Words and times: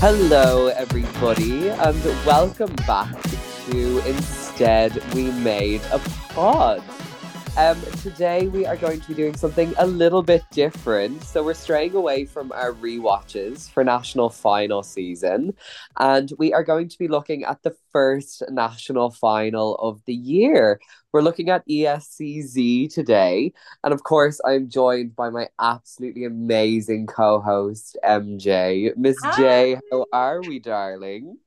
Hello, 0.00 0.68
everybody, 0.68 1.70
and 1.70 2.04
welcome 2.24 2.72
back 2.86 3.20
to 3.66 3.98
Instead 4.06 5.02
We 5.12 5.32
Made 5.32 5.80
a 5.90 5.98
Pod. 6.28 6.84
Um, 7.58 7.82
today 8.04 8.46
we 8.46 8.66
are 8.66 8.76
going 8.76 9.00
to 9.00 9.08
be 9.08 9.14
doing 9.14 9.36
something 9.36 9.74
a 9.78 9.86
little 9.86 10.22
bit 10.22 10.44
different. 10.52 11.24
So 11.24 11.42
we're 11.42 11.54
straying 11.54 11.96
away 11.96 12.24
from 12.24 12.52
our 12.52 12.70
re-watches 12.70 13.68
for 13.68 13.82
national 13.82 14.30
final 14.30 14.84
season, 14.84 15.54
and 15.98 16.32
we 16.38 16.54
are 16.54 16.62
going 16.62 16.88
to 16.88 16.96
be 16.96 17.08
looking 17.08 17.42
at 17.42 17.64
the 17.64 17.74
first 17.90 18.44
national 18.48 19.10
final 19.10 19.74
of 19.74 20.00
the 20.06 20.14
year. 20.14 20.78
We're 21.10 21.22
looking 21.22 21.50
at 21.50 21.66
ESCZ 21.66 22.94
today, 22.94 23.52
and 23.82 23.92
of 23.92 24.04
course, 24.04 24.40
I'm 24.44 24.68
joined 24.68 25.16
by 25.16 25.30
my 25.30 25.48
absolutely 25.58 26.26
amazing 26.26 27.08
co-host 27.08 27.96
MJ. 28.04 28.96
Miss 28.96 29.16
J, 29.36 29.80
how 29.90 30.06
are 30.12 30.40
we, 30.42 30.60
darling? 30.60 31.38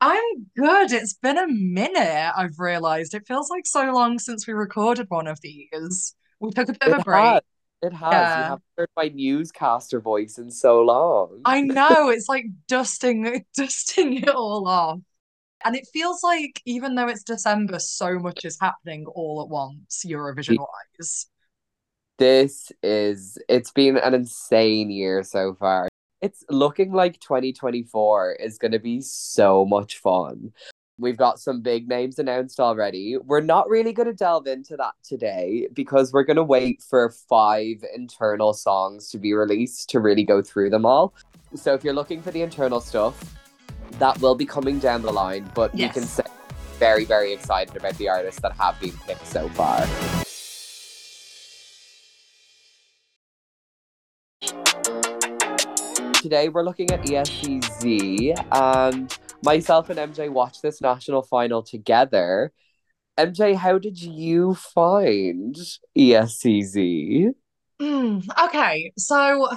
I'm 0.00 0.46
good. 0.56 0.92
It's 0.92 1.14
been 1.14 1.36
a 1.38 1.46
minute, 1.46 2.32
I've 2.36 2.58
realized. 2.58 3.14
It 3.14 3.26
feels 3.26 3.50
like 3.50 3.66
so 3.66 3.92
long 3.92 4.18
since 4.18 4.46
we 4.46 4.54
recorded 4.54 5.06
one 5.10 5.26
of 5.26 5.40
these. 5.42 6.14
We 6.40 6.50
took 6.52 6.68
a 6.70 6.72
bit 6.72 6.82
It 6.84 6.94
of 6.94 7.00
a 7.00 7.04
break. 7.04 7.36
has. 7.36 7.42
It 7.82 7.92
has. 7.94 8.36
You 8.36 8.44
haven't 8.44 8.64
heard 8.76 8.90
my 8.96 9.08
newscaster 9.08 10.00
voice 10.00 10.38
in 10.38 10.50
so 10.50 10.82
long. 10.82 11.44
I 11.44 11.60
know, 11.62 12.08
it's 12.10 12.28
like 12.28 12.46
dusting 12.68 13.44
dusting 13.56 14.18
it 14.18 14.28
all 14.28 14.66
off. 14.68 15.00
And 15.64 15.76
it 15.76 15.88
feels 15.92 16.22
like 16.24 16.62
even 16.66 16.96
though 16.96 17.08
it's 17.08 17.24
December, 17.24 17.80
so 17.80 18.18
much 18.18 18.44
is 18.44 18.58
happening 18.60 19.06
all 19.06 19.42
at 19.42 19.48
once, 19.50 20.04
Eurovision 20.06 20.58
wise. 20.58 21.28
This 22.18 22.70
is, 22.82 23.38
it's 23.48 23.70
been 23.72 23.96
an 23.96 24.14
insane 24.14 24.90
year 24.90 25.22
so 25.22 25.54
far. 25.54 25.88
It's 26.22 26.44
looking 26.50 26.92
like 26.92 27.18
2024 27.20 28.34
is 28.34 28.58
going 28.58 28.72
to 28.72 28.78
be 28.78 29.00
so 29.00 29.64
much 29.64 29.96
fun. 29.98 30.52
We've 30.98 31.16
got 31.16 31.38
some 31.38 31.62
big 31.62 31.88
names 31.88 32.18
announced 32.18 32.60
already. 32.60 33.16
We're 33.16 33.40
not 33.40 33.70
really 33.70 33.94
going 33.94 34.08
to 34.08 34.12
delve 34.12 34.46
into 34.46 34.76
that 34.76 34.92
today 35.02 35.68
because 35.72 36.12
we're 36.12 36.24
going 36.24 36.36
to 36.36 36.44
wait 36.44 36.82
for 36.82 37.08
five 37.26 37.82
internal 37.94 38.52
songs 38.52 39.08
to 39.12 39.18
be 39.18 39.32
released 39.32 39.88
to 39.90 40.00
really 40.00 40.24
go 40.24 40.42
through 40.42 40.68
them 40.68 40.84
all. 40.84 41.14
So 41.54 41.72
if 41.72 41.82
you're 41.82 41.94
looking 41.94 42.20
for 42.20 42.32
the 42.32 42.42
internal 42.42 42.82
stuff, 42.82 43.38
that 43.92 44.20
will 44.20 44.34
be 44.34 44.44
coming 44.44 44.78
down 44.78 45.00
the 45.00 45.12
line, 45.12 45.50
but 45.54 45.72
we 45.72 45.88
can 45.88 46.02
say 46.02 46.24
very, 46.78 47.06
very 47.06 47.32
excited 47.32 47.74
about 47.76 47.96
the 47.96 48.10
artists 48.10 48.42
that 48.42 48.52
have 48.58 48.78
been 48.78 48.92
picked 49.06 49.26
so 49.26 49.48
far. 49.50 49.86
Today 56.20 56.50
we're 56.50 56.64
looking 56.64 56.90
at 56.90 57.00
ESCZ 57.06 58.34
and 58.52 59.18
myself 59.42 59.88
and 59.88 59.98
MJ 59.98 60.30
watched 60.30 60.60
this 60.60 60.82
national 60.82 61.22
final 61.22 61.62
together. 61.62 62.52
MJ, 63.16 63.54
how 63.54 63.78
did 63.78 63.98
you 63.98 64.54
find 64.54 65.56
ESCZ? 65.96 67.30
Mm, 67.80 68.28
okay, 68.44 68.92
so 68.98 69.48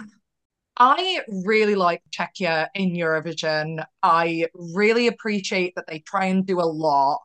I 0.78 1.20
really 1.46 1.76
like 1.76 2.02
Czechia 2.18 2.70
in 2.74 2.92
Eurovision. 2.92 3.84
I 4.02 4.48
really 4.54 5.08
appreciate 5.08 5.74
that 5.76 5.86
they 5.88 6.00
try 6.00 6.28
and 6.28 6.46
do 6.46 6.62
a 6.62 6.64
lot 6.64 7.20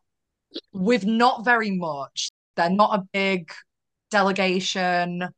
with 0.73 1.07
not 1.07 1.45
very 1.45 1.71
much. 1.71 2.31
They're 2.57 2.71
not 2.71 2.99
a 2.99 3.05
big 3.13 3.53
delegation. 4.11 5.29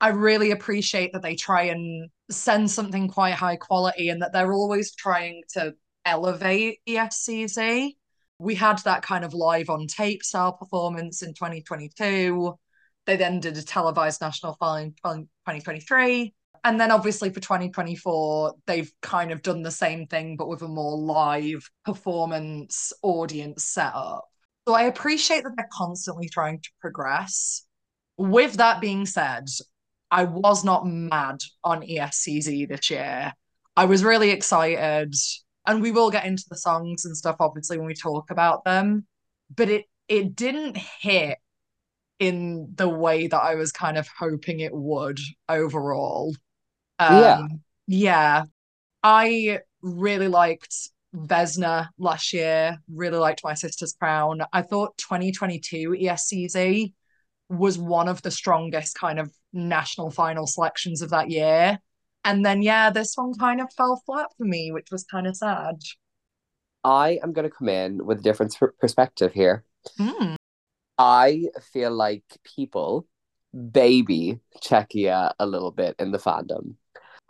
I 0.00 0.08
really 0.08 0.52
appreciate 0.52 1.12
that 1.12 1.22
they 1.22 1.34
try 1.34 1.64
and 1.64 2.08
send 2.30 2.70
something 2.70 3.08
quite 3.08 3.34
high 3.34 3.56
quality 3.56 4.10
and 4.10 4.22
that 4.22 4.32
they're 4.32 4.52
always 4.52 4.94
trying 4.94 5.42
to 5.54 5.74
elevate 6.04 6.78
ESCZ. 6.88 7.92
We 8.38 8.54
had 8.54 8.78
that 8.84 9.02
kind 9.02 9.24
of 9.24 9.34
live 9.34 9.70
on 9.70 9.86
tape 9.88 10.22
style 10.22 10.52
performance 10.52 11.22
in 11.22 11.34
2022. 11.34 12.56
They 13.06 13.16
then 13.16 13.40
did 13.40 13.56
a 13.56 13.62
televised 13.62 14.20
national 14.20 14.54
final 14.60 14.84
in 14.84 14.92
2023. 14.92 16.34
And 16.64 16.80
then 16.80 16.90
obviously 16.90 17.30
for 17.30 17.40
2024, 17.40 18.54
they've 18.66 18.92
kind 19.02 19.32
of 19.32 19.42
done 19.42 19.62
the 19.62 19.70
same 19.70 20.06
thing, 20.06 20.36
but 20.36 20.48
with 20.48 20.62
a 20.62 20.68
more 20.68 20.96
live 20.96 21.68
performance 21.84 22.92
audience 23.02 23.64
setup. 23.64 24.24
So 24.66 24.74
I 24.74 24.82
appreciate 24.82 25.44
that 25.44 25.54
they're 25.56 25.68
constantly 25.72 26.28
trying 26.28 26.60
to 26.60 26.68
progress. 26.80 27.64
With 28.16 28.54
that 28.54 28.80
being 28.80 29.06
said, 29.06 29.48
I 30.10 30.24
was 30.24 30.64
not 30.64 30.86
mad 30.86 31.40
on 31.62 31.82
ESCZ 31.82 32.68
this 32.68 32.90
year. 32.90 33.32
I 33.76 33.84
was 33.84 34.02
really 34.02 34.30
excited, 34.30 35.14
and 35.66 35.82
we 35.82 35.90
will 35.90 36.10
get 36.10 36.24
into 36.24 36.44
the 36.48 36.56
songs 36.56 37.04
and 37.04 37.16
stuff 37.16 37.36
obviously 37.40 37.78
when 37.78 37.86
we 37.86 37.94
talk 37.94 38.30
about 38.30 38.64
them. 38.64 39.06
But 39.54 39.68
it 39.68 39.84
it 40.08 40.34
didn't 40.34 40.76
hit 40.76 41.38
in 42.18 42.72
the 42.74 42.88
way 42.88 43.26
that 43.26 43.40
I 43.40 43.54
was 43.54 43.70
kind 43.70 43.96
of 43.96 44.08
hoping 44.18 44.60
it 44.60 44.74
would 44.74 45.20
overall. 45.48 46.34
Yeah. 47.00 47.38
Um, 47.38 47.60
yeah. 47.86 48.44
I 49.02 49.60
really 49.82 50.28
liked 50.28 50.74
Vesna 51.14 51.88
last 51.98 52.32
year, 52.32 52.78
really 52.92 53.18
liked 53.18 53.42
My 53.44 53.54
Sister's 53.54 53.94
Crown. 53.94 54.42
I 54.52 54.62
thought 54.62 54.98
2022 54.98 55.90
ESCZ 55.90 56.92
was 57.48 57.78
one 57.78 58.08
of 58.08 58.22
the 58.22 58.30
strongest 58.30 58.96
kind 58.98 59.18
of 59.18 59.32
national 59.52 60.10
final 60.10 60.46
selections 60.46 61.02
of 61.02 61.10
that 61.10 61.30
year. 61.30 61.78
And 62.24 62.44
then, 62.44 62.62
yeah, 62.62 62.90
this 62.90 63.14
one 63.14 63.32
kind 63.34 63.60
of 63.60 63.72
fell 63.72 64.02
flat 64.04 64.28
for 64.36 64.44
me, 64.44 64.70
which 64.72 64.88
was 64.90 65.04
kind 65.04 65.26
of 65.26 65.36
sad. 65.36 65.76
I 66.84 67.18
am 67.22 67.32
going 67.32 67.48
to 67.48 67.54
come 67.54 67.68
in 67.68 68.04
with 68.04 68.18
a 68.18 68.22
different 68.22 68.56
perspective 68.80 69.32
here. 69.32 69.64
Mm. 69.98 70.36
I 70.98 71.44
feel 71.72 71.92
like 71.92 72.24
people 72.56 73.06
baby 73.72 74.40
Czechia 74.62 75.32
a 75.38 75.46
little 75.46 75.70
bit 75.70 75.96
in 75.98 76.12
the 76.12 76.18
fandom. 76.18 76.74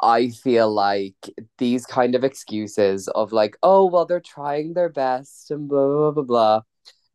I 0.01 0.31
feel 0.31 0.73
like 0.73 1.17
these 1.59 1.85
kind 1.85 2.15
of 2.15 2.25
excuses 2.25 3.09
of 3.09 3.33
like, 3.33 3.57
oh, 3.63 3.87
well, 3.87 4.07
they're 4.07 4.21
trying 4.21 4.75
their 4.75 4.89
best 4.89 5.51
and 5.51 5.69
blah, 5.69 5.87
blah, 5.87 6.11
blah, 6.13 6.23
blah, 6.23 6.61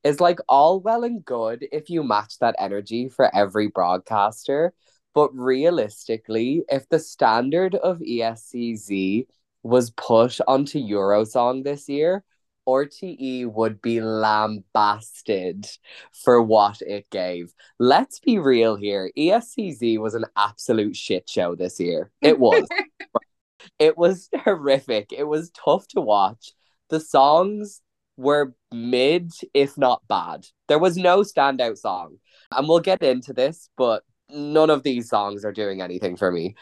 is 0.04 0.20
like 0.20 0.40
all 0.50 0.80
well 0.80 1.04
and 1.04 1.24
good 1.24 1.66
if 1.72 1.90
you 1.90 2.04
match 2.04 2.40
that 2.40 2.56
energy 2.60 3.10
for 3.10 3.34
every 3.36 3.68
broadcaster. 3.68 4.74
But 5.14 5.30
realistically, 5.34 6.64
if 6.70 6.90
the 6.90 7.00
standard 7.00 7.76
of 7.76 8.00
ESCZ 8.00 9.28
was 9.62 9.92
put 9.92 10.40
onto 10.48 10.80
Eurosong 10.80 11.64
this 11.64 11.88
year, 11.88 12.24
RTE 12.68 13.52
would 13.52 13.82
be 13.82 14.02
lambasted 14.02 15.68
for 16.12 16.42
what 16.42 16.82
it 16.82 17.10
gave. 17.10 17.54
Let's 17.78 18.20
be 18.20 18.40
real 18.40 18.76
here. 18.76 19.12
ESCZ 19.18 20.00
was 20.00 20.16
an 20.16 20.26
absolute 20.36 20.96
shit 20.96 21.30
show 21.30 21.56
this 21.56 21.80
year. 21.80 22.12
It 22.22 22.40
was. 22.40 22.68
it 23.80 23.98
was 23.98 24.30
horrific. 24.36 25.12
It 25.12 25.26
was 25.26 25.52
tough 25.52 25.88
to 25.90 26.02
watch. 26.02 26.54
The 26.90 27.00
songs 27.00 27.82
were 28.18 28.54
mid, 28.72 29.32
if 29.54 29.78
not 29.78 30.02
bad. 30.08 30.46
There 30.68 30.80
was 30.80 30.98
no 30.98 31.22
standout 31.22 31.78
song. 31.78 32.18
And 32.52 32.68
we'll 32.68 32.80
get 32.80 33.02
into 33.02 33.34
this, 33.34 33.70
but 33.78 34.04
none 34.30 34.70
of 34.70 34.84
these 34.84 35.10
songs 35.10 35.44
are 35.46 35.52
doing 35.52 35.82
anything 35.82 36.16
for 36.16 36.32
me. 36.32 36.56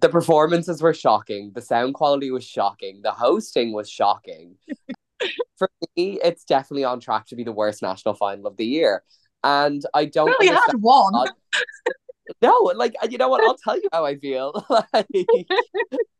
The 0.00 0.08
performances 0.08 0.82
were 0.82 0.94
shocking. 0.94 1.52
The 1.54 1.62
sound 1.62 1.94
quality 1.94 2.30
was 2.30 2.44
shocking. 2.44 3.00
The 3.02 3.12
hosting 3.12 3.72
was 3.72 3.88
shocking. 3.88 4.56
for 5.56 5.70
me, 5.96 6.18
it's 6.22 6.44
definitely 6.44 6.84
on 6.84 7.00
track 7.00 7.26
to 7.26 7.36
be 7.36 7.44
the 7.44 7.52
worst 7.52 7.82
national 7.82 8.14
final 8.14 8.46
of 8.46 8.56
the 8.56 8.66
year. 8.66 9.02
And 9.42 9.82
I 9.94 10.06
don't 10.06 10.34
We 10.40 10.48
only 10.48 10.60
had 10.66 10.80
one. 10.80 11.28
No, 12.42 12.72
like 12.74 12.96
you 13.08 13.18
know 13.18 13.28
what? 13.28 13.44
I'll 13.44 13.56
tell 13.56 13.76
you 13.76 13.88
how 13.92 14.04
I 14.04 14.16
feel. 14.16 14.66
like, 14.68 15.06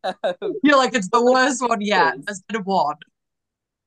um, 0.05 0.53
You're 0.63 0.77
like, 0.77 0.95
it's 0.95 1.09
the 1.11 1.21
worst 1.21 1.61
one 1.61 1.81
yet. 1.81 2.15
There's 2.25 2.43
been 2.43 2.63
one. 2.63 2.95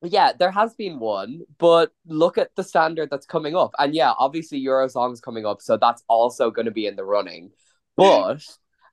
Yeah, 0.02 0.32
there 0.38 0.50
has 0.50 0.74
been 0.74 0.98
one, 0.98 1.42
but 1.58 1.92
look 2.06 2.38
at 2.38 2.54
the 2.56 2.64
standard 2.64 3.10
that's 3.10 3.26
coming 3.26 3.54
up. 3.54 3.74
And 3.78 3.94
yeah, 3.94 4.12
obviously 4.18 4.64
Eurosong's 4.64 5.20
coming 5.20 5.44
up, 5.44 5.60
so 5.60 5.76
that's 5.76 6.02
also 6.08 6.50
going 6.50 6.66
to 6.66 6.72
be 6.72 6.86
in 6.86 6.96
the 6.96 7.04
running. 7.04 7.50
But 7.96 8.42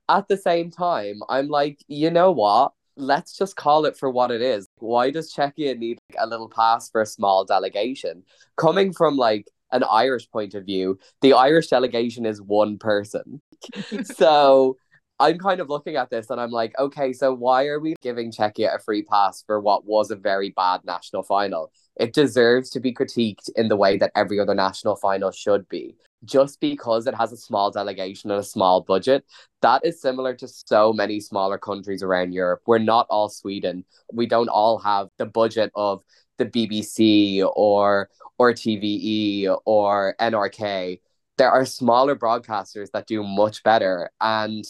at 0.08 0.28
the 0.28 0.36
same 0.36 0.70
time, 0.70 1.20
I'm 1.28 1.48
like, 1.48 1.82
you 1.88 2.10
know 2.10 2.32
what? 2.32 2.72
Let's 2.96 3.36
just 3.38 3.56
call 3.56 3.84
it 3.86 3.96
for 3.96 4.10
what 4.10 4.30
it 4.30 4.42
is. 4.42 4.68
Why 4.78 5.10
does 5.10 5.32
Czechia 5.32 5.78
need 5.78 5.98
like, 6.10 6.18
a 6.20 6.26
little 6.26 6.48
pass 6.48 6.90
for 6.90 7.00
a 7.00 7.06
small 7.06 7.44
delegation? 7.44 8.24
Coming 8.56 8.92
from 8.92 9.16
like 9.16 9.46
an 9.70 9.84
Irish 9.84 10.30
point 10.30 10.54
of 10.54 10.66
view, 10.66 10.98
the 11.20 11.34
Irish 11.34 11.68
delegation 11.68 12.26
is 12.26 12.42
one 12.42 12.76
person. 12.76 13.40
so 14.04 14.76
I'm 15.20 15.38
kind 15.38 15.60
of 15.60 15.68
looking 15.68 15.96
at 15.96 16.10
this 16.10 16.30
and 16.30 16.40
I'm 16.40 16.50
like, 16.50 16.78
okay, 16.78 17.12
so 17.12 17.34
why 17.34 17.66
are 17.66 17.80
we 17.80 17.96
giving 18.00 18.30
Czechia 18.30 18.76
a 18.76 18.78
free 18.78 19.02
pass 19.02 19.42
for 19.42 19.60
what 19.60 19.84
was 19.84 20.10
a 20.10 20.16
very 20.16 20.50
bad 20.50 20.84
national 20.84 21.24
final? 21.24 21.72
It 21.96 22.12
deserves 22.12 22.70
to 22.70 22.80
be 22.80 22.94
critiqued 22.94 23.50
in 23.56 23.68
the 23.68 23.76
way 23.76 23.96
that 23.98 24.12
every 24.14 24.38
other 24.38 24.54
national 24.54 24.94
final 24.94 25.32
should 25.32 25.68
be. 25.68 25.96
Just 26.24 26.60
because 26.60 27.06
it 27.06 27.14
has 27.14 27.32
a 27.32 27.36
small 27.36 27.70
delegation 27.70 28.30
and 28.30 28.40
a 28.40 28.44
small 28.44 28.80
budget, 28.80 29.24
that 29.60 29.84
is 29.84 30.00
similar 30.00 30.34
to 30.34 30.46
so 30.46 30.92
many 30.92 31.20
smaller 31.20 31.58
countries 31.58 32.02
around 32.02 32.32
Europe. 32.32 32.62
We're 32.66 32.78
not 32.78 33.06
all 33.10 33.28
Sweden. 33.28 33.84
We 34.12 34.26
don't 34.26 34.48
all 34.48 34.78
have 34.78 35.08
the 35.16 35.26
budget 35.26 35.72
of 35.74 36.02
the 36.38 36.46
BBC 36.46 37.48
or 37.56 38.08
or 38.38 38.52
TVE 38.52 39.58
or 39.64 40.14
NRK. 40.20 41.00
There 41.36 41.50
are 41.50 41.64
smaller 41.64 42.16
broadcasters 42.16 42.90
that 42.92 43.06
do 43.06 43.22
much 43.24 43.62
better 43.64 44.10
and 44.20 44.64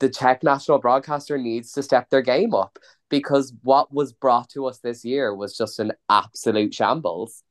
the 0.00 0.08
Czech 0.08 0.42
national 0.42 0.78
broadcaster 0.78 1.38
needs 1.38 1.72
to 1.72 1.82
step 1.82 2.10
their 2.10 2.22
game 2.22 2.54
up 2.54 2.78
because 3.08 3.52
what 3.62 3.92
was 3.92 4.12
brought 4.12 4.48
to 4.50 4.66
us 4.66 4.78
this 4.78 5.04
year 5.04 5.34
was 5.34 5.56
just 5.56 5.78
an 5.78 5.92
absolute 6.08 6.74
shambles, 6.74 7.42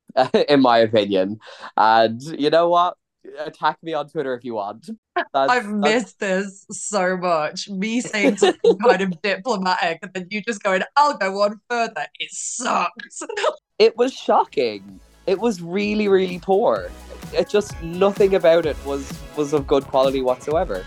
in 0.48 0.60
my 0.60 0.78
opinion. 0.78 1.38
And 1.76 2.20
you 2.22 2.50
know 2.50 2.68
what? 2.68 2.96
Attack 3.38 3.78
me 3.84 3.94
on 3.94 4.08
Twitter 4.08 4.34
if 4.34 4.44
you 4.44 4.54
want. 4.54 4.90
That's, 5.14 5.28
I've 5.34 5.64
that's... 5.64 5.74
missed 5.74 6.18
this 6.18 6.66
so 6.72 7.16
much. 7.16 7.68
Me 7.68 8.00
saying 8.00 8.38
something 8.38 8.76
kind 8.78 9.00
of 9.00 9.22
diplomatic, 9.22 10.00
and 10.02 10.12
then 10.12 10.26
you 10.28 10.42
just 10.42 10.60
going, 10.60 10.82
"I'll 10.96 11.16
go 11.16 11.42
on 11.42 11.60
further." 11.70 12.06
It 12.18 12.32
sucks. 12.32 13.22
it 13.78 13.96
was 13.96 14.12
shocking. 14.12 14.98
It 15.28 15.38
was 15.38 15.62
really, 15.62 16.08
really 16.08 16.40
poor. 16.40 16.90
It 17.32 17.48
just 17.48 17.80
nothing 17.80 18.34
about 18.34 18.66
it 18.66 18.76
was 18.84 19.08
was 19.36 19.52
of 19.52 19.68
good 19.68 19.84
quality 19.84 20.20
whatsoever. 20.20 20.84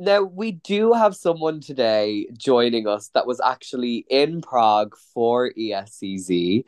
Now, 0.00 0.22
we 0.22 0.52
do 0.52 0.92
have 0.92 1.16
someone 1.16 1.60
today 1.60 2.28
joining 2.32 2.86
us 2.86 3.08
that 3.14 3.26
was 3.26 3.40
actually 3.40 4.06
in 4.08 4.40
Prague 4.42 4.94
for 5.12 5.50
ESCZ. 5.58 6.62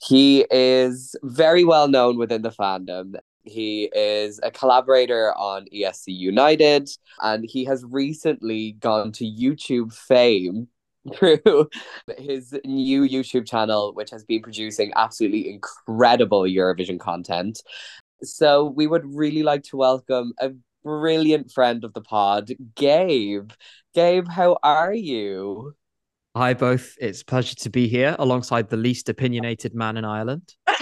He 0.00 0.46
is 0.52 1.16
very 1.24 1.64
well 1.64 1.88
known 1.88 2.16
within 2.16 2.42
the 2.42 2.50
fandom. 2.50 3.16
He 3.42 3.90
is 3.92 4.38
a 4.44 4.52
collaborator 4.52 5.34
on 5.36 5.66
ESC 5.74 6.16
United, 6.16 6.88
and 7.20 7.44
he 7.44 7.64
has 7.64 7.84
recently 7.84 8.72
gone 8.78 9.10
to 9.12 9.24
YouTube 9.24 9.92
fame 9.92 10.68
through 11.12 11.68
his 12.18 12.54
new 12.64 13.02
YouTube 13.02 13.48
channel, 13.48 13.94
which 13.94 14.10
has 14.10 14.22
been 14.24 14.42
producing 14.42 14.92
absolutely 14.94 15.50
incredible 15.50 16.42
Eurovision 16.42 17.00
content. 17.00 17.60
So, 18.22 18.64
we 18.64 18.86
would 18.86 19.04
really 19.12 19.42
like 19.42 19.64
to 19.64 19.76
welcome 19.76 20.34
a 20.38 20.52
brilliant 20.86 21.50
friend 21.50 21.82
of 21.82 21.92
the 21.94 22.00
pod, 22.00 22.52
Gabe. 22.76 23.50
Gabe, 23.92 24.28
how 24.28 24.56
are 24.62 24.94
you? 24.94 25.74
Hi, 26.36 26.54
both. 26.54 26.94
It's 27.00 27.22
a 27.22 27.24
pleasure 27.24 27.56
to 27.56 27.70
be 27.70 27.88
here 27.88 28.14
alongside 28.20 28.68
the 28.68 28.76
least 28.76 29.08
opinionated 29.08 29.74
man 29.74 29.96
in 29.96 30.04
Ireland. 30.04 30.54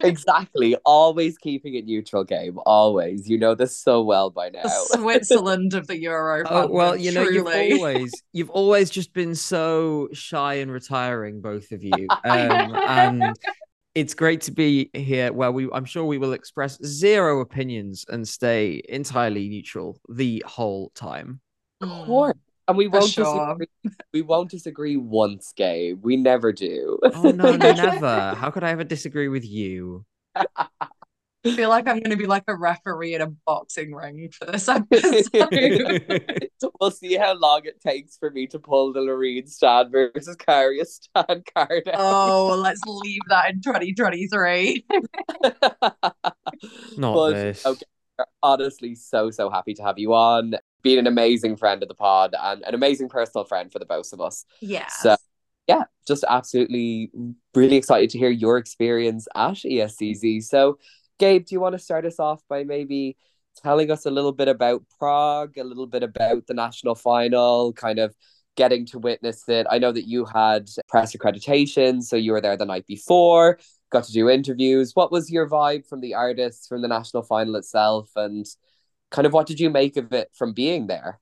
exactly. 0.00 0.76
Always 0.86 1.36
keeping 1.36 1.74
it 1.74 1.84
neutral, 1.84 2.24
Gabe. 2.24 2.56
Always. 2.64 3.28
You 3.28 3.36
know 3.36 3.54
this 3.54 3.76
so 3.76 4.02
well 4.02 4.30
by 4.30 4.48
now. 4.48 4.62
The 4.62 4.70
Switzerland 4.98 5.74
of 5.74 5.86
the 5.86 6.00
Euro. 6.00 6.44
Oh, 6.48 6.68
well, 6.68 6.96
you 6.96 7.12
know, 7.12 7.28
you've 7.28 7.46
always 7.46 8.14
you've 8.32 8.50
always 8.50 8.88
just 8.88 9.12
been 9.12 9.34
so 9.34 10.08
shy 10.14 10.54
and 10.54 10.72
retiring, 10.72 11.42
both 11.42 11.70
of 11.70 11.82
you. 11.82 11.92
Um, 12.24 12.74
and 12.74 13.36
it's 13.94 14.14
great 14.14 14.40
to 14.42 14.52
be 14.52 14.90
here 14.92 15.32
where 15.32 15.52
we 15.52 15.68
I'm 15.72 15.84
sure 15.84 16.04
we 16.04 16.18
will 16.18 16.32
express 16.32 16.78
zero 16.84 17.40
opinions 17.40 18.04
and 18.08 18.26
stay 18.26 18.82
entirely 18.88 19.48
neutral 19.48 19.98
the 20.08 20.44
whole 20.46 20.90
time. 20.94 21.40
Of 21.80 21.88
mm. 21.88 22.06
course. 22.06 22.34
And 22.66 22.78
we 22.78 22.88
won't 22.88 23.10
sure. 23.10 23.24
disagree. 23.24 23.66
We 24.14 24.22
won't 24.22 24.50
disagree 24.50 24.96
once, 24.96 25.52
Gabe. 25.54 26.02
We 26.02 26.16
never 26.16 26.52
do. 26.52 26.98
Oh 27.02 27.30
no, 27.30 27.56
never. 27.56 28.34
How 28.34 28.50
could 28.50 28.64
I 28.64 28.70
ever 28.70 28.84
disagree 28.84 29.28
with 29.28 29.44
you? 29.44 30.04
I 31.46 31.54
feel 31.54 31.68
like 31.68 31.86
I'm 31.86 31.98
going 31.98 32.10
to 32.10 32.16
be 32.16 32.26
like 32.26 32.44
a 32.48 32.56
referee 32.56 33.14
in 33.14 33.20
a 33.20 33.26
boxing 33.26 33.92
ring 33.92 34.30
for 34.30 34.46
this 34.46 34.68
episode. 34.68 36.48
we'll 36.80 36.90
see 36.90 37.14
how 37.16 37.34
long 37.34 37.62
it 37.64 37.80
takes 37.80 38.16
for 38.16 38.30
me 38.30 38.46
to 38.48 38.58
pull 38.58 38.92
the 38.92 39.00
Loreen 39.00 39.48
Stan 39.48 39.90
versus 39.90 40.36
Käärijä 40.36 40.86
Stan 40.86 41.42
card 41.54 41.88
out. 41.88 41.94
Oh, 41.98 42.56
let's 42.62 42.80
leave 42.86 43.20
that 43.28 43.50
in 43.50 43.60
2023. 43.60 44.86
Not 46.96 47.14
but, 47.14 47.32
this. 47.32 47.66
Okay, 47.66 47.84
honestly, 48.42 48.94
so, 48.94 49.30
so 49.30 49.50
happy 49.50 49.74
to 49.74 49.82
have 49.82 49.98
you 49.98 50.14
on. 50.14 50.56
Being 50.82 50.98
an 50.98 51.06
amazing 51.06 51.56
friend 51.56 51.82
of 51.82 51.88
the 51.88 51.94
pod 51.94 52.34
and 52.40 52.62
an 52.62 52.74
amazing 52.74 53.08
personal 53.08 53.44
friend 53.44 53.70
for 53.72 53.78
the 53.78 53.86
both 53.86 54.12
of 54.12 54.20
us. 54.20 54.44
Yeah. 54.60 54.88
So, 55.00 55.16
yeah, 55.66 55.84
just 56.06 56.24
absolutely 56.28 57.10
really 57.54 57.76
excited 57.76 58.10
to 58.10 58.18
hear 58.18 58.30
your 58.30 58.58
experience 58.58 59.26
at 59.34 59.54
ESCZ. 59.54 60.44
So, 60.44 60.78
Gabe, 61.18 61.46
do 61.46 61.54
you 61.54 61.60
want 61.60 61.74
to 61.74 61.78
start 61.78 62.04
us 62.04 62.18
off 62.18 62.42
by 62.48 62.64
maybe 62.64 63.16
telling 63.62 63.90
us 63.90 64.04
a 64.04 64.10
little 64.10 64.32
bit 64.32 64.48
about 64.48 64.82
Prague, 64.98 65.56
a 65.58 65.64
little 65.64 65.86
bit 65.86 66.02
about 66.02 66.46
the 66.46 66.54
national 66.54 66.94
final, 66.94 67.72
kind 67.72 67.98
of 67.98 68.14
getting 68.56 68.84
to 68.86 68.98
witness 68.98 69.48
it? 69.48 69.66
I 69.70 69.78
know 69.78 69.92
that 69.92 70.08
you 70.08 70.24
had 70.24 70.68
press 70.88 71.14
accreditation, 71.14 72.02
so 72.02 72.16
you 72.16 72.32
were 72.32 72.40
there 72.40 72.56
the 72.56 72.66
night 72.66 72.86
before, 72.86 73.58
got 73.90 74.04
to 74.04 74.12
do 74.12 74.28
interviews. 74.28 74.92
What 74.94 75.12
was 75.12 75.30
your 75.30 75.48
vibe 75.48 75.86
from 75.86 76.00
the 76.00 76.14
artists, 76.14 76.66
from 76.66 76.82
the 76.82 76.88
national 76.88 77.22
final 77.22 77.54
itself, 77.56 78.10
and 78.16 78.44
kind 79.10 79.26
of 79.26 79.32
what 79.32 79.46
did 79.46 79.60
you 79.60 79.70
make 79.70 79.96
of 79.96 80.12
it 80.12 80.30
from 80.34 80.52
being 80.52 80.88
there? 80.88 81.20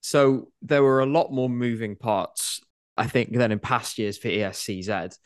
So 0.00 0.48
there 0.62 0.82
were 0.82 1.00
a 1.00 1.06
lot 1.06 1.32
more 1.32 1.50
moving 1.50 1.96
parts, 1.96 2.62
I 2.96 3.06
think, 3.06 3.32
than 3.32 3.52
in 3.52 3.58
past 3.58 3.98
years 3.98 4.16
for 4.16 4.28
ESCZ. 4.28 5.18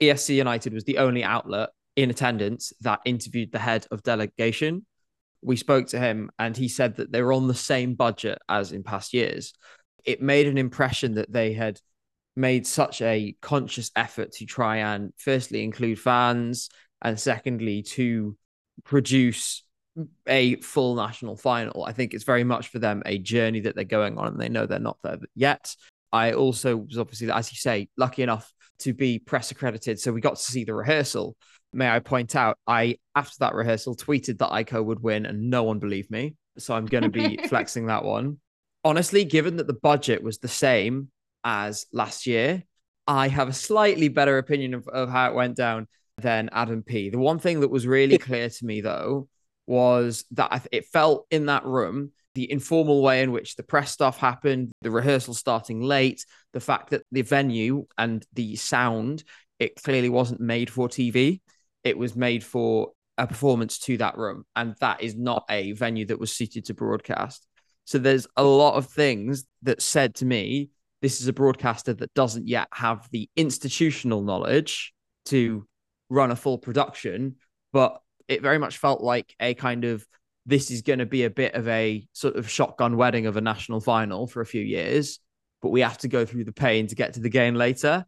ESC 0.00 0.34
United 0.34 0.72
was 0.72 0.84
the 0.84 0.98
only 0.98 1.24
outlet 1.24 1.70
in 1.96 2.10
attendance 2.10 2.72
that 2.80 3.00
interviewed 3.04 3.52
the 3.52 3.58
head 3.58 3.86
of 3.90 4.02
delegation. 4.02 4.86
We 5.42 5.56
spoke 5.56 5.88
to 5.88 5.98
him 5.98 6.30
and 6.38 6.56
he 6.56 6.68
said 6.68 6.96
that 6.96 7.12
they 7.12 7.22
were 7.22 7.32
on 7.32 7.48
the 7.48 7.54
same 7.54 7.94
budget 7.94 8.38
as 8.48 8.72
in 8.72 8.82
past 8.82 9.12
years. 9.12 9.52
It 10.04 10.22
made 10.22 10.46
an 10.46 10.58
impression 10.58 11.14
that 11.14 11.32
they 11.32 11.52
had 11.52 11.80
made 12.34 12.66
such 12.66 13.02
a 13.02 13.36
conscious 13.42 13.90
effort 13.94 14.32
to 14.32 14.46
try 14.46 14.78
and 14.78 15.12
firstly 15.18 15.62
include 15.62 15.98
fans 15.98 16.70
and 17.02 17.18
secondly 17.18 17.82
to 17.82 18.36
produce 18.84 19.64
a 20.26 20.56
full 20.56 20.94
national 20.94 21.36
final. 21.36 21.84
I 21.84 21.92
think 21.92 22.14
it's 22.14 22.24
very 22.24 22.44
much 22.44 22.68
for 22.68 22.78
them 22.78 23.02
a 23.04 23.18
journey 23.18 23.60
that 23.60 23.74
they're 23.74 23.84
going 23.84 24.16
on 24.16 24.28
and 24.28 24.40
they 24.40 24.48
know 24.48 24.66
they're 24.66 24.78
not 24.78 24.98
there 25.02 25.18
yet. 25.34 25.74
I 26.12 26.32
also 26.32 26.76
was 26.76 26.98
obviously, 26.98 27.30
as 27.30 27.52
you 27.52 27.56
say, 27.56 27.88
lucky 27.96 28.22
enough 28.22 28.52
to 28.80 28.94
be 28.94 29.18
press 29.18 29.50
accredited. 29.50 30.00
So 30.00 30.12
we 30.12 30.20
got 30.20 30.36
to 30.36 30.42
see 30.42 30.64
the 30.64 30.74
rehearsal 30.74 31.36
may 31.72 31.88
I 31.88 31.98
point 32.00 32.36
out, 32.36 32.58
I 32.66 32.98
after 33.14 33.36
that 33.40 33.54
rehearsal 33.54 33.96
tweeted 33.96 34.38
that 34.38 34.50
Aiko 34.50 34.84
would 34.84 35.00
win, 35.00 35.26
and 35.26 35.50
no 35.50 35.62
one 35.62 35.78
believed 35.78 36.10
me. 36.10 36.36
So 36.58 36.74
I'm 36.74 36.86
going 36.86 37.04
to 37.04 37.10
be 37.10 37.36
flexing 37.48 37.86
that 37.86 38.04
one. 38.04 38.38
Honestly, 38.84 39.24
given 39.24 39.56
that 39.56 39.66
the 39.66 39.72
budget 39.74 40.22
was 40.22 40.38
the 40.38 40.48
same 40.48 41.08
as 41.44 41.86
last 41.92 42.26
year, 42.26 42.62
I 43.06 43.28
have 43.28 43.48
a 43.48 43.52
slightly 43.52 44.08
better 44.08 44.38
opinion 44.38 44.74
of, 44.74 44.88
of 44.88 45.08
how 45.08 45.30
it 45.30 45.34
went 45.34 45.56
down 45.56 45.88
than 46.18 46.50
Adam 46.52 46.82
P. 46.82 47.10
The 47.10 47.18
one 47.18 47.38
thing 47.38 47.60
that 47.60 47.70
was 47.70 47.86
really 47.86 48.18
clear 48.18 48.48
to 48.48 48.64
me, 48.64 48.80
though, 48.80 49.28
was 49.66 50.24
that 50.32 50.66
it 50.72 50.86
felt 50.86 51.26
in 51.30 51.46
that 51.46 51.64
room 51.64 52.12
the 52.34 52.50
informal 52.50 53.02
way 53.02 53.22
in 53.22 53.30
which 53.30 53.56
the 53.56 53.62
press 53.62 53.90
stuff 53.90 54.18
happened, 54.18 54.72
the 54.80 54.90
rehearsal 54.90 55.34
starting 55.34 55.82
late, 55.82 56.24
the 56.52 56.60
fact 56.60 56.90
that 56.90 57.02
the 57.12 57.22
venue 57.22 57.86
and 57.98 58.24
the 58.32 58.56
sound, 58.56 59.22
it 59.58 59.80
clearly 59.82 60.08
wasn't 60.08 60.40
made 60.40 60.70
for 60.70 60.88
TV 60.88 61.40
it 61.84 61.96
was 61.96 62.16
made 62.16 62.44
for 62.44 62.92
a 63.18 63.26
performance 63.26 63.78
to 63.80 63.96
that 63.98 64.16
room. 64.16 64.44
And 64.56 64.74
that 64.80 65.02
is 65.02 65.16
not 65.16 65.44
a 65.50 65.72
venue 65.72 66.06
that 66.06 66.18
was 66.18 66.32
suited 66.32 66.64
to 66.66 66.74
broadcast. 66.74 67.46
So 67.84 67.98
there's 67.98 68.26
a 68.36 68.44
lot 68.44 68.74
of 68.74 68.86
things 68.86 69.44
that 69.62 69.82
said 69.82 70.14
to 70.16 70.24
me, 70.24 70.70
this 71.00 71.20
is 71.20 71.26
a 71.26 71.32
broadcaster 71.32 71.92
that 71.94 72.14
doesn't 72.14 72.46
yet 72.46 72.68
have 72.72 73.08
the 73.10 73.28
institutional 73.36 74.22
knowledge 74.22 74.92
to 75.26 75.66
run 76.08 76.30
a 76.30 76.36
full 76.36 76.58
production, 76.58 77.36
but 77.72 78.00
it 78.28 78.40
very 78.40 78.58
much 78.58 78.78
felt 78.78 79.02
like 79.02 79.34
a 79.40 79.54
kind 79.54 79.84
of 79.84 80.06
this 80.46 80.70
is 80.70 80.82
going 80.82 80.98
to 80.98 81.06
be 81.06 81.24
a 81.24 81.30
bit 81.30 81.54
of 81.54 81.68
a 81.68 82.06
sort 82.12 82.36
of 82.36 82.48
shotgun 82.48 82.96
wedding 82.96 83.26
of 83.26 83.36
a 83.36 83.40
national 83.40 83.80
final 83.80 84.26
for 84.26 84.40
a 84.40 84.46
few 84.46 84.62
years, 84.62 85.18
but 85.60 85.70
we 85.70 85.80
have 85.80 85.98
to 85.98 86.08
go 86.08 86.24
through 86.24 86.44
the 86.44 86.52
pain 86.52 86.86
to 86.88 86.94
get 86.94 87.14
to 87.14 87.20
the 87.20 87.28
game 87.28 87.54
later. 87.54 88.04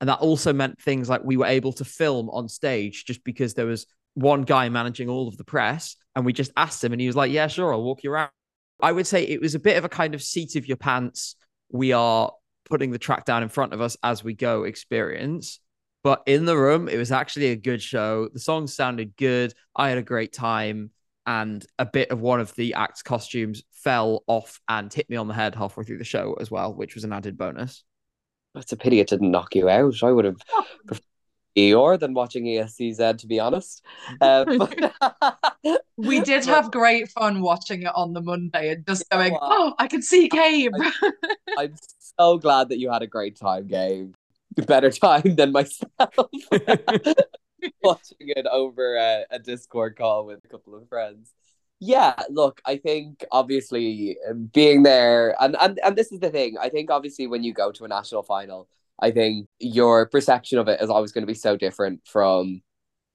And 0.00 0.08
that 0.08 0.18
also 0.20 0.52
meant 0.52 0.80
things 0.80 1.08
like 1.08 1.22
we 1.24 1.36
were 1.36 1.46
able 1.46 1.72
to 1.74 1.84
film 1.84 2.28
on 2.30 2.48
stage 2.48 3.04
just 3.04 3.24
because 3.24 3.54
there 3.54 3.66
was 3.66 3.86
one 4.14 4.42
guy 4.42 4.68
managing 4.68 5.08
all 5.08 5.28
of 5.28 5.36
the 5.36 5.44
press. 5.44 5.96
And 6.14 6.24
we 6.24 6.32
just 6.32 6.52
asked 6.56 6.82
him, 6.82 6.92
and 6.92 7.00
he 7.00 7.06
was 7.06 7.16
like, 7.16 7.32
Yeah, 7.32 7.46
sure, 7.46 7.72
I'll 7.72 7.82
walk 7.82 8.02
you 8.02 8.12
around. 8.12 8.30
I 8.82 8.92
would 8.92 9.06
say 9.06 9.24
it 9.24 9.40
was 9.40 9.54
a 9.54 9.60
bit 9.60 9.76
of 9.76 9.84
a 9.84 9.88
kind 9.88 10.14
of 10.14 10.22
seat 10.22 10.56
of 10.56 10.66
your 10.66 10.76
pants. 10.76 11.36
We 11.70 11.92
are 11.92 12.32
putting 12.68 12.90
the 12.90 12.98
track 12.98 13.24
down 13.24 13.42
in 13.42 13.48
front 13.48 13.72
of 13.72 13.80
us 13.80 13.96
as 14.02 14.24
we 14.24 14.34
go 14.34 14.64
experience. 14.64 15.60
But 16.02 16.22
in 16.26 16.44
the 16.44 16.56
room, 16.56 16.88
it 16.88 16.98
was 16.98 17.12
actually 17.12 17.46
a 17.46 17.56
good 17.56 17.80
show. 17.80 18.28
The 18.32 18.40
songs 18.40 18.74
sounded 18.74 19.16
good. 19.16 19.54
I 19.74 19.88
had 19.88 19.98
a 19.98 20.02
great 20.02 20.32
time. 20.32 20.90
And 21.26 21.64
a 21.78 21.86
bit 21.86 22.10
of 22.10 22.20
one 22.20 22.40
of 22.40 22.54
the 22.54 22.74
act's 22.74 23.02
costumes 23.02 23.62
fell 23.72 24.22
off 24.26 24.60
and 24.68 24.92
hit 24.92 25.08
me 25.08 25.16
on 25.16 25.28
the 25.28 25.34
head 25.34 25.54
halfway 25.54 25.84
through 25.84 25.96
the 25.96 26.04
show 26.04 26.36
as 26.38 26.50
well, 26.50 26.74
which 26.74 26.94
was 26.94 27.04
an 27.04 27.14
added 27.14 27.38
bonus. 27.38 27.82
It's 28.54 28.72
a 28.72 28.76
pity 28.76 29.00
it 29.00 29.08
didn't 29.08 29.30
knock 29.30 29.54
you 29.54 29.68
out. 29.68 30.02
I 30.02 30.10
would 30.12 30.24
have 30.24 30.36
preferred 30.86 31.02
Eeyore 31.56 31.98
than 31.98 32.14
watching 32.14 32.44
ESCZ, 32.44 33.18
to 33.18 33.26
be 33.26 33.40
honest. 33.40 33.82
Uh, 34.20 34.44
but- 34.44 35.40
We 35.96 36.20
did 36.20 36.44
have 36.46 36.72
great 36.72 37.08
fun 37.10 37.40
watching 37.40 37.82
it 37.82 37.92
on 37.94 38.12
the 38.12 38.20
Monday 38.20 38.72
and 38.72 38.84
just 38.86 39.04
You 39.12 39.16
going, 39.16 39.38
oh, 39.40 39.74
I 39.78 39.86
can 39.86 40.02
see 40.02 40.28
Gabe. 40.28 40.72
I'm 41.58 41.76
so 42.18 42.36
glad 42.38 42.68
that 42.70 42.78
you 42.78 42.90
had 42.90 43.02
a 43.02 43.06
great 43.06 43.36
time, 43.36 43.68
Gabe. 43.68 44.12
Better 44.66 44.90
time 44.90 45.36
than 45.36 45.52
myself 45.52 45.88
watching 47.82 48.16
it 48.20 48.46
over 48.46 48.96
a, 48.96 49.24
a 49.30 49.38
Discord 49.38 49.96
call 49.96 50.26
with 50.26 50.40
a 50.44 50.48
couple 50.48 50.74
of 50.74 50.88
friends. 50.88 51.32
Yeah, 51.80 52.14
look, 52.30 52.60
I 52.64 52.76
think 52.78 53.24
obviously 53.30 54.16
being 54.52 54.84
there, 54.84 55.36
and, 55.42 55.56
and 55.60 55.78
and 55.84 55.96
this 55.96 56.12
is 56.12 56.20
the 56.20 56.30
thing. 56.30 56.56
I 56.58 56.68
think 56.70 56.90
obviously 56.90 57.26
when 57.26 57.42
you 57.42 57.52
go 57.52 57.72
to 57.72 57.84
a 57.84 57.88
national 57.88 58.22
final, 58.22 58.68
I 59.00 59.10
think 59.10 59.48
your 59.58 60.06
perception 60.08 60.58
of 60.58 60.68
it 60.68 60.80
is 60.80 60.88
always 60.88 61.12
going 61.12 61.22
to 61.22 61.26
be 61.26 61.34
so 61.34 61.56
different 61.56 62.00
from, 62.06 62.62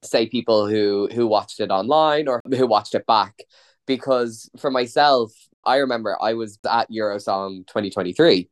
say, 0.02 0.28
people 0.28 0.68
who 0.68 1.08
who 1.12 1.26
watched 1.26 1.60
it 1.60 1.70
online 1.70 2.28
or 2.28 2.42
who 2.50 2.66
watched 2.66 2.94
it 2.94 3.06
back. 3.06 3.40
Because 3.86 4.50
for 4.58 4.70
myself, 4.70 5.32
I 5.64 5.76
remember 5.78 6.16
I 6.20 6.34
was 6.34 6.58
at 6.70 6.90
Eurosong 6.90 7.66
2023 7.68 8.48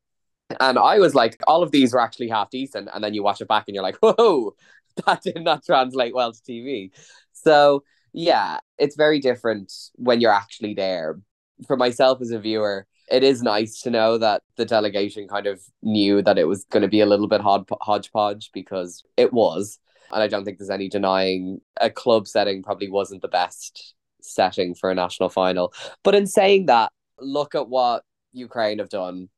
and 0.60 0.78
I 0.78 0.98
was 0.98 1.14
like, 1.14 1.36
all 1.46 1.62
of 1.62 1.70
these 1.72 1.92
were 1.92 2.00
actually 2.00 2.28
half 2.28 2.50
decent. 2.50 2.88
And 2.92 3.04
then 3.04 3.14
you 3.14 3.22
watch 3.22 3.40
it 3.40 3.48
back 3.48 3.64
and 3.68 3.74
you're 3.74 3.84
like, 3.84 3.98
whoa, 4.02 4.54
that 5.06 5.22
did 5.22 5.42
not 5.42 5.64
translate 5.64 6.14
well 6.14 6.32
to 6.32 6.42
TV. 6.42 6.90
So, 7.32 7.84
yeah, 8.12 8.58
it's 8.78 8.96
very 8.96 9.20
different 9.20 9.72
when 9.94 10.20
you're 10.20 10.32
actually 10.32 10.74
there. 10.74 11.20
For 11.66 11.76
myself 11.76 12.20
as 12.20 12.30
a 12.30 12.38
viewer, 12.38 12.86
it 13.10 13.22
is 13.22 13.42
nice 13.42 13.80
to 13.82 13.90
know 13.90 14.18
that 14.18 14.42
the 14.56 14.64
delegation 14.64 15.26
kind 15.28 15.46
of 15.46 15.60
knew 15.82 16.22
that 16.22 16.38
it 16.38 16.44
was 16.44 16.64
going 16.64 16.82
to 16.82 16.88
be 16.88 17.00
a 17.00 17.06
little 17.06 17.28
bit 17.28 17.40
hod- 17.40 17.68
hodgepodge 17.80 18.50
because 18.52 19.02
it 19.16 19.32
was. 19.32 19.78
And 20.12 20.22
I 20.22 20.28
don't 20.28 20.44
think 20.44 20.58
there's 20.58 20.70
any 20.70 20.88
denying 20.88 21.60
a 21.80 21.90
club 21.90 22.28
setting 22.28 22.62
probably 22.62 22.90
wasn't 22.90 23.22
the 23.22 23.28
best 23.28 23.94
setting 24.20 24.74
for 24.74 24.90
a 24.90 24.94
national 24.94 25.28
final. 25.28 25.72
But 26.04 26.14
in 26.14 26.26
saying 26.26 26.66
that, 26.66 26.92
look 27.18 27.54
at 27.54 27.68
what 27.68 28.04
Ukraine 28.32 28.78
have 28.78 28.88
done 28.88 29.28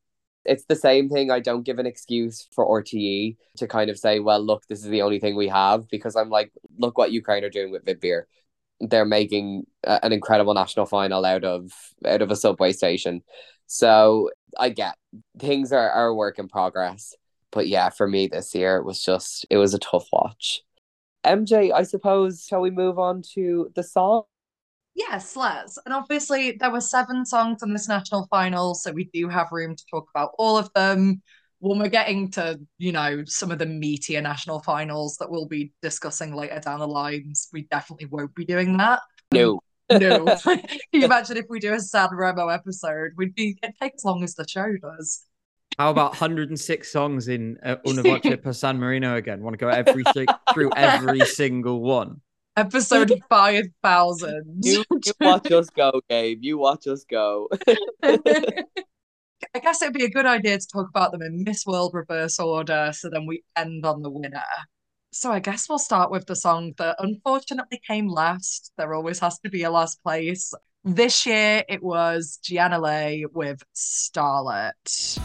it's 0.45 0.65
the 0.65 0.77
same 0.77 1.09
thing. 1.09 1.31
I 1.31 1.41
don't 1.41 1.65
give 1.65 1.79
an 1.79 1.87
excuse 1.87 2.47
for 2.53 2.67
RTE 2.67 3.37
to 3.59 3.67
kind 3.67 3.91
of 3.91 3.99
say, 3.99 4.21
well, 4.21 4.41
look, 4.41 4.67
this 4.67 4.81
is 4.81 4.91
the 4.91 5.03
only 5.03 5.21
thing 5.21 5.37
we 5.37 5.49
have, 5.49 5.89
because 5.89 6.17
I'm 6.17 6.31
like, 6.31 6.53
look 6.79 6.97
what 6.97 7.13
Ukraine 7.13 7.45
are 7.45 7.51
doing 7.51 7.71
with 7.71 7.85
Vidbir. 7.85 8.23
They're 8.81 9.05
making 9.05 9.67
a- 9.85 10.05
an 10.05 10.13
incredible 10.13 10.55
national 10.55 10.87
final 10.87 11.25
out 11.25 11.45
of 11.45 11.71
out 12.07 12.23
of 12.23 12.31
a 12.31 12.37
subway 12.37 12.73
station. 12.73 13.23
So 13.67 14.31
I 14.59 14.71
get 14.71 14.97
things 15.39 15.73
are, 15.73 15.91
are 15.91 16.09
a 16.09 16.15
work 16.15 16.39
in 16.39 16.49
progress. 16.49 17.15
But 17.53 17.69
yeah, 17.69 17.91
for 17.91 18.09
me 18.09 18.27
this 18.29 18.55
year 18.55 18.77
it 18.77 18.85
was 18.85 19.03
just 19.05 19.47
it 19.51 19.57
was 19.59 19.75
a 19.75 19.79
tough 19.79 20.07
watch. 20.13 20.63
MJ, 21.25 21.71
I 21.73 21.83
suppose, 21.83 22.47
shall 22.47 22.63
we 22.63 22.71
move 22.71 22.99
on 22.99 23.23
to 23.35 23.71
the 23.75 23.83
song? 23.83 24.23
Yes, 24.95 25.37
let's. 25.37 25.79
And 25.85 25.95
obviously, 25.95 26.53
there 26.53 26.71
were 26.71 26.81
seven 26.81 27.25
songs 27.25 27.63
in 27.63 27.73
this 27.73 27.89
national 27.89 28.27
final, 28.29 28.75
so 28.75 28.91
we 28.91 29.05
do 29.13 29.29
have 29.29 29.53
room 29.53 29.77
to 29.77 29.85
talk 29.91 30.09
about 30.15 30.33
all 30.39 30.59
of 30.59 30.73
them. 30.75 31.23
When 31.61 31.79
we're 31.79 31.89
getting 31.89 32.31
to, 32.33 32.59
you 32.79 32.93
know, 32.93 33.23
some 33.27 33.51
of 33.51 33.59
the 33.59 33.67
meatier 33.67 34.23
national 34.23 34.61
finals 34.61 35.17
that 35.19 35.31
we'll 35.31 35.47
be 35.47 35.73
discussing 35.83 36.35
later 36.35 36.59
down 36.59 36.81
the 36.81 36.89
lines, 36.89 37.49
we 37.53 37.63
definitely 37.71 38.07
won't 38.07 38.35
be 38.35 38.45
doing 38.45 38.77
that. 38.79 39.01
No. 39.33 39.61
No. 39.91 40.25
Can 40.45 40.63
you 40.93 41.05
imagine 41.05 41.37
if 41.37 41.47
we 41.49 41.61
do 41.61 41.75
a 41.75 41.81
San 41.81 42.09
Remo 42.13 42.49
episode? 42.49 43.13
We'd 43.17 43.35
be 43.35 43.59
it 43.63 43.75
takes 43.81 44.01
as 44.01 44.05
long 44.05 44.25
as 44.25 44.35
the 44.35 44.47
show 44.49 44.73
does. 44.81 45.25
How 45.79 45.91
about 45.91 46.11
106 46.11 46.93
songs 46.93 47.29
in 47.29 47.57
uh, 47.63 47.77
Una 47.87 48.03
Voce 48.03 48.37
per 48.43 48.53
San 48.53 48.79
Marino 48.79 49.17
again? 49.17 49.43
Want 49.43 49.55
to 49.55 49.59
go 49.59 49.69
every 49.69 50.05
si- 50.15 50.27
through 50.53 50.71
every 50.77 51.21
single 51.27 51.81
one? 51.81 52.21
Episode 52.57 53.13
five 53.31 53.65
thousand. 53.83 54.63
You, 54.63 54.85
you 54.91 55.13
watch 55.21 55.51
us 55.53 55.71
go, 55.71 56.03
Gabe. 56.11 56.41
You 56.43 56.59
watch 56.59 56.87
us 56.87 57.05
go. 57.05 57.49
I 59.53 59.59
guess 59.59 59.83
it'd 59.83 59.95
be 59.95 60.05
a 60.05 60.11
good 60.11 60.27
idea 60.27 60.59
to 60.59 60.67
talk 60.67 60.89
about 60.89 61.11
them 61.11 61.23
in 61.23 61.43
Miss 61.43 61.67
World 61.67 61.93
reverse 61.93 62.39
order, 62.39 62.93
so 62.95 63.11
then 63.11 63.27
we 63.27 63.43
end 63.57 63.85
on 63.85 64.01
the 64.03 64.11
winner. 64.11 64.45
So 65.11 65.33
I 65.33 65.41
guess 65.41 65.69
we'll 65.69 65.81
start 65.81 66.13
with 66.13 66.27
the 66.27 66.37
song 66.37 66.73
that 66.79 66.95
unfortunately 67.01 67.81
came 67.85 68.07
last. 68.07 68.73
There 68.79 68.95
always 68.95 69.19
has 69.19 69.41
to 69.41 69.51
be 69.51 69.65
a 69.65 69.71
last 69.71 70.01
place. 70.05 70.55
This 70.85 71.27
year 71.27 71.65
it 71.69 71.83
was 71.83 72.39
Gianna 72.41 72.79
Lei 72.79 73.25
with 73.33 73.61
Starlet. 73.75 75.19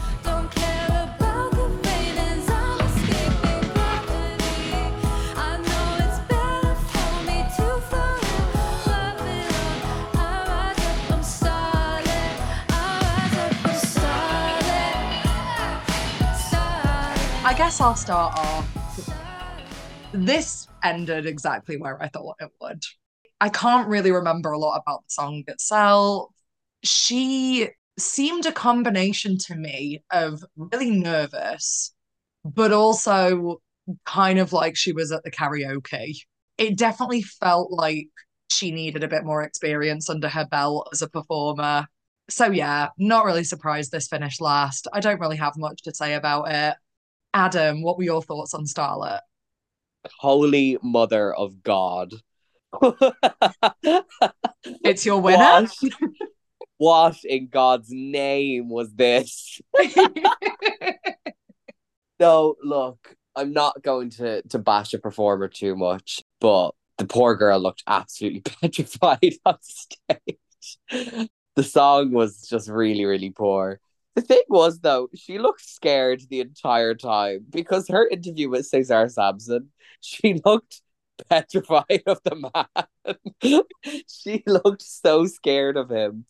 I 17.46 17.54
guess 17.54 17.80
I'll 17.80 17.94
start 17.94 18.36
off. 18.36 19.08
This 20.12 20.66
ended 20.82 21.26
exactly 21.26 21.76
where 21.76 22.02
I 22.02 22.08
thought 22.08 22.34
it 22.40 22.50
would. 22.60 22.82
I 23.40 23.50
can't 23.50 23.86
really 23.86 24.10
remember 24.10 24.50
a 24.50 24.58
lot 24.58 24.82
about 24.84 25.04
the 25.04 25.10
song 25.10 25.44
itself. 25.46 26.32
She 26.82 27.68
seemed 27.96 28.46
a 28.46 28.52
combination 28.52 29.38
to 29.46 29.54
me 29.54 30.02
of 30.10 30.44
really 30.56 30.90
nervous, 30.90 31.94
but 32.44 32.72
also 32.72 33.62
kind 34.04 34.40
of 34.40 34.52
like 34.52 34.74
she 34.74 34.90
was 34.90 35.12
at 35.12 35.22
the 35.22 35.30
karaoke. 35.30 36.16
It 36.58 36.76
definitely 36.76 37.22
felt 37.22 37.70
like 37.70 38.08
she 38.50 38.72
needed 38.72 39.04
a 39.04 39.08
bit 39.08 39.24
more 39.24 39.44
experience 39.44 40.10
under 40.10 40.28
her 40.28 40.46
belt 40.46 40.88
as 40.92 41.00
a 41.00 41.08
performer. 41.08 41.86
So, 42.28 42.46
yeah, 42.46 42.88
not 42.98 43.24
really 43.24 43.44
surprised 43.44 43.92
this 43.92 44.08
finished 44.08 44.40
last. 44.40 44.88
I 44.92 44.98
don't 44.98 45.20
really 45.20 45.36
have 45.36 45.56
much 45.56 45.82
to 45.82 45.94
say 45.94 46.14
about 46.14 46.50
it. 46.50 46.74
Adam, 47.36 47.82
what 47.82 47.98
were 47.98 48.02
your 48.02 48.22
thoughts 48.22 48.54
on 48.54 48.64
Starlet? 48.64 49.20
Holy 50.20 50.78
Mother 50.82 51.34
of 51.34 51.62
God. 51.62 52.14
It's 54.82 55.06
your 55.06 55.20
winner. 55.20 55.38
What? 55.38 55.70
what 56.78 57.16
in 57.24 57.48
God's 57.48 57.88
name 57.90 58.70
was 58.70 58.92
this? 58.94 59.60
No, 62.18 62.54
look, 62.62 63.14
I'm 63.36 63.52
not 63.52 63.82
going 63.82 64.08
to 64.12 64.40
to 64.48 64.58
bash 64.58 64.94
a 64.94 64.98
performer 64.98 65.48
too 65.48 65.76
much, 65.76 66.22
but 66.40 66.70
the 66.96 67.04
poor 67.04 67.34
girl 67.34 67.60
looked 67.60 67.82
absolutely 67.86 68.40
petrified 68.62 69.34
on 69.44 69.58
stage. 69.60 71.28
The 71.56 71.62
song 71.62 72.12
was 72.12 72.48
just 72.48 72.70
really, 72.70 73.04
really 73.04 73.28
poor. 73.28 73.80
The 74.16 74.22
thing 74.22 74.42
was, 74.48 74.80
though, 74.80 75.10
she 75.14 75.38
looked 75.38 75.60
scared 75.60 76.22
the 76.30 76.40
entire 76.40 76.94
time 76.94 77.44
because 77.50 77.86
her 77.88 78.08
interview 78.08 78.48
with 78.48 78.64
Cesar 78.64 79.10
Sampson, 79.10 79.68
she 80.00 80.40
looked 80.42 80.80
petrified 81.28 82.02
of 82.06 82.20
the 82.24 82.50
man. 83.44 83.62
she 84.08 84.42
looked 84.46 84.80
so 84.80 85.26
scared 85.26 85.76
of 85.76 85.90
him 85.90 86.24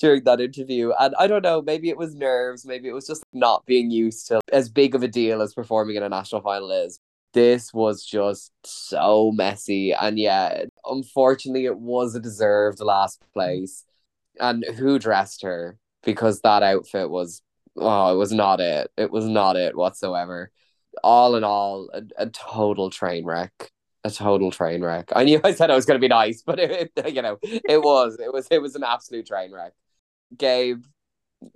during 0.00 0.22
that 0.24 0.40
interview. 0.40 0.92
And 0.98 1.16
I 1.18 1.26
don't 1.26 1.42
know, 1.42 1.60
maybe 1.60 1.88
it 1.88 1.98
was 1.98 2.14
nerves, 2.14 2.64
maybe 2.64 2.88
it 2.88 2.92
was 2.92 3.08
just 3.08 3.24
not 3.32 3.66
being 3.66 3.90
used 3.90 4.28
to 4.28 4.40
as 4.52 4.68
big 4.68 4.94
of 4.94 5.02
a 5.02 5.08
deal 5.08 5.42
as 5.42 5.54
performing 5.54 5.96
in 5.96 6.04
a 6.04 6.08
national 6.08 6.40
final 6.40 6.70
is. 6.70 7.00
This 7.32 7.74
was 7.74 8.04
just 8.04 8.52
so 8.64 9.32
messy. 9.32 9.92
And 9.92 10.20
yeah, 10.20 10.66
unfortunately, 10.84 11.64
it 11.64 11.78
was 11.78 12.14
a 12.14 12.20
deserved 12.20 12.78
last 12.78 13.20
place. 13.32 13.84
And 14.38 14.64
who 14.76 15.00
dressed 15.00 15.42
her? 15.42 15.78
Because 16.04 16.40
that 16.40 16.62
outfit 16.62 17.10
was, 17.10 17.42
oh, 17.76 18.12
it 18.12 18.16
was 18.16 18.32
not 18.32 18.60
it. 18.60 18.90
It 18.96 19.10
was 19.10 19.26
not 19.26 19.56
it 19.56 19.76
whatsoever. 19.76 20.50
All 21.02 21.34
in 21.34 21.44
all, 21.44 21.90
a, 21.92 22.02
a 22.18 22.26
total 22.26 22.90
train 22.90 23.24
wreck. 23.24 23.70
A 24.04 24.10
total 24.10 24.50
train 24.50 24.82
wreck. 24.82 25.10
I 25.14 25.24
knew 25.24 25.40
I 25.44 25.54
said 25.54 25.70
I 25.70 25.74
was 25.74 25.86
going 25.86 25.98
to 25.98 26.04
be 26.04 26.08
nice, 26.08 26.42
but 26.44 26.58
it, 26.58 26.92
it, 26.96 27.14
you 27.14 27.22
know, 27.22 27.38
it 27.42 27.82
was. 27.82 28.18
It 28.20 28.32
was. 28.32 28.46
It 28.50 28.60
was 28.60 28.74
an 28.74 28.84
absolute 28.84 29.26
train 29.26 29.52
wreck. 29.52 29.72
Gabe, 30.36 30.84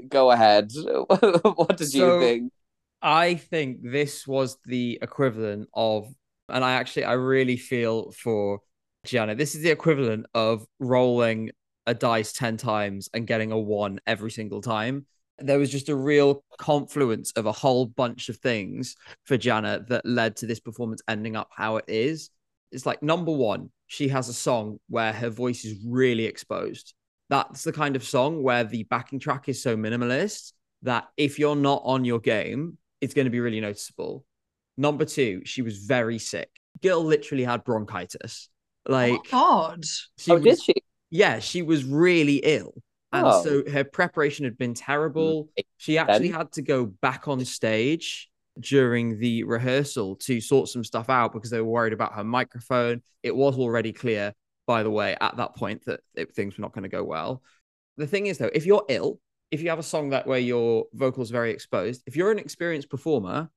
go 0.09 0.31
ahead. 0.31 0.71
what 1.09 1.76
did 1.76 1.93
you 1.93 2.21
think? 2.21 2.52
I 3.00 3.35
think 3.35 3.78
this 3.83 4.26
was 4.26 4.59
the 4.64 4.99
equivalent 5.00 5.69
of, 5.73 6.12
and 6.49 6.64
I 6.64 6.73
actually, 6.73 7.05
I 7.05 7.12
really 7.12 7.57
feel 7.57 8.11
for 8.11 8.61
Gianna. 9.05 9.35
This 9.35 9.55
is 9.55 9.62
the 9.62 9.71
equivalent 9.71 10.26
of 10.35 10.67
rolling 10.81 11.50
a 11.88 11.95
dice 11.95 12.33
10 12.33 12.59
times 12.59 13.09
and 13.14 13.26
getting 13.26 13.50
a 13.50 13.59
one 13.59 13.99
every 14.07 14.30
single 14.30 14.61
time. 14.61 15.07
there 15.40 15.59
was 15.59 15.71
just 15.71 15.88
a 15.88 15.95
real 15.95 16.45
confluence 16.59 17.30
of 17.33 17.47
a 17.47 17.52
whole 17.52 17.87
bunch 17.87 18.28
of 18.28 18.37
things 18.38 18.97
for 19.25 19.37
Gianna 19.37 19.85
that 19.88 20.04
led 20.04 20.37
to 20.37 20.47
this 20.47 20.61
performance 20.61 21.00
ending 21.09 21.37
up 21.37 21.49
how 21.57 21.76
it 21.76 21.85
is. 21.87 22.30
It's 22.73 22.85
like 22.85 23.02
number 23.02 23.33
one, 23.33 23.71
she 23.87 24.09
has 24.09 24.28
a 24.28 24.35
song 24.35 24.80
where 24.88 25.12
her 25.12 25.30
voice 25.30 25.64
is 25.64 25.78
really 25.87 26.25
exposed. 26.25 26.92
That's 27.30 27.62
the 27.64 27.73
kind 27.73 27.97
of 27.97 28.04
song 28.04 28.42
where 28.42 28.64
the 28.64 28.83
backing 28.85 29.21
track 29.21 29.49
is 29.49 29.62
so 29.62 29.76
minimalist 29.76 30.52
that 30.83 31.09
if 31.16 31.38
you're 31.38 31.57
not 31.57 31.83
on 31.85 32.04
your 32.04 32.21
game, 32.21 32.76
it's 33.00 33.14
going 33.14 33.26
to 33.26 33.30
be 33.30 33.40
really 33.40 33.61
noticeable. 33.61 34.25
Number 34.76 35.04
two, 35.04 35.42
she 35.45 35.62
was 35.62 35.78
very 35.78 36.18
sick. 36.18 36.50
Girl 36.83 37.02
literally 37.02 37.45
had 37.45 37.64
bronchitis. 37.64 38.49
Like, 38.87 39.12
oh 39.12 39.23
God. 39.30 39.85
she 40.16 40.33
oh, 40.33 40.35
was, 40.35 40.45
did 40.45 40.62
she? 40.62 40.75
Yeah, 41.11 41.38
she 41.38 41.62
was 41.62 41.85
really 41.85 42.37
ill. 42.37 42.75
And 43.12 43.27
Oh. 43.27 43.43
so 43.43 43.71
her 43.71 43.85
preparation 43.85 44.45
had 44.45 44.59
been 44.59 44.75
terrible. 44.75 45.45
Mm, 45.59 45.65
she 45.79 45.99
actually 45.99 46.29
had 46.29 46.53
to 46.53 46.62
go 46.62 46.87
back 46.87 47.27
on 47.27 47.45
stage 47.45 48.29
during 48.61 49.19
the 49.19 49.45
rehearsal 49.45 50.17
to 50.17 50.41
sort 50.41 50.69
some 50.69 50.85
stuff 50.85 51.09
out 51.09 51.33
because 51.33 51.49
they 51.50 51.61
were 51.61 51.71
worried 51.71 51.93
about 51.93 52.15
her 52.15 52.25
microphone. 52.25 53.03
It 53.23 53.35
was 53.35 53.57
already 53.57 53.93
clear, 53.93 54.35
by 54.67 54.83
the 54.83 54.91
way, 54.91 55.17
at 55.21 55.37
that 55.37 55.57
point 55.57 55.85
that 55.87 56.00
it, 56.15 56.35
things 56.35 56.59
were 56.59 56.62
not 56.62 56.73
going 56.73 56.83
to 56.83 56.88
go 56.88 57.03
well. 57.05 57.43
The 57.97 58.07
thing 58.07 58.27
is, 58.27 58.38
though, 58.38 58.50
if 58.53 58.67
you're 58.67 58.85
ill, 58.88 59.21
if 59.50 59.62
you 59.62 59.71
have 59.71 59.79
a 59.79 59.83
song 59.85 60.11
that 60.11 60.27
where 60.27 60.38
your 60.38 60.87
vocals 60.93 61.31
very 61.31 61.50
exposed, 61.53 62.03
if 62.07 62.15
you're 62.17 62.31
an 62.31 62.38
experienced 62.38 62.91
performer, 62.91 63.49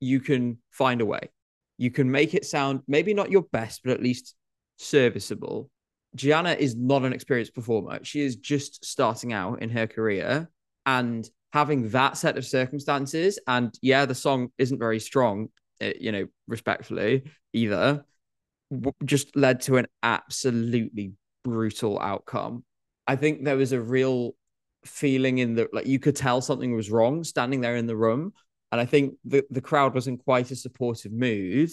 you 0.00 0.20
can 0.20 0.58
find 0.70 1.00
a 1.00 1.06
way. 1.06 1.30
You 1.78 1.90
can 1.90 2.10
make 2.10 2.34
it 2.34 2.44
sound 2.44 2.82
maybe 2.86 3.14
not 3.14 3.30
your 3.30 3.42
best, 3.42 3.80
but 3.84 3.92
at 3.92 4.02
least 4.02 4.34
serviceable. 4.76 5.70
Gianna 6.14 6.52
is 6.52 6.74
not 6.76 7.04
an 7.04 7.12
experienced 7.12 7.54
performer. 7.54 8.00
She 8.02 8.22
is 8.22 8.36
just 8.36 8.84
starting 8.84 9.32
out 9.32 9.62
in 9.62 9.70
her 9.70 9.86
career 9.86 10.48
and 10.86 11.28
having 11.52 11.90
that 11.90 12.16
set 12.16 12.36
of 12.36 12.46
circumstances. 12.46 13.38
And 13.46 13.76
yeah, 13.82 14.06
the 14.06 14.14
song 14.14 14.50
isn't 14.58 14.78
very 14.78 15.00
strong, 15.00 15.48
uh, 15.82 15.90
you 15.98 16.12
know, 16.12 16.26
respectfully 16.46 17.24
either, 17.52 18.04
just 19.04 19.34
led 19.36 19.60
to 19.62 19.76
an 19.76 19.86
absolutely 20.02 21.12
brutal 21.44 21.98
outcome. 22.00 22.64
I 23.06 23.16
think 23.16 23.44
there 23.44 23.56
was 23.56 23.72
a 23.72 23.80
real 23.80 24.34
feeling 24.84 25.38
in 25.38 25.54
the 25.54 25.68
like 25.72 25.86
you 25.86 25.98
could 25.98 26.16
tell 26.16 26.40
something 26.40 26.74
was 26.74 26.90
wrong 26.90 27.24
standing 27.24 27.60
there 27.60 27.76
in 27.76 27.86
the 27.86 27.96
room. 27.96 28.32
And 28.70 28.80
I 28.80 28.84
think 28.84 29.14
the, 29.24 29.44
the 29.50 29.62
crowd 29.62 29.94
was 29.94 30.06
in 30.06 30.18
quite 30.18 30.50
a 30.50 30.56
supportive 30.56 31.12
mood 31.12 31.70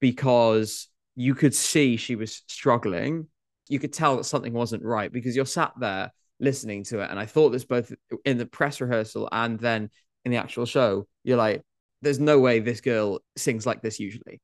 because 0.00 0.88
you 1.14 1.34
could 1.34 1.54
see 1.54 1.96
she 1.96 2.14
was 2.14 2.42
struggling. 2.46 3.26
You 3.68 3.78
could 3.78 3.92
tell 3.92 4.16
that 4.16 4.24
something 4.24 4.52
wasn't 4.52 4.84
right 4.84 5.12
because 5.12 5.34
you're 5.34 5.46
sat 5.46 5.72
there 5.78 6.12
listening 6.40 6.84
to 6.84 7.00
it. 7.00 7.10
And 7.10 7.18
I 7.18 7.26
thought 7.26 7.50
this 7.50 7.64
both 7.64 7.92
in 8.24 8.38
the 8.38 8.46
press 8.46 8.80
rehearsal 8.80 9.28
and 9.32 9.58
then 9.58 9.90
in 10.24 10.32
the 10.32 10.38
actual 10.38 10.66
show. 10.66 11.06
You're 11.24 11.36
like, 11.36 11.62
there's 12.02 12.20
no 12.20 12.38
way 12.38 12.60
this 12.60 12.80
girl 12.80 13.20
sings 13.36 13.66
like 13.66 13.82
this 13.82 13.98
usually. 13.98 14.40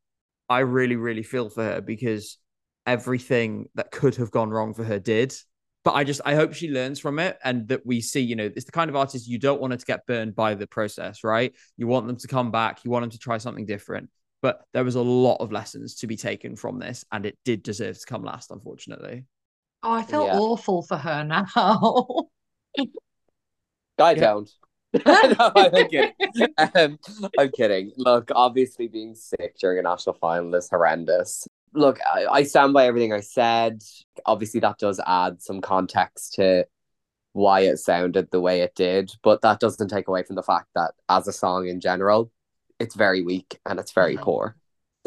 I 0.49 0.61
really, 0.61 0.97
really 0.97 1.23
feel 1.23 1.49
for 1.49 1.63
her 1.63 1.81
because 1.81 2.39
everything 2.87 3.69
that 3.75 3.91
could 3.91 4.17
have 4.17 4.31
gone 4.31 4.51
wrong 4.51 4.75
for 4.75 4.85
her 4.85 4.99
did. 4.99 5.35
But 5.85 5.95
I 5.95 6.05
just, 6.05 6.21
I 6.25 6.35
hope 6.35 6.55
she 6.55 6.69
learns 6.69 7.01
from 7.01 7.19
it 7.19 7.39
and 7.43 7.67
that 7.69 7.85
we 7.85 8.01
see, 8.01 8.21
you 8.21 8.37
know, 8.37 8.51
it's 8.55 8.67
the 8.67 8.73
kind 8.73 8.89
of 8.89 8.95
artist 8.97 9.29
you 9.29 9.39
don't 9.39 9.61
want 9.61 9.73
her 9.73 9.77
to 9.77 9.85
get 9.85 10.07
burned 10.07 10.35
by 10.37 10.55
the 10.55 10.67
process, 10.67 11.25
right? 11.25 11.53
You 11.77 11.89
want 11.89 12.07
them 12.07 12.17
to 12.17 12.29
come 12.29 12.53
back, 12.53 12.85
you 12.85 12.91
want 12.91 13.03
them 13.03 13.11
to 13.11 13.19
try 13.19 13.39
something 13.39 13.67
different. 13.67 14.09
But 14.43 14.67
there 14.73 14.85
was 14.85 14.97
a 14.97 15.03
lot 15.03 15.37
of 15.37 15.53
lessons 15.53 15.95
to 15.97 16.07
be 16.07 16.17
taken 16.17 16.57
from 16.57 16.79
this, 16.79 17.05
and 17.13 17.25
it 17.25 17.39
did 17.45 17.63
deserve 17.63 17.99
to 17.99 18.07
come 18.07 18.25
last, 18.25 18.51
unfortunately. 18.51 19.25
Oh, 19.85 19.93
I 19.93 20.03
feel 20.03 20.25
Yeah. 20.25 20.39
awful 20.39 20.83
for 20.83 20.97
her 20.97 21.25
now. 21.25 21.47
I 23.99 24.13
Yeah. 24.13 24.21
don't. 24.21 24.51
no, 25.07 25.53
I'm 25.57 25.89
kidding. 25.89 26.13
Um, 26.75 26.99
I'm 27.39 27.51
kidding. 27.53 27.93
Look, 27.97 28.31
obviously 28.35 28.89
being 28.89 29.15
sick 29.15 29.57
during 29.59 29.79
a 29.79 29.83
national 29.83 30.17
final 30.17 30.55
is 30.55 30.69
horrendous. 30.69 31.47
Look, 31.73 31.99
I, 32.13 32.27
I 32.27 32.43
stand 32.43 32.75
by 32.75 32.87
everything 32.87 33.13
I 33.13 33.21
said. 33.21 33.83
Obviously, 34.27 34.61
that 34.61 34.79
does 34.79 35.01
add 35.07 35.41
some 35.41 35.61
context 35.61 36.35
to 36.35 36.67
why 37.33 37.61
it 37.61 37.79
sounded 37.79 38.31
the 38.31 38.41
way 38.41 38.61
it 38.61 38.75
did, 38.75 39.13
but 39.23 39.41
that 39.43 39.61
doesn't 39.61 39.89
take 39.89 40.09
away 40.09 40.23
from 40.25 40.37
the 40.37 40.43
fact 40.43 40.69
that 40.75 40.93
as 41.09 41.27
a 41.27 41.33
song 41.33 41.67
in 41.69 41.81
general, 41.81 42.31
it's 42.83 42.95
very 42.97 43.23
weak 43.23 43.59
and 43.67 43.79
it's 43.81 43.93
very 43.93 44.17
Mhm. 44.17 44.23
poor. 44.23 44.57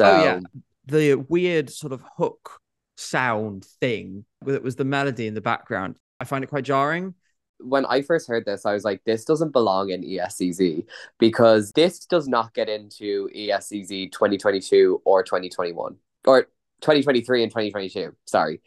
So, 0.00 0.06
Oh, 0.06 0.22
yeah. 0.24 0.40
The 0.86 1.14
weird 1.16 1.68
sort 1.70 1.92
of 1.92 2.02
hook 2.16 2.60
sound 2.96 3.64
thing 3.80 4.24
that 4.44 4.62
was 4.62 4.76
the 4.76 4.84
melody 4.84 5.26
in 5.26 5.34
the 5.34 5.40
background, 5.40 5.96
I 6.20 6.24
find 6.24 6.42
it 6.44 6.48
quite 6.48 6.64
jarring. 6.64 7.14
when 7.58 7.86
I 7.86 8.02
first 8.02 8.28
heard 8.28 8.44
this, 8.44 8.66
I 8.66 8.74
was 8.74 8.84
like, 8.84 9.02
this 9.04 9.24
doesn't 9.24 9.52
belong 9.52 9.88
in 9.88 10.02
ESCZ 10.04 10.84
because 11.18 11.72
this 11.72 12.04
does 12.04 12.28
not 12.28 12.52
get 12.52 12.68
into 12.68 13.30
ESCZ 13.34 14.10
2022 14.12 15.00
or 15.06 15.22
2021 15.22 15.96
or 16.26 16.42
2023 16.82 17.42
and 17.42 17.50
2022. 17.50 18.14
Sorry. 18.26 18.60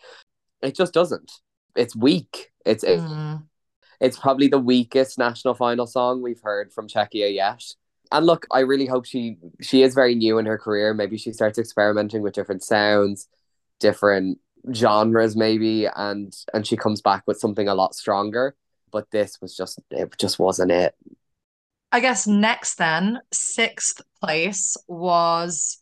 It 0.64 0.74
just 0.74 0.92
doesn't. 0.92 1.32
It's 1.76 1.96
weak. 1.96 2.52
It's 2.66 2.84
it, 2.84 3.00
Mm. 3.00 3.44
it's 4.00 4.18
probably 4.18 4.48
the 4.48 4.58
weakest 4.74 5.20
national 5.20 5.54
final 5.54 5.86
song 5.86 6.24
we've 6.24 6.42
heard 6.42 6.74
from 6.74 6.88
Czechia 6.88 7.32
yet. 7.32 7.64
And 8.12 8.26
look, 8.26 8.48
I 8.52 8.62
really 8.62 8.88
hope 8.88 9.06
she 9.06 9.38
she 9.62 9.84
is 9.84 9.94
very 9.94 10.16
new 10.16 10.38
in 10.40 10.46
her 10.46 10.58
career. 10.58 10.94
Maybe 10.94 11.18
she 11.18 11.32
starts 11.32 11.60
experimenting 11.60 12.22
with 12.22 12.34
different 12.34 12.64
sounds, 12.64 13.28
different 13.80 14.40
genres 14.74 15.38
maybe 15.38 15.88
and 15.96 16.36
and 16.54 16.68
she 16.68 16.76
comes 16.76 17.00
back 17.02 17.24
with 17.26 17.40
something 17.40 17.70
a 17.70 17.74
lot 17.74 17.96
stronger 17.96 18.54
but 18.92 19.10
this 19.10 19.40
was 19.42 19.56
just 19.56 19.80
it 19.90 20.14
just 20.18 20.38
wasn't 20.38 20.70
it 20.70 20.94
I 21.92 22.02
guess 22.02 22.28
next 22.28 22.76
then, 22.76 23.20
sixth 23.34 24.02
place 24.22 24.78
was 24.88 25.82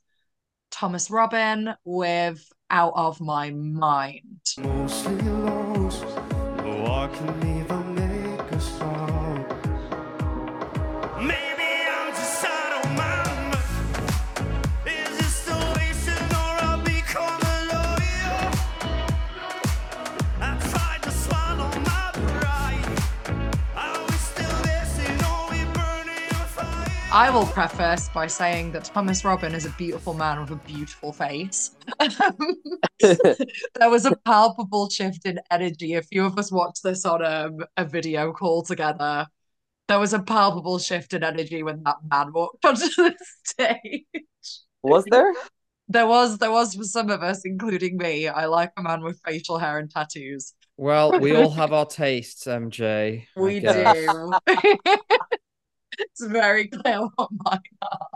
Thomas 0.72 1.12
Robin 1.12 1.74
with 1.84 2.50
Out 2.70 2.94
of 2.96 3.20
My 3.20 3.50
Mind. 3.52 4.40
I 27.10 27.30
will 27.30 27.46
preface 27.46 28.10
by 28.10 28.28
saying 28.28 28.74
that 28.74 28.84
Thomas 28.84 29.24
Robin 29.24 29.56
is 29.56 29.65
a 29.65 29.70
beautiful 29.72 30.13
man 30.13 30.41
with 30.41 30.52
a 30.52 30.56
beautiful 30.58 31.13
face. 31.13 31.74
there 32.00 33.89
was 33.89 34.06
a 34.06 34.13
palpable 34.26 34.89
shift 34.89 35.26
in 35.26 35.39
energy. 35.50 35.93
A 35.93 36.02
few 36.02 36.26
of 36.26 36.38
us 36.38 36.52
watched 36.52 36.84
this 36.84 37.06
on 37.06 37.26
um, 37.26 37.60
a 37.78 37.86
video 37.86 38.34
call 38.34 38.62
together. 38.62 39.26
There 39.88 40.00
was 40.00 40.12
a 40.12 40.20
palpable 40.20 40.80
shift 40.80 41.13
in 41.13 41.24
energy 41.24 41.63
when 41.63 41.82
that 41.84 41.96
man 42.12 42.34
walked 42.34 42.65
onto 42.65 42.88
the 42.89 43.15
stage. 43.46 44.04
was 44.84 45.06
there 45.10 45.34
There 45.88 46.08
was, 46.08 46.38
there 46.39 46.52
was 46.52 46.76
for 46.76 46.84
some 46.84 47.10
of 47.10 47.24
us, 47.24 47.46
including 47.46 47.96
me. 47.96 48.28
I 48.28 48.48
like 48.48 48.74
a 48.78 48.84
man 48.84 49.02
with 49.02 49.22
facial 49.26 49.60
hair 49.60 49.80
and 49.80 49.89
tattoos. 49.89 50.54
Well, 50.76 51.17
we 51.22 51.34
all 51.38 51.52
have 51.62 51.72
our 51.72 51.86
tastes, 51.86 52.46
MJ. 52.46 53.28
We 53.38 53.62
do. 53.62 54.34
It's 55.98 56.26
very 56.26 56.68
clear 56.68 57.02
what 57.16 57.30
mine 57.46 57.60
are. 57.82 58.08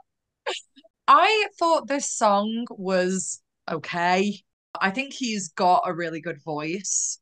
I 1.08 1.48
thought 1.60 1.88
this 1.88 2.10
song 2.10 2.66
was 2.70 3.42
okay. 3.70 4.42
I 4.80 4.92
think 4.92 5.14
he's 5.14 5.50
got 5.50 5.84
a 5.86 5.94
really 5.94 6.22
good 6.22 6.42
voice. 6.44 7.20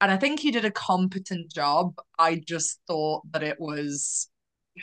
And 0.00 0.10
I 0.10 0.16
think 0.16 0.40
he 0.40 0.50
did 0.50 0.64
a 0.64 0.70
competent 0.70 1.50
job. 1.50 1.94
I 2.18 2.42
just 2.46 2.80
thought 2.86 3.22
that 3.32 3.42
it 3.42 3.60
was 3.60 4.28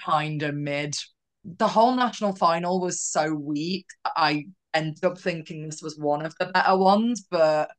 kind 0.05 0.41
of 0.43 0.55
mid. 0.55 0.95
The 1.43 1.67
whole 1.67 1.93
national 1.95 2.35
final 2.35 2.79
was 2.79 3.01
so 3.01 3.33
weak. 3.33 3.85
I 4.05 4.45
ended 4.73 5.03
up 5.03 5.17
thinking 5.17 5.65
this 5.65 5.81
was 5.81 5.97
one 5.97 6.25
of 6.25 6.33
the 6.39 6.47
better 6.47 6.77
ones, 6.77 7.25
but 7.29 7.69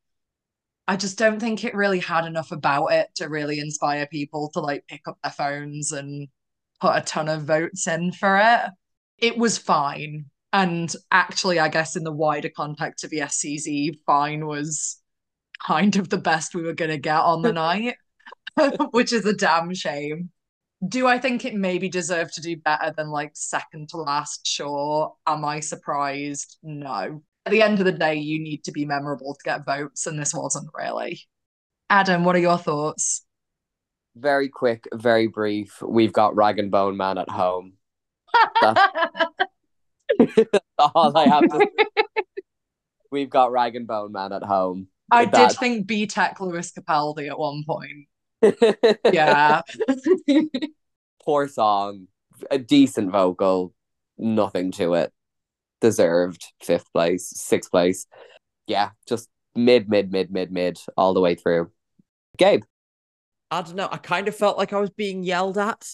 I 0.87 0.97
just 0.97 1.19
don't 1.19 1.41
think 1.41 1.65
it 1.65 1.75
really 1.75 2.01
had 2.01 2.27
enough 2.27 2.53
about 2.53 2.89
it 2.89 3.09
to 3.17 3.29
really 3.29 3.59
inspire 3.61 4.07
people 4.07 4.51
to 4.51 4.61
like 4.61 4.85
pick 4.89 5.03
up 5.07 5.19
their 5.23 5.33
phones 5.33 5.93
and 5.93 6.29
put 6.81 6.97
a 6.97 7.03
ton 7.03 7.29
of 7.29 7.45
votes 7.45 7.87
in 7.87 8.13
for 8.13 8.39
it. 8.39 8.71
It 9.19 9.39
was 9.39 9.59
fine. 9.59 10.27
And 10.53 10.93
actually, 11.11 11.61
I 11.61 11.69
guess 11.69 11.97
in 11.97 12.05
the 12.05 12.13
wider 12.13 12.51
context 12.55 13.05
of 13.05 13.11
ESCZ, 13.11 13.99
fine 14.05 14.47
was 14.47 15.01
kind 15.65 15.97
of 15.97 16.09
the 16.09 16.19
best 16.19 16.55
we 16.55 16.63
were 16.63 16.73
going 16.73 16.91
to 16.91 16.99
get 16.99 17.21
on 17.21 17.43
the 17.43 17.53
night, 17.55 17.97
which 18.91 19.13
is 19.13 19.25
a 19.27 19.35
damn 19.35 19.73
shame. 19.75 20.31
Do 20.87 21.07
I 21.07 21.19
think 21.19 21.45
it 21.45 21.55
maybe 21.55 21.91
deserved 21.91 22.35
to 22.35 22.41
do 22.41 22.57
better 22.57 22.93
than 22.97 23.11
like 23.11 23.33
second 23.35 23.91
to 23.91 23.99
last? 23.99 24.47
Sure. 24.47 25.15
Am 25.27 25.45
I 25.45 25.61
surprised? 25.61 26.57
No. 26.63 27.23
At 27.45 27.53
the 27.53 27.63
end 27.63 27.79
of 27.79 27.85
the 27.85 27.93
day, 27.93 28.15
you 28.15 28.43
need 28.43 28.65
to 28.65 28.73
be 28.73 28.87
memorable 28.87 29.35
to 29.35 29.41
get 29.45 29.67
votes, 29.67 30.07
and 30.07 30.19
this 30.19 30.35
wasn't 30.35 30.71
really. 30.75 31.21
Adam, 31.91 32.25
what 32.25 32.37
are 32.37 32.41
your 32.41 32.59
thoughts? 32.59 33.25
Very 34.21 34.49
quick, 34.49 34.87
very 34.93 35.27
brief. 35.27 35.83
We've 35.83 36.13
got 36.13 36.37
Rag 36.37 36.59
and 36.59 36.71
Bone 36.71 36.97
Man 36.97 37.19
at 37.19 37.29
home. 37.29 37.75
That's 38.63 38.91
All 40.79 41.17
I 41.17 41.27
have 41.29 41.43
to 41.43 41.59
say. 41.59 42.05
We've 43.11 43.31
got 43.31 43.51
Rag 43.51 43.75
and 43.77 43.87
Bone 43.87 44.13
Man 44.13 44.33
at 44.33 44.43
home. 44.43 44.89
I 45.11 45.25
did 45.25 45.35
that- 45.35 45.57
think 45.57 45.87
B 45.87 46.07
Tech 46.07 46.41
Lewis 46.41 46.73
Capaldi 46.73 47.29
at 47.29 47.39
one 47.39 47.65
point. 47.67 48.07
Yeah. 49.13 49.63
Poor 51.25 51.49
song. 51.49 52.07
A 52.51 52.59
decent 52.59 53.11
vocal. 53.11 53.75
Nothing 54.17 54.71
to 54.73 54.95
it. 54.95 55.13
Deserved 55.81 56.45
fifth 56.63 56.93
place, 56.93 57.33
sixth 57.35 57.71
place. 57.71 58.07
Yeah, 58.67 58.91
just 59.09 59.29
mid, 59.57 59.89
mid, 59.89 60.13
mid, 60.13 60.31
mid, 60.31 60.53
mid, 60.53 60.79
all 60.97 61.15
the 61.15 61.21
way 61.21 61.35
through. 61.35 61.71
Gabe. 62.37 62.63
I 63.51 63.63
don't 63.63 63.77
know. 63.77 63.89
I 63.91 63.97
kind 63.97 64.29
of 64.29 64.37
felt 64.37 64.59
like 64.59 64.73
I 64.73 64.81
was 64.81 64.91
being 64.91 65.23
yelled 65.23 65.59
at. 65.59 65.87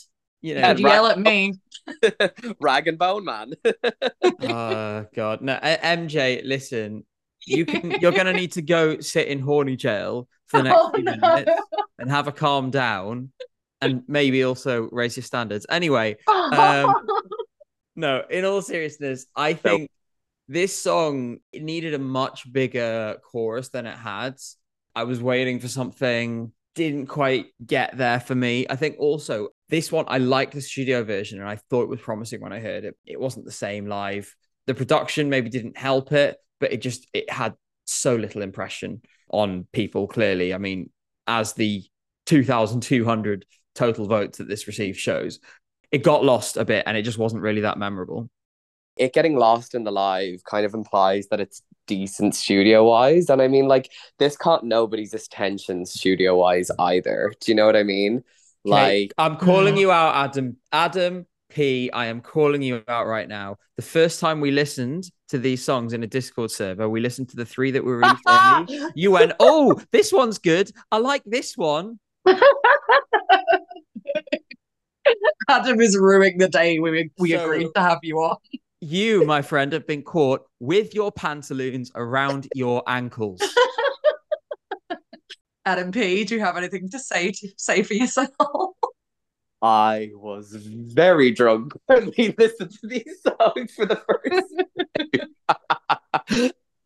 You 0.42 0.54
know, 0.54 0.60
Yeah, 0.60 0.68
Did 0.74 0.80
you 0.80 0.88
yell 0.88 1.06
at 1.06 1.18
me? 1.18 1.54
Rag 2.60 2.88
and 2.88 2.98
Bone 2.98 3.24
Man. 3.24 3.52
oh 4.40 5.06
god, 5.14 5.40
no, 5.40 5.58
MJ, 5.62 6.42
listen, 6.44 7.04
you 7.46 7.64
can. 7.66 7.90
You're 8.00 8.12
gonna 8.12 8.34
need 8.34 8.52
to 8.52 8.62
go 8.62 9.00
sit 9.00 9.28
in 9.28 9.40
horny 9.40 9.76
jail 9.76 10.28
for 10.46 10.58
the 10.58 10.64
next 10.64 10.78
Oh, 10.82 10.92
few 10.94 11.04
no. 11.04 11.12
minutes 11.12 11.50
and 11.98 12.10
have 12.10 12.28
a 12.28 12.32
calm 12.32 12.70
down, 12.70 13.30
and 13.80 14.02
maybe 14.06 14.44
also 14.44 14.88
raise 14.92 15.16
your 15.16 15.24
standards. 15.24 15.66
Anyway, 15.68 16.16
Um, 16.28 16.94
no, 17.94 18.22
in 18.30 18.44
all 18.44 18.62
seriousness, 18.62 19.26
I 19.34 19.54
think 19.54 19.90
this 20.48 20.76
song 20.76 21.38
needed 21.54 21.94
a 21.94 21.98
much 21.98 22.50
bigger 22.52 23.16
chorus 23.24 23.68
than 23.70 23.86
it 23.86 23.96
had. 23.96 24.36
I 24.94 25.04
was 25.04 25.22
waiting 25.22 25.60
for 25.60 25.68
something, 25.68 26.52
didn't 26.76 27.06
quite 27.06 27.46
get 27.66 27.96
there 27.96 28.20
for 28.20 28.36
me. 28.36 28.66
I 28.70 28.76
think 28.76 28.96
also 29.00 29.48
this 29.68 29.90
one, 29.90 30.04
I 30.06 30.18
like 30.18 30.52
the 30.52 30.60
studio 30.60 31.02
version 31.02 31.40
and 31.40 31.48
I 31.48 31.56
thought 31.56 31.82
it 31.82 31.88
was 31.88 32.00
promising 32.00 32.40
when 32.40 32.52
I 32.52 32.60
heard 32.60 32.84
it. 32.84 32.96
It 33.04 33.18
wasn't 33.18 33.46
the 33.46 33.52
same 33.52 33.86
live. 33.86 34.32
The 34.66 34.74
production 34.74 35.30
maybe 35.30 35.50
didn't 35.50 35.76
help 35.76 36.12
it, 36.12 36.36
but 36.60 36.72
it 36.72 36.82
just 36.82 37.08
it 37.12 37.28
had 37.30 37.54
so 37.86 38.14
little 38.14 38.42
impression 38.42 39.02
on 39.30 39.66
people 39.72 40.06
clearly. 40.06 40.54
I 40.54 40.58
mean, 40.58 40.90
as 41.26 41.54
the 41.54 41.82
2,200 42.26 43.46
total 43.74 44.06
votes 44.06 44.38
that 44.38 44.48
this 44.48 44.68
received 44.68 44.98
shows, 44.98 45.40
it 45.90 46.02
got 46.04 46.24
lost 46.24 46.56
a 46.56 46.64
bit 46.64 46.84
and 46.86 46.96
it 46.96 47.02
just 47.02 47.18
wasn't 47.18 47.42
really 47.42 47.62
that 47.62 47.78
memorable. 47.78 48.30
it 48.96 49.12
getting 49.12 49.36
lost 49.36 49.74
in 49.74 49.84
the 49.84 49.92
live 49.92 50.42
kind 50.44 50.64
of 50.66 50.74
implies 50.74 51.28
that 51.28 51.40
it's 51.40 51.62
decent 51.86 52.34
studio 52.34 52.84
wise. 52.84 53.28
And 53.30 53.40
I 53.42 53.48
mean, 53.48 53.68
like, 53.68 53.90
this 54.18 54.36
caught 54.36 54.64
nobody's 54.64 55.14
attention 55.14 55.86
studio 55.86 56.36
wise 56.36 56.70
either. 56.78 57.32
Do 57.40 57.50
you 57.52 57.56
know 57.56 57.66
what 57.66 57.76
I 57.76 57.82
mean? 57.82 58.18
Okay, 58.18 58.24
Like, 58.64 59.14
I'm 59.18 59.36
calling 59.36 59.74
Mm. 59.76 59.80
you 59.80 59.92
out, 59.92 60.14
Adam. 60.30 60.56
Adam 60.72 61.26
P. 61.50 61.90
I 61.92 62.06
am 62.06 62.20
calling 62.20 62.60
you 62.62 62.82
out 62.88 63.06
right 63.06 63.28
now. 63.28 63.56
The 63.76 63.82
first 63.82 64.18
time 64.20 64.40
we 64.40 64.50
listened 64.50 65.08
to 65.28 65.38
these 65.38 65.62
songs 65.64 65.92
in 65.92 66.02
a 66.02 66.06
Discord 66.06 66.50
server, 66.50 66.88
we 66.88 67.00
listened 67.00 67.28
to 67.30 67.36
the 67.36 67.44
three 67.46 67.70
that 67.70 67.84
were 67.84 67.98
released 67.98 68.22
early. 68.28 68.80
You 68.96 69.12
went, 69.12 69.32
"Oh, 69.38 69.80
this 69.92 70.12
one's 70.12 70.38
good. 70.38 70.70
I 70.90 70.98
like 70.98 71.22
this 71.24 71.56
one." 71.56 71.98
Adam 75.48 75.80
is 75.80 75.96
ruining 75.96 76.38
the 76.38 76.48
day 76.48 76.78
we 76.80 77.10
we 77.18 77.30
So- 77.32 77.44
agreed 77.44 77.68
to 77.76 77.80
have 77.80 78.00
you 78.02 78.18
on. 78.18 78.36
You, 78.80 79.24
my 79.24 79.42
friend, 79.42 79.72
have 79.72 79.86
been 79.86 80.02
caught 80.02 80.42
with 80.60 80.94
your 80.94 81.10
pantaloons 81.10 81.90
around 81.94 82.48
your 82.54 82.82
ankles. 82.86 83.40
Adam 85.64 85.90
P, 85.90 86.24
do 86.24 86.34
you 86.34 86.40
have 86.40 86.56
anything 86.56 86.88
to 86.90 86.98
say 86.98 87.32
to 87.32 87.48
say 87.56 87.82
for 87.82 87.94
yourself? 87.94 88.28
I 89.62 90.10
was 90.14 90.54
very 90.54 91.30
drunk 91.30 91.72
when 91.86 92.12
we 92.16 92.34
listened 92.38 92.70
to 92.72 92.86
these 92.86 93.22
songs 93.40 93.72
for 93.74 93.86
the 93.86 93.96
first 93.96 94.54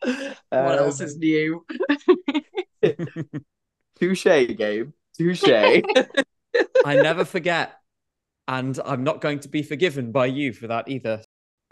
what 0.02 0.36
Um, 0.52 0.78
else 0.78 1.00
is 1.00 1.16
new? 1.18 1.66
Touche, 3.98 4.24
Gabe. 4.24 4.92
Touche. 5.18 5.44
I 5.48 5.82
never 6.94 7.24
forget, 7.24 7.74
and 8.48 8.78
I'm 8.84 9.04
not 9.04 9.20
going 9.20 9.40
to 9.40 9.48
be 9.48 9.62
forgiven 9.62 10.12
by 10.12 10.26
you 10.26 10.52
for 10.52 10.68
that 10.68 10.88
either. 10.88 11.22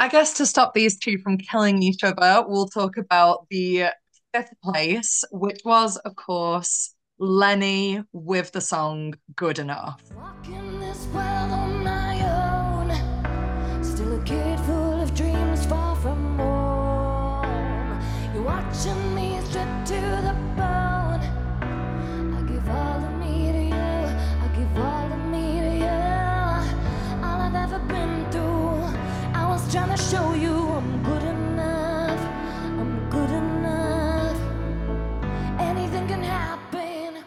I 0.00 0.06
guess 0.06 0.34
to 0.34 0.46
stop 0.46 0.74
these 0.74 0.96
two 0.96 1.18
from 1.18 1.38
killing 1.38 1.82
each 1.82 2.04
other, 2.04 2.44
we'll 2.46 2.68
talk 2.68 2.96
about 2.96 3.46
the 3.50 3.86
fifth 4.32 4.52
place, 4.62 5.24
which 5.32 5.60
was, 5.64 5.96
of 5.96 6.14
course, 6.14 6.94
Lenny 7.18 8.04
with 8.12 8.52
the 8.52 8.60
song 8.60 9.14
Good 9.34 9.58
Enough. 9.58 10.00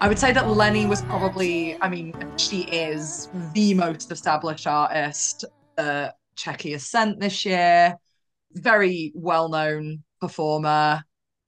I 0.01 0.07
would 0.07 0.17
say 0.17 0.31
that 0.31 0.47
Lenny 0.49 0.87
was 0.87 1.03
probably, 1.03 1.79
I 1.79 1.87
mean, 1.87 2.15
she 2.35 2.61
is 2.63 3.29
the 3.53 3.75
most 3.75 4.11
established 4.11 4.65
artist 4.65 5.45
that 5.77 6.15
Czechia 6.35 6.81
sent 6.81 7.19
this 7.19 7.45
year. 7.45 7.95
Very 8.53 9.11
well 9.13 9.47
known 9.47 10.03
performer. 10.19 11.03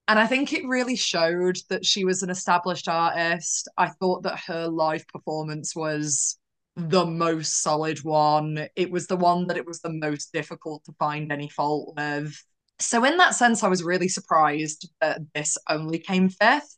And 0.07 0.19
I 0.19 0.27
think 0.27 0.53
it 0.53 0.67
really 0.67 0.95
showed 0.95 1.57
that 1.69 1.83
she 1.83 2.05
was 2.05 2.21
an 2.21 2.29
established 2.29 2.87
artist. 2.87 3.69
I 3.75 3.87
thought 3.87 4.21
that 4.21 4.41
her 4.45 4.67
live 4.67 5.07
performance 5.07 5.75
was 5.75 6.37
the 6.75 7.07
most 7.07 7.63
solid 7.63 8.03
one. 8.03 8.67
It 8.75 8.91
was 8.91 9.07
the 9.07 9.17
one 9.17 9.47
that 9.47 9.57
it 9.57 9.65
was 9.65 9.79
the 9.79 9.91
most 9.91 10.31
difficult 10.31 10.83
to 10.85 10.93
find 10.99 11.31
any 11.31 11.49
fault 11.49 11.95
with. 11.97 12.39
So, 12.77 13.03
in 13.03 13.17
that 13.17 13.33
sense, 13.33 13.63
I 13.63 13.67
was 13.67 13.83
really 13.83 14.09
surprised 14.09 14.91
that 15.01 15.21
this 15.33 15.57
only 15.67 15.97
came 15.97 16.29
fifth 16.29 16.77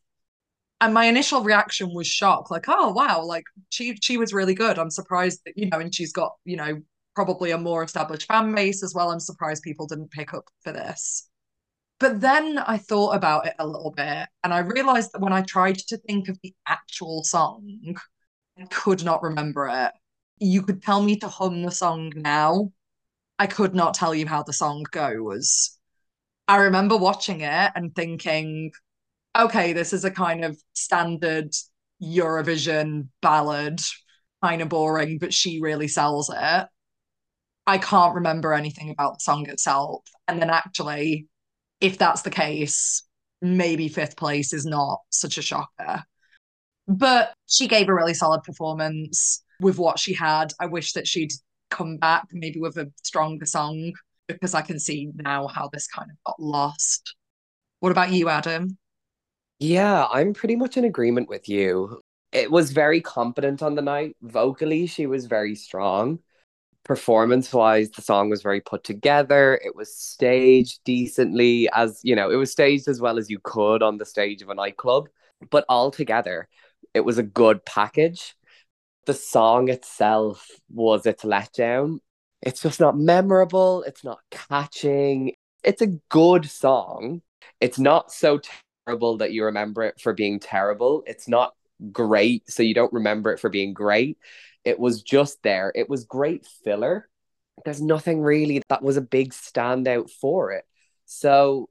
and 0.81 0.93
my 0.93 1.05
initial 1.05 1.41
reaction 1.43 1.93
was 1.93 2.07
shock 2.07 2.51
like 2.51 2.65
oh 2.67 2.91
wow 2.91 3.23
like 3.23 3.45
she 3.69 3.95
she 4.01 4.17
was 4.17 4.33
really 4.33 4.53
good. 4.55 4.77
I'm 4.79 4.89
surprised 4.91 5.41
that 5.45 5.57
you 5.57 5.69
know 5.69 5.79
and 5.79 5.93
she's 5.93 6.11
got 6.11 6.33
you 6.45 6.57
know 6.57 6.81
probably 7.15 7.51
a 7.51 7.57
more 7.57 7.83
established 7.83 8.27
fan 8.27 8.53
base 8.53 8.83
as 8.83 8.93
well. 8.93 9.11
I'm 9.11 9.19
surprised 9.19 9.63
people 9.63 9.87
didn't 9.87 10.11
pick 10.11 10.33
up 10.33 10.45
for 10.63 10.71
this. 10.73 11.29
But 11.99 12.19
then 12.19 12.57
i 12.59 12.77
thought 12.77 13.15
about 13.15 13.47
it 13.47 13.55
a 13.57 13.65
little 13.65 13.91
bit 13.91 14.27
and 14.43 14.53
i 14.53 14.59
realized 14.59 15.11
that 15.13 15.21
when 15.21 15.31
i 15.31 15.41
tried 15.41 15.77
to 15.77 15.97
think 15.97 16.27
of 16.27 16.37
the 16.43 16.53
actual 16.67 17.23
song 17.23 17.95
i 18.59 18.65
could 18.65 19.03
not 19.03 19.23
remember 19.23 19.67
it. 19.67 19.91
You 20.39 20.61
could 20.61 20.81
tell 20.83 21.01
me 21.01 21.17
to 21.17 21.27
hum 21.27 21.63
the 21.63 21.71
song 21.71 22.11
now. 22.15 22.71
I 23.39 23.47
could 23.47 23.75
not 23.75 23.93
tell 23.93 24.15
you 24.15 24.27
how 24.27 24.43
the 24.43 24.53
song 24.53 24.85
goes. 24.91 25.77
I 26.47 26.57
remember 26.57 26.97
watching 26.97 27.41
it 27.41 27.71
and 27.75 27.95
thinking 27.95 28.71
okay, 29.37 29.73
this 29.73 29.93
is 29.93 30.05
a 30.05 30.11
kind 30.11 30.45
of 30.45 30.57
standard 30.73 31.51
Eurovision 32.01 33.07
ballad, 33.21 33.79
kind 34.43 34.61
of 34.61 34.69
boring, 34.69 35.17
but 35.17 35.33
she 35.33 35.59
really 35.61 35.87
sells 35.87 36.29
it. 36.29 36.67
I 37.67 37.77
can't 37.79 38.15
remember 38.15 38.53
anything 38.53 38.89
about 38.89 39.15
the 39.15 39.19
song 39.21 39.49
itself. 39.49 40.03
And 40.27 40.41
then 40.41 40.49
actually, 40.49 41.27
if 41.81 41.97
that's 41.97 42.21
the 42.21 42.29
case, 42.29 43.03
maybe 43.41 43.87
fifth 43.89 44.17
place 44.17 44.53
is 44.53 44.65
not 44.65 44.99
such 45.09 45.37
a 45.37 45.41
shocker. 45.41 46.03
But 46.87 47.33
she 47.47 47.67
gave 47.67 47.89
a 47.89 47.93
really 47.93 48.13
solid 48.13 48.43
performance 48.43 49.43
with 49.59 49.79
what 49.79 49.97
she 49.97 50.13
had. 50.13 50.53
I 50.59 50.67
wish 50.67 50.93
that 50.93 51.07
she'd 51.07 51.31
come 51.71 51.97
back 51.97 52.25
maybe 52.31 52.59
with 52.59 52.77
a 52.77 52.91
stronger 53.03 53.45
song 53.45 53.93
because 54.27 54.53
I 54.53 54.61
can 54.61 54.79
see 54.79 55.09
now 55.15 55.47
how 55.47 55.69
this 55.73 55.87
kind 55.87 56.09
of 56.11 56.17
got 56.25 56.39
lost. 56.39 57.15
What 57.79 57.91
about 57.91 58.11
you, 58.11 58.29
Adam? 58.29 58.77
Yeah, 59.59 60.05
I'm 60.11 60.33
pretty 60.33 60.55
much 60.55 60.77
in 60.77 60.83
agreement 60.85 61.29
with 61.29 61.47
you. 61.47 62.01
It 62.31 62.51
was 62.51 62.71
very 62.71 62.99
competent 63.01 63.63
on 63.63 63.75
the 63.75 63.81
night. 63.81 64.17
Vocally, 64.21 64.87
she 64.87 65.05
was 65.05 65.25
very 65.27 65.55
strong. 65.55 66.19
Performance 66.83 67.53
wise, 67.53 67.89
the 67.91 68.01
song 68.01 68.29
was 68.29 68.41
very 68.41 68.61
put 68.61 68.83
together. 68.83 69.59
It 69.63 69.75
was 69.75 69.95
staged 69.95 70.81
decently, 70.83 71.69
as 71.73 72.01
you 72.03 72.15
know, 72.15 72.29
it 72.29 72.35
was 72.35 72.51
staged 72.51 72.87
as 72.87 73.01
well 73.01 73.17
as 73.17 73.29
you 73.29 73.39
could 73.43 73.81
on 73.81 73.97
the 73.97 74.05
stage 74.05 74.41
of 74.41 74.49
a 74.49 74.55
nightclub. 74.55 75.07
But 75.49 75.65
altogether, 75.69 76.47
it 76.93 77.01
was 77.01 77.17
a 77.17 77.23
good 77.23 77.65
package. 77.65 78.35
The 79.05 79.13
song 79.13 79.69
itself 79.69 80.47
was 80.69 81.05
its 81.05 81.23
letdown. 81.23 81.99
It's 82.41 82.61
just 82.61 82.79
not 82.79 82.97
memorable. 82.97 83.83
It's 83.83 84.03
not 84.03 84.19
catching. 84.31 85.33
It's 85.63 85.81
a 85.81 85.97
good 86.09 86.49
song. 86.49 87.21
It's 87.61 87.79
not 87.79 88.11
so 88.11 88.39
terrible 88.85 89.17
that 89.17 89.31
you 89.31 89.45
remember 89.45 89.83
it 89.83 89.99
for 89.99 90.13
being 90.13 90.39
terrible. 90.39 91.03
It's 91.05 91.27
not 91.27 91.53
great, 91.91 92.49
so 92.49 92.63
you 92.63 92.73
don't 92.73 92.93
remember 92.93 93.31
it 93.31 93.39
for 93.39 93.49
being 93.49 93.73
great. 93.73 94.17
It 94.63 94.79
was 94.79 95.01
just 95.01 95.41
there. 95.43 95.71
It 95.75 95.89
was 95.89 96.05
great 96.05 96.45
filler. 96.63 97.09
There's 97.63 97.81
nothing 97.81 98.21
really 98.21 98.61
that 98.69 98.83
was 98.83 98.97
a 98.97 99.01
big 99.01 99.31
standout 99.31 100.09
for 100.09 100.51
it. 100.51 100.65
So, 101.05 101.69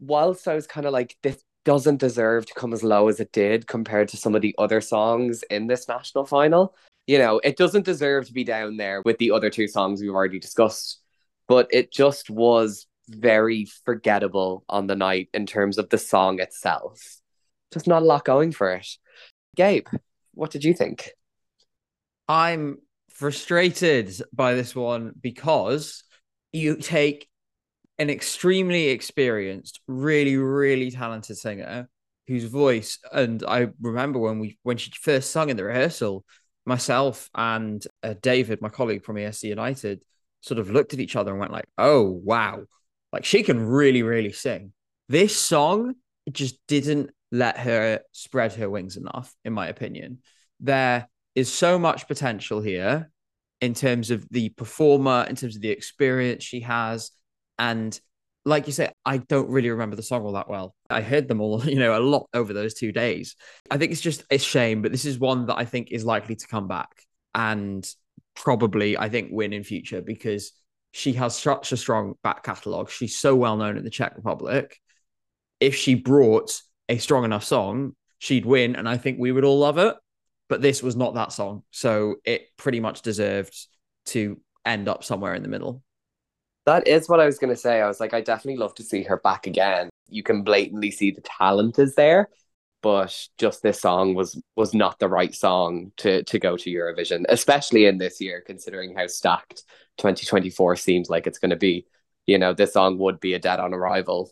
whilst 0.00 0.48
I 0.48 0.54
was 0.54 0.66
kind 0.66 0.86
of 0.86 0.92
like, 0.92 1.16
this 1.22 1.42
doesn't 1.64 2.00
deserve 2.00 2.46
to 2.46 2.54
come 2.54 2.72
as 2.72 2.82
low 2.82 3.08
as 3.08 3.20
it 3.20 3.32
did 3.32 3.66
compared 3.66 4.08
to 4.08 4.16
some 4.16 4.34
of 4.34 4.42
the 4.42 4.54
other 4.58 4.80
songs 4.80 5.42
in 5.50 5.66
this 5.66 5.88
national 5.88 6.24
final, 6.24 6.74
you 7.06 7.18
know, 7.18 7.40
it 7.44 7.56
doesn't 7.56 7.84
deserve 7.84 8.26
to 8.26 8.32
be 8.32 8.44
down 8.44 8.76
there 8.76 9.02
with 9.04 9.18
the 9.18 9.30
other 9.32 9.50
two 9.50 9.68
songs 9.68 10.00
we've 10.00 10.10
already 10.10 10.38
discussed. 10.38 11.00
But 11.46 11.68
it 11.70 11.92
just 11.92 12.30
was 12.30 12.86
very 13.08 13.66
forgettable 13.84 14.64
on 14.68 14.86
the 14.86 14.96
night 14.96 15.28
in 15.34 15.46
terms 15.46 15.78
of 15.78 15.88
the 15.88 15.98
song 15.98 16.40
itself. 16.40 17.00
Just 17.72 17.86
not 17.86 18.02
a 18.02 18.06
lot 18.06 18.24
going 18.24 18.52
for 18.52 18.72
it. 18.72 18.86
Gabe, 19.56 19.86
what 20.34 20.50
did 20.50 20.64
you 20.64 20.74
think? 20.74 21.10
I'm 22.28 22.78
frustrated 23.10 24.12
by 24.32 24.54
this 24.54 24.74
one 24.74 25.12
because 25.20 26.04
you 26.52 26.76
take 26.76 27.28
an 27.98 28.10
extremely 28.10 28.88
experienced, 28.88 29.80
really, 29.88 30.36
really 30.36 30.90
talented 30.90 31.36
singer 31.36 31.88
whose 32.28 32.44
voice, 32.44 32.98
and 33.10 33.42
I 33.42 33.68
remember 33.80 34.18
when 34.18 34.38
we 34.38 34.58
when 34.62 34.76
she 34.76 34.92
first 34.92 35.30
sung 35.30 35.48
in 35.48 35.56
the 35.56 35.64
rehearsal, 35.64 36.24
myself 36.66 37.30
and 37.34 37.84
uh, 38.02 38.14
David, 38.20 38.60
my 38.60 38.68
colleague 38.68 39.02
from 39.02 39.16
ESC 39.16 39.44
United, 39.44 40.02
sort 40.42 40.60
of 40.60 40.70
looked 40.70 40.92
at 40.92 41.00
each 41.00 41.16
other 41.16 41.30
and 41.30 41.40
went 41.40 41.52
like, 41.52 41.64
"Oh 41.78 42.02
wow, 42.02 42.64
like 43.12 43.24
she 43.24 43.42
can 43.42 43.66
really, 43.66 44.02
really 44.02 44.32
sing." 44.32 44.72
This 45.08 45.36
song 45.36 45.94
just 46.30 46.58
didn't 46.66 47.10
let 47.30 47.58
her 47.58 48.00
spread 48.12 48.54
her 48.54 48.68
wings 48.68 48.96
enough, 48.96 49.34
in 49.44 49.52
my 49.52 49.68
opinion. 49.68 50.18
There 50.60 51.08
is 51.34 51.52
so 51.52 51.78
much 51.78 52.08
potential 52.08 52.60
here 52.60 53.10
in 53.60 53.74
terms 53.74 54.10
of 54.10 54.26
the 54.30 54.50
performer, 54.50 55.26
in 55.28 55.36
terms 55.36 55.56
of 55.56 55.62
the 55.62 55.70
experience 55.70 56.44
she 56.44 56.60
has. 56.60 57.10
And 57.58 57.98
like 58.44 58.66
you 58.66 58.72
say, 58.72 58.90
I 59.04 59.18
don't 59.18 59.50
really 59.50 59.70
remember 59.70 59.96
the 59.96 60.02
song 60.02 60.24
all 60.24 60.32
that 60.32 60.48
well. 60.48 60.74
I 60.88 61.00
heard 61.00 61.28
them 61.28 61.40
all, 61.40 61.64
you 61.68 61.78
know, 61.78 61.98
a 61.98 62.00
lot 62.00 62.28
over 62.34 62.52
those 62.52 62.74
two 62.74 62.92
days. 62.92 63.36
I 63.70 63.78
think 63.78 63.92
it's 63.92 64.00
just 64.00 64.24
a 64.30 64.38
shame, 64.38 64.82
but 64.82 64.92
this 64.92 65.04
is 65.04 65.18
one 65.18 65.46
that 65.46 65.58
I 65.58 65.64
think 65.64 65.90
is 65.90 66.04
likely 66.04 66.36
to 66.36 66.46
come 66.46 66.68
back 66.68 66.90
and 67.34 67.88
probably, 68.34 68.96
I 68.96 69.08
think, 69.08 69.28
win 69.32 69.52
in 69.52 69.64
future 69.64 70.00
because 70.00 70.52
she 70.98 71.12
has 71.12 71.36
such 71.36 71.70
a 71.70 71.76
strong 71.76 72.14
back 72.24 72.42
catalogue. 72.42 72.90
She's 72.90 73.16
so 73.16 73.36
well 73.36 73.56
known 73.56 73.78
in 73.78 73.84
the 73.84 73.90
Czech 73.90 74.16
Republic. 74.16 74.80
If 75.60 75.76
she 75.76 75.94
brought 75.94 76.60
a 76.88 76.98
strong 76.98 77.24
enough 77.24 77.44
song, 77.44 77.94
she'd 78.18 78.44
win. 78.44 78.74
And 78.74 78.88
I 78.88 78.96
think 78.96 79.16
we 79.18 79.30
would 79.30 79.44
all 79.44 79.60
love 79.60 79.78
it. 79.78 79.94
But 80.48 80.60
this 80.60 80.82
was 80.82 80.96
not 80.96 81.14
that 81.14 81.32
song. 81.32 81.62
So 81.70 82.16
it 82.24 82.48
pretty 82.56 82.80
much 82.80 83.02
deserved 83.02 83.54
to 84.06 84.40
end 84.64 84.88
up 84.88 85.04
somewhere 85.04 85.34
in 85.34 85.42
the 85.42 85.48
middle. 85.48 85.84
That 86.66 86.88
is 86.88 87.08
what 87.08 87.20
I 87.20 87.26
was 87.26 87.38
going 87.38 87.54
to 87.54 87.60
say. 87.60 87.80
I 87.80 87.86
was 87.86 88.00
like, 88.00 88.12
I 88.12 88.20
definitely 88.20 88.58
love 88.58 88.74
to 88.74 88.82
see 88.82 89.04
her 89.04 89.18
back 89.18 89.46
again. 89.46 89.90
You 90.08 90.24
can 90.24 90.42
blatantly 90.42 90.90
see 90.90 91.12
the 91.12 91.20
talent 91.20 91.78
is 91.78 91.94
there, 91.94 92.28
but 92.82 93.16
just 93.38 93.62
this 93.62 93.80
song 93.80 94.14
was 94.14 94.40
was 94.56 94.74
not 94.74 94.98
the 94.98 95.08
right 95.08 95.34
song 95.34 95.92
to 95.98 96.22
to 96.24 96.38
go 96.38 96.56
to 96.56 96.70
Eurovision, 96.70 97.24
especially 97.28 97.86
in 97.86 97.98
this 97.98 98.20
year, 98.20 98.42
considering 98.44 98.94
how 98.96 99.06
stacked 99.06 99.64
2024 99.98 100.76
seems 100.76 101.10
like 101.10 101.26
it's 101.26 101.38
going 101.38 101.50
to 101.50 101.56
be. 101.56 101.86
You 102.26 102.38
know, 102.38 102.52
this 102.52 102.74
song 102.74 102.98
would 102.98 103.20
be 103.20 103.32
a 103.34 103.38
dead 103.38 103.58
on 103.58 103.72
arrival. 103.72 104.30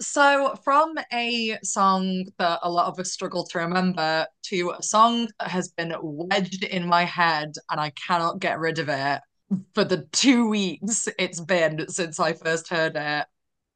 So, 0.00 0.56
from 0.64 0.96
a 1.12 1.56
song 1.62 2.26
that 2.38 2.58
a 2.62 2.70
lot 2.70 2.88
of 2.88 2.98
us 2.98 3.12
struggle 3.12 3.44
to 3.46 3.58
remember 3.58 4.26
to 4.46 4.74
a 4.76 4.82
song 4.82 5.28
that 5.38 5.48
has 5.48 5.68
been 5.68 5.94
wedged 6.02 6.64
in 6.64 6.88
my 6.88 7.04
head 7.04 7.52
and 7.70 7.80
I 7.80 7.90
cannot 7.90 8.40
get 8.40 8.58
rid 8.58 8.80
of 8.80 8.88
it 8.88 9.20
for 9.74 9.84
the 9.84 10.06
two 10.12 10.48
weeks 10.48 11.08
it's 11.18 11.40
been 11.40 11.86
since 11.88 12.18
I 12.18 12.32
first 12.32 12.68
heard 12.68 12.96
it, 12.96 13.26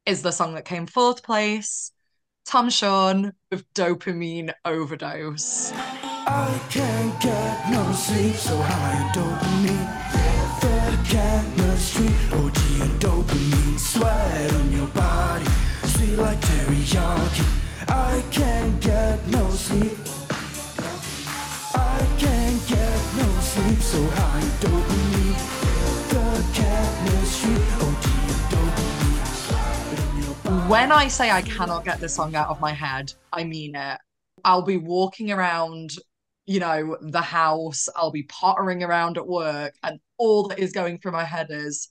is 0.05 0.21
the 0.21 0.31
song 0.31 0.55
that 0.55 0.65
came 0.65 0.87
fourth 0.87 1.23
place 1.23 1.91
Tom 2.47 2.69
Sean 2.69 3.33
with 3.51 3.65
Dopamine 3.73 4.53
Overdose. 4.63 5.73
I 5.73 6.61
can't 6.69 7.21
get 7.21 7.69
no 7.69 7.91
sleep, 7.91 8.35
so 8.35 8.55
high 8.55 9.11
dopamine. 9.13 9.85
The 10.61 10.97
chemistry, 11.11 12.07
OG 12.31 12.57
and 12.87 13.01
dopamine, 13.01 13.77
sweat 13.77 14.53
on 14.53 14.71
your 14.71 14.87
body, 14.87 15.45
sweet 15.87 16.15
like 16.15 16.39
teriyaki. 16.39 17.43
I 17.89 18.23
can't 18.31 18.79
get 18.79 19.27
no 19.27 19.49
sleep. 19.49 19.97
I 21.75 22.07
can't 22.17 22.65
get 22.65 23.01
no 23.17 23.27
sleep, 23.41 23.79
so 23.81 24.01
high 24.15 24.41
dopamine. 24.61 24.96
When 30.67 30.91
I 30.91 31.07
say 31.07 31.31
I 31.31 31.43
cannot 31.43 31.85
get 31.85 32.01
this 32.01 32.15
song 32.15 32.35
out 32.35 32.49
of 32.49 32.59
my 32.59 32.73
head, 32.73 33.13
I 33.31 33.45
mean 33.45 33.73
it. 33.73 33.99
I'll 34.43 34.63
be 34.63 34.75
walking 34.75 35.31
around, 35.31 35.91
you 36.45 36.59
know, 36.59 36.97
the 36.99 37.21
house, 37.21 37.87
I'll 37.95 38.11
be 38.11 38.23
pottering 38.23 38.83
around 38.83 39.17
at 39.17 39.25
work, 39.25 39.75
and 39.81 39.97
all 40.17 40.49
that 40.49 40.59
is 40.59 40.73
going 40.73 40.97
through 40.99 41.13
my 41.13 41.23
head 41.23 41.47
is, 41.51 41.87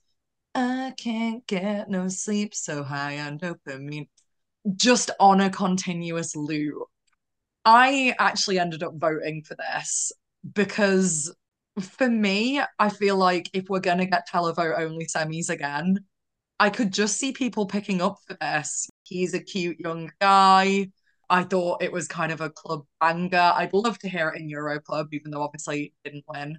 I 0.54 0.92
can't 0.98 1.46
get 1.46 1.88
no 1.88 2.08
sleep, 2.08 2.54
so 2.54 2.82
high 2.82 3.18
on 3.18 3.38
dopamine. 3.38 4.08
Just 4.74 5.10
on 5.20 5.40
a 5.40 5.48
continuous 5.48 6.36
loop. 6.36 6.82
I 7.64 8.14
actually 8.18 8.58
ended 8.58 8.82
up 8.82 8.92
voting 8.96 9.42
for 9.42 9.54
this 9.54 10.12
because 10.52 11.34
for 11.80 12.10
me, 12.10 12.60
I 12.78 12.90
feel 12.90 13.16
like 13.16 13.48
if 13.54 13.70
we're 13.70 13.80
going 13.80 13.98
to 13.98 14.06
get 14.06 14.28
televote 14.28 14.78
only 14.78 15.06
semis 15.06 15.48
again, 15.48 16.04
I 16.58 16.70
could 16.70 16.92
just 16.92 17.18
see 17.18 17.32
people 17.32 17.66
picking 17.66 18.00
up 18.00 18.18
for 18.26 18.36
this. 18.40 18.88
He's 19.02 19.34
a 19.34 19.40
cute 19.40 19.78
young 19.78 20.10
guy. 20.20 20.90
I 21.28 21.42
thought 21.42 21.82
it 21.82 21.92
was 21.92 22.08
kind 22.08 22.32
of 22.32 22.40
a 22.40 22.50
club 22.50 22.84
banger. 23.00 23.52
I'd 23.54 23.74
love 23.74 23.98
to 24.00 24.08
hear 24.08 24.28
it 24.28 24.40
in 24.40 24.48
Euro 24.48 24.80
Club, 24.80 25.08
even 25.12 25.30
though 25.30 25.42
obviously 25.42 25.84
it 25.84 25.92
didn't 26.04 26.24
win. 26.28 26.58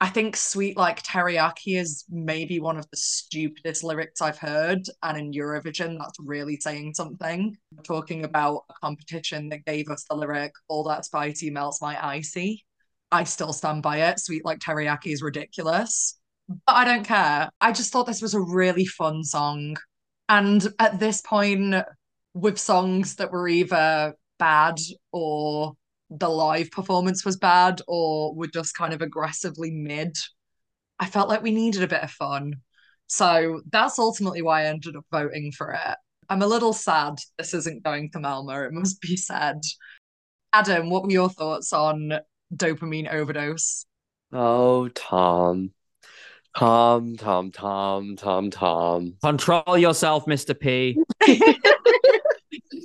I 0.00 0.08
think 0.08 0.36
Sweet 0.36 0.76
Like 0.76 1.02
Teriyaki 1.02 1.78
is 1.78 2.04
maybe 2.08 2.60
one 2.60 2.76
of 2.76 2.86
the 2.90 2.96
stupidest 2.96 3.82
lyrics 3.82 4.20
I've 4.20 4.38
heard. 4.38 4.82
And 5.02 5.18
in 5.18 5.32
Eurovision, 5.32 5.98
that's 5.98 6.18
really 6.20 6.56
saying 6.56 6.94
something. 6.94 7.56
Talking 7.82 8.24
about 8.24 8.64
a 8.70 8.74
competition 8.74 9.48
that 9.48 9.64
gave 9.64 9.88
us 9.88 10.04
the 10.08 10.16
lyric, 10.16 10.52
All 10.68 10.84
That 10.84 11.04
Spicy 11.04 11.50
Melts 11.50 11.80
My 11.80 11.98
Icy. 12.06 12.64
I 13.10 13.24
still 13.24 13.52
stand 13.52 13.82
by 13.82 14.02
it. 14.08 14.20
Sweet 14.20 14.44
Like 14.44 14.58
Teriyaki 14.60 15.12
is 15.12 15.22
ridiculous. 15.22 16.18
But 16.48 16.76
I 16.76 16.84
don't 16.84 17.04
care. 17.04 17.50
I 17.60 17.72
just 17.72 17.92
thought 17.92 18.06
this 18.06 18.22
was 18.22 18.34
a 18.34 18.40
really 18.40 18.86
fun 18.86 19.24
song. 19.24 19.76
And 20.28 20.66
at 20.78 21.00
this 21.00 21.20
point, 21.20 21.74
with 22.34 22.58
songs 22.58 23.16
that 23.16 23.32
were 23.32 23.48
either 23.48 24.14
bad 24.38 24.78
or 25.12 25.74
the 26.10 26.28
live 26.28 26.70
performance 26.70 27.24
was 27.24 27.36
bad 27.36 27.82
or 27.88 28.34
were 28.34 28.46
just 28.46 28.76
kind 28.76 28.92
of 28.92 29.02
aggressively 29.02 29.70
mid, 29.70 30.16
I 30.98 31.06
felt 31.06 31.28
like 31.28 31.42
we 31.42 31.50
needed 31.50 31.82
a 31.82 31.88
bit 31.88 32.02
of 32.02 32.10
fun. 32.10 32.54
So 33.08 33.62
that's 33.70 33.98
ultimately 33.98 34.42
why 34.42 34.62
I 34.62 34.66
ended 34.66 34.96
up 34.96 35.06
voting 35.10 35.52
for 35.52 35.72
it. 35.72 35.96
I'm 36.28 36.42
a 36.42 36.46
little 36.46 36.72
sad 36.72 37.18
this 37.38 37.54
isn't 37.54 37.84
going 37.84 38.10
to 38.10 38.20
Malmo, 38.20 38.64
it 38.64 38.72
must 38.72 39.00
be 39.00 39.16
said. 39.16 39.60
Adam, 40.52 40.90
what 40.90 41.04
were 41.04 41.10
your 41.10 41.28
thoughts 41.28 41.72
on 41.72 42.12
dopamine 42.54 43.12
overdose? 43.12 43.86
Oh, 44.32 44.88
Tom. 44.88 45.70
Tom, 46.56 47.16
Tom, 47.16 47.50
Tom, 47.50 48.16
Tom, 48.16 48.50
Tom. 48.50 49.14
Control 49.22 49.76
yourself, 49.76 50.24
Mr. 50.26 50.58
P. 50.58 50.98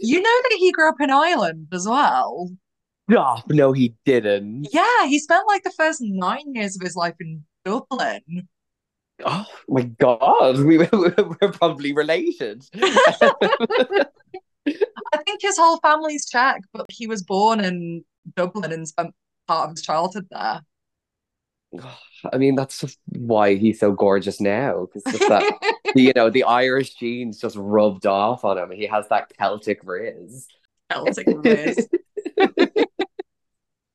You 0.03 0.19
know 0.19 0.23
that 0.23 0.57
he 0.57 0.71
grew 0.71 0.89
up 0.89 0.99
in 0.99 1.11
Ireland 1.11 1.67
as 1.71 1.87
well. 1.87 2.51
Oh, 3.11 3.41
no, 3.47 3.71
he 3.71 3.93
didn't. 4.03 4.67
Yeah, 4.71 5.05
he 5.05 5.19
spent 5.19 5.45
like 5.47 5.63
the 5.63 5.71
first 5.77 5.99
nine 6.01 6.55
years 6.55 6.75
of 6.75 6.81
his 6.81 6.95
life 6.95 7.13
in 7.19 7.43
Dublin. 7.63 8.47
Oh 9.23 9.45
my 9.69 9.83
God, 9.83 10.59
we, 10.61 10.79
we're 10.79 11.51
probably 11.51 11.93
related. 11.93 12.63
I 12.73 14.05
think 15.23 15.41
his 15.41 15.57
whole 15.57 15.77
family's 15.81 16.27
Czech, 16.27 16.61
but 16.73 16.87
he 16.89 17.05
was 17.05 17.21
born 17.21 17.59
in 17.59 18.03
Dublin 18.35 18.71
and 18.71 18.87
spent 18.87 19.13
part 19.47 19.69
of 19.69 19.75
his 19.75 19.83
childhood 19.83 20.25
there. 20.31 20.61
I 22.31 22.37
mean, 22.37 22.55
that's 22.55 22.79
just 22.79 22.99
why 23.07 23.55
he's 23.55 23.79
so 23.79 23.91
gorgeous 23.93 24.41
now. 24.41 24.87
Because 24.93 25.17
just 25.17 25.29
that, 25.29 25.43
you 25.95 26.11
know, 26.15 26.29
the 26.29 26.43
Irish 26.43 26.95
genes 26.95 27.39
just 27.39 27.55
rubbed 27.55 28.05
off 28.05 28.43
on 28.45 28.57
him. 28.57 28.71
He 28.71 28.85
has 28.85 29.07
that 29.09 29.31
Celtic 29.37 29.79
riz. 29.83 30.47
Celtic 30.91 31.27
riz. 31.27 31.87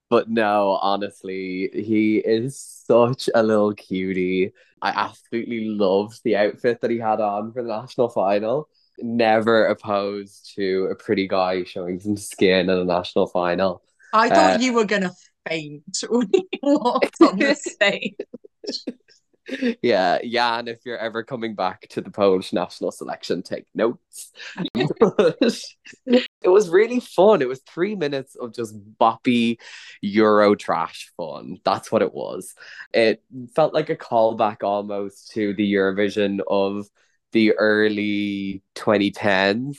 But 0.09 0.31
no, 0.31 0.79
honestly, 0.81 1.69
he 1.75 2.19
is 2.19 2.59
such 2.61 3.29
a 3.35 3.43
little 3.43 3.75
cutie. 3.75 4.53
I 4.81 4.91
absolutely 4.91 5.69
loved 5.69 6.21
the 6.23 6.37
outfit 6.37 6.81
that 6.81 6.93
he 6.93 6.99
had 6.99 7.21
on 7.21 7.53
for 7.53 7.63
the 7.63 7.69
national 7.69 8.09
final. 8.11 8.69
Never 8.99 9.67
opposed 9.67 10.55
to 10.55 10.89
a 10.93 10.95
pretty 10.95 11.27
guy 11.27 11.65
showing 11.65 11.99
some 11.99 12.17
skin 12.17 12.71
in 12.71 12.79
a 12.79 12.85
national 12.85 13.27
final. 13.27 13.83
I 14.13 14.29
thought 14.29 14.57
Uh, 14.57 14.59
you 14.61 14.75
were 14.75 14.85
gonna 14.85 15.13
faint 15.49 15.85
when 16.09 16.31
you 16.33 16.59
walked 16.63 17.21
on 17.21 17.39
the 17.39 17.55
stage. 17.61 18.15
Yeah, 19.81 20.19
Jann, 20.25 20.67
if 20.67 20.81
you're 20.85 20.99
ever 20.99 21.23
coming 21.23 21.55
back 21.55 21.87
to 21.91 22.01
the 22.01 22.11
Polish 22.11 22.53
national 22.53 22.91
selection, 22.91 23.43
take 23.43 23.67
notes. 23.75 24.33
it 24.75 25.69
was 26.45 26.69
really 26.69 26.99
fun. 26.99 27.43
It 27.43 27.49
was 27.49 27.61
three 27.61 27.95
minutes 27.95 28.35
of 28.35 28.53
just 28.53 28.75
boppy 28.99 29.59
Euro 30.03 30.57
trash 30.57 31.13
fun. 31.17 31.59
That's 31.65 31.93
what 31.93 32.03
it 32.03 32.13
was. 32.13 32.55
It 32.93 33.23
felt 33.55 33.73
like 33.73 33.89
a 33.89 33.97
callback 33.97 34.65
almost 34.65 35.31
to 35.33 35.55
the 35.55 35.75
Eurovision 35.75 36.41
of 36.49 36.89
the 37.31 37.53
early 37.53 38.63
2010s. 38.75 39.77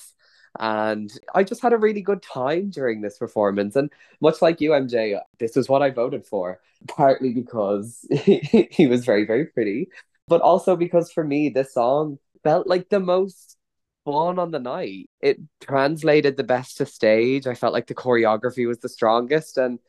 And 0.59 1.11
I 1.35 1.43
just 1.43 1.61
had 1.61 1.73
a 1.73 1.77
really 1.77 2.01
good 2.01 2.21
time 2.21 2.69
during 2.69 3.01
this 3.01 3.17
performance. 3.17 3.75
And 3.75 3.91
much 4.21 4.41
like 4.41 4.61
you, 4.61 4.73
MJ, 4.73 5.19
this 5.39 5.57
is 5.57 5.69
what 5.69 5.81
I 5.81 5.89
voted 5.89 6.25
for 6.25 6.59
partly 6.87 7.33
because 7.33 8.05
he 8.11 8.87
was 8.87 9.05
very, 9.05 9.25
very 9.25 9.45
pretty, 9.45 9.89
but 10.27 10.41
also 10.41 10.75
because 10.75 11.11
for 11.11 11.23
me, 11.23 11.49
this 11.49 11.73
song 11.73 12.19
felt 12.43 12.67
like 12.67 12.89
the 12.89 12.99
most 12.99 13.57
fun 14.05 14.39
on 14.39 14.51
the 14.51 14.59
night. 14.59 15.09
It 15.21 15.39
translated 15.59 16.37
the 16.37 16.43
best 16.43 16.77
to 16.77 16.85
stage. 16.85 17.47
I 17.47 17.55
felt 17.55 17.73
like 17.73 17.87
the 17.87 17.95
choreography 17.95 18.67
was 18.67 18.79
the 18.79 18.89
strongest. 18.89 19.57
And 19.57 19.79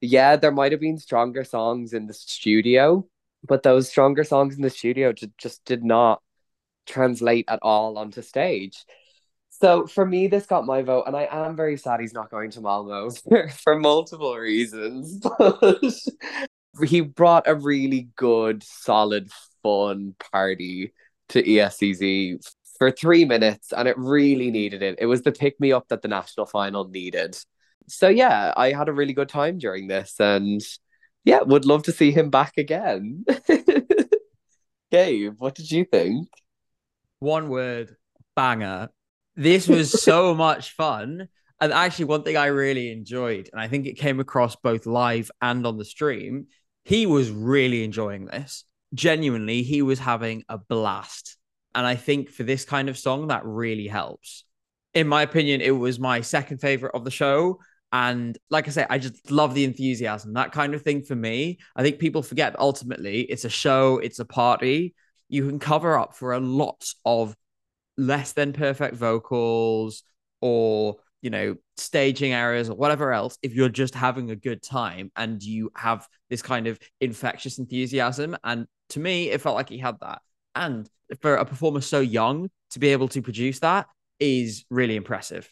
yeah, 0.00 0.36
there 0.36 0.52
might 0.52 0.72
have 0.72 0.80
been 0.80 0.98
stronger 0.98 1.44
songs 1.44 1.92
in 1.92 2.06
the 2.06 2.14
studio, 2.14 3.06
but 3.46 3.62
those 3.62 3.88
stronger 3.88 4.24
songs 4.24 4.56
in 4.56 4.62
the 4.62 4.70
studio 4.70 5.12
ju- 5.12 5.32
just 5.38 5.64
did 5.64 5.84
not 5.84 6.22
translate 6.86 7.46
at 7.48 7.58
all 7.62 7.98
onto 7.98 8.22
stage. 8.22 8.84
So 9.60 9.86
for 9.86 10.04
me, 10.04 10.26
this 10.26 10.44
got 10.44 10.66
my 10.66 10.82
vote, 10.82 11.04
and 11.06 11.16
I 11.16 11.28
am 11.30 11.56
very 11.56 11.78
sad 11.78 12.00
he's 12.00 12.12
not 12.12 12.30
going 12.30 12.50
to 12.52 12.60
Malmo 12.60 13.08
for, 13.64 13.78
multiple 13.78 14.36
reasons. 14.36 15.20
But 16.78 16.90
he 16.90 17.00
brought 17.00 17.48
a 17.48 17.54
really 17.54 18.08
good, 18.16 18.62
solid, 18.62 19.30
fun 19.62 20.14
party 20.30 20.92
to 21.30 21.42
ESCZ 21.42 22.46
for 22.76 22.90
three 22.90 23.24
minutes, 23.24 23.72
and 23.72 23.88
it 23.88 23.96
really 23.96 24.50
needed 24.50 24.82
it. 24.82 24.96
It 24.98 25.06
was 25.06 25.22
the 25.22 25.32
pick 25.32 25.58
me 25.58 25.72
up 25.72 25.88
that 25.88 26.02
the 26.02 26.08
national 26.08 26.44
final 26.44 26.86
needed. 26.86 27.38
So 27.88 28.08
yeah, 28.08 28.52
I 28.58 28.72
had 28.72 28.90
a 28.90 28.92
really 28.92 29.14
good 29.14 29.30
time 29.30 29.56
during 29.56 29.86
this, 29.86 30.20
and 30.20 30.60
yeah, 31.24 31.40
would 31.40 31.64
love 31.64 31.84
to 31.84 31.92
see 31.92 32.10
him 32.10 32.28
back 32.28 32.58
again. 32.58 33.24
Gabe, 34.90 35.34
what 35.38 35.54
did 35.54 35.70
you 35.70 35.86
think? 35.86 36.28
One 37.20 37.48
word, 37.48 37.96
banger. 38.34 38.90
This 39.36 39.68
was 39.68 40.02
so 40.02 40.34
much 40.34 40.72
fun. 40.72 41.28
And 41.60 41.72
actually, 41.72 42.06
one 42.06 42.22
thing 42.22 42.36
I 42.36 42.46
really 42.46 42.90
enjoyed, 42.90 43.48
and 43.52 43.60
I 43.60 43.68
think 43.68 43.86
it 43.86 43.94
came 43.94 44.20
across 44.20 44.56
both 44.56 44.86
live 44.86 45.30
and 45.40 45.66
on 45.66 45.78
the 45.78 45.84
stream, 45.84 46.46
he 46.84 47.06
was 47.06 47.30
really 47.30 47.84
enjoying 47.84 48.26
this. 48.26 48.64
Genuinely, 48.94 49.62
he 49.62 49.82
was 49.82 49.98
having 49.98 50.44
a 50.48 50.58
blast. 50.58 51.36
And 51.74 51.86
I 51.86 51.96
think 51.96 52.30
for 52.30 52.42
this 52.42 52.64
kind 52.64 52.88
of 52.88 52.98
song, 52.98 53.28
that 53.28 53.44
really 53.44 53.88
helps. 53.88 54.44
In 54.94 55.08
my 55.08 55.22
opinion, 55.22 55.60
it 55.60 55.72
was 55.72 55.98
my 55.98 56.20
second 56.22 56.58
favorite 56.58 56.94
of 56.94 57.04
the 57.04 57.10
show. 57.10 57.60
And 57.92 58.36
like 58.50 58.68
I 58.68 58.70
say, 58.70 58.86
I 58.88 58.98
just 58.98 59.30
love 59.30 59.54
the 59.54 59.64
enthusiasm, 59.64 60.34
that 60.34 60.52
kind 60.52 60.74
of 60.74 60.82
thing 60.82 61.02
for 61.02 61.14
me. 61.14 61.58
I 61.74 61.82
think 61.82 61.98
people 61.98 62.22
forget 62.22 62.58
ultimately 62.58 63.22
it's 63.22 63.44
a 63.44 63.50
show, 63.50 63.98
it's 63.98 64.18
a 64.18 64.24
party. 64.24 64.94
You 65.28 65.46
can 65.48 65.58
cover 65.58 65.98
up 65.98 66.14
for 66.14 66.32
a 66.32 66.40
lot 66.40 66.92
of 67.04 67.36
less 67.96 68.32
than 68.32 68.52
perfect 68.52 68.94
vocals 68.94 70.02
or 70.40 70.96
you 71.22 71.30
know 71.30 71.56
staging 71.76 72.32
errors 72.32 72.68
or 72.68 72.76
whatever 72.76 73.12
else 73.12 73.38
if 73.42 73.54
you're 73.54 73.68
just 73.68 73.94
having 73.94 74.30
a 74.30 74.36
good 74.36 74.62
time 74.62 75.10
and 75.16 75.42
you 75.42 75.70
have 75.74 76.06
this 76.28 76.42
kind 76.42 76.66
of 76.66 76.78
infectious 77.00 77.58
enthusiasm 77.58 78.36
and 78.44 78.66
to 78.90 79.00
me 79.00 79.30
it 79.30 79.40
felt 79.40 79.56
like 79.56 79.68
he 79.68 79.78
had 79.78 79.98
that 80.00 80.20
and 80.54 80.88
for 81.20 81.36
a 81.36 81.44
performer 81.44 81.80
so 81.80 82.00
young 82.00 82.50
to 82.70 82.78
be 82.78 82.88
able 82.88 83.08
to 83.08 83.22
produce 83.22 83.60
that 83.60 83.86
is 84.20 84.64
really 84.70 84.96
impressive 84.96 85.50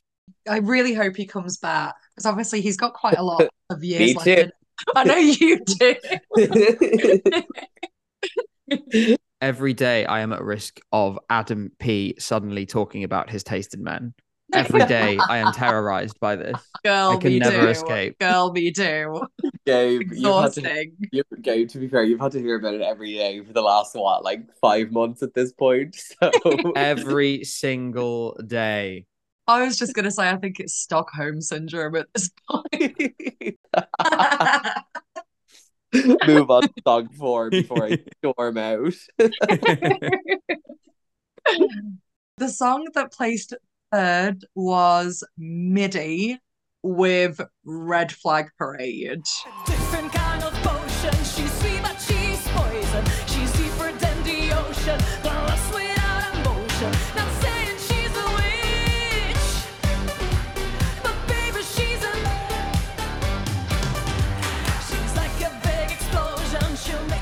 I 0.49 0.59
really 0.59 0.95
hope 0.95 1.17
he 1.17 1.27
comes 1.27 1.59
back 1.59 1.95
because 2.15 2.27
obviously 2.27 2.61
he's 2.61 2.77
got 2.77 2.95
quite 2.95 3.19
a 3.19 3.23
lot 3.23 3.47
of 3.71 3.85
years 3.85 4.01
Me 4.01 4.15
left. 4.15 4.25
too. 4.25 4.51
I 4.97 5.05
know 5.05 5.17
you 5.17 5.61
do. 5.65 5.95
every 9.45 9.75
day 9.75 10.07
i 10.07 10.21
am 10.21 10.33
at 10.33 10.43
risk 10.43 10.81
of 10.91 11.19
adam 11.29 11.71
p 11.79 12.15
suddenly 12.19 12.65
talking 12.65 13.05
about 13.05 13.29
his 13.29 13.45
taste 13.45 13.75
in 13.75 13.83
men 13.83 14.15
every 14.55 14.85
day 14.87 15.19
i 15.29 15.37
am 15.37 15.53
terrorized 15.53 16.19
by 16.19 16.35
this 16.35 16.57
Girl, 16.85 17.13
I 17.13 17.17
can 17.17 17.33
me 17.33 17.39
never 17.39 17.63
too. 17.63 17.69
escape. 17.69 18.19
Girl, 18.19 18.53
me 18.53 18.71
too. 18.71 19.23
Gabe, 19.65 20.03
you've 20.13 20.35
had 20.35 20.53
to, 20.53 20.87
you, 21.13 21.23
Gabe, 21.41 21.67
to 21.71 21.79
be 21.79 21.89
fair, 21.89 22.05
you've 22.05 22.21
had 22.21 22.33
to 22.33 22.41
hear 22.41 22.57
about 22.57 22.75
it 22.75 22.83
every 22.83 23.15
day 23.15 23.43
for 23.43 23.55
the 23.55 23.63
last 23.63 23.95
what, 23.95 24.23
like 24.23 24.43
five 24.61 24.93
months 24.93 25.23
at 25.23 25.33
this 25.33 25.51
point. 25.53 25.97
So 26.23 26.73
every 26.77 27.43
single 27.45 28.39
day 28.47 29.07
I 29.47 29.65
was 29.65 29.79
just 29.79 29.95
gonna 29.95 30.11
say 30.11 30.29
I 30.29 30.37
think 30.37 30.61
it's 30.61 30.75
Stockholm 30.75 31.41
syndrome 31.41 31.97
at 31.97 32.07
this 32.15 32.31
point. 32.51 33.57
move 36.27 36.51
on 36.51 36.63
to 36.63 36.73
song 36.87 37.09
four 37.15 37.51
before 37.51 37.85
I 37.87 37.99
storm 38.19 38.59
out. 38.59 38.95
the 42.37 42.49
song 42.49 42.87
that 42.95 43.13
placed 43.13 43.55
third 43.93 44.45
was 44.55 45.23
MIDI 45.39 46.39
with 46.83 47.41
Red 47.65 48.13
Flag 48.13 48.49
Parade. 48.59 49.23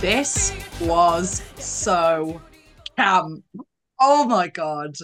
This 0.02 0.52
was 0.80 1.44
so 1.58 2.42
camp. 2.96 3.44
Oh 4.00 4.24
my 4.24 4.48
god. 4.48 4.96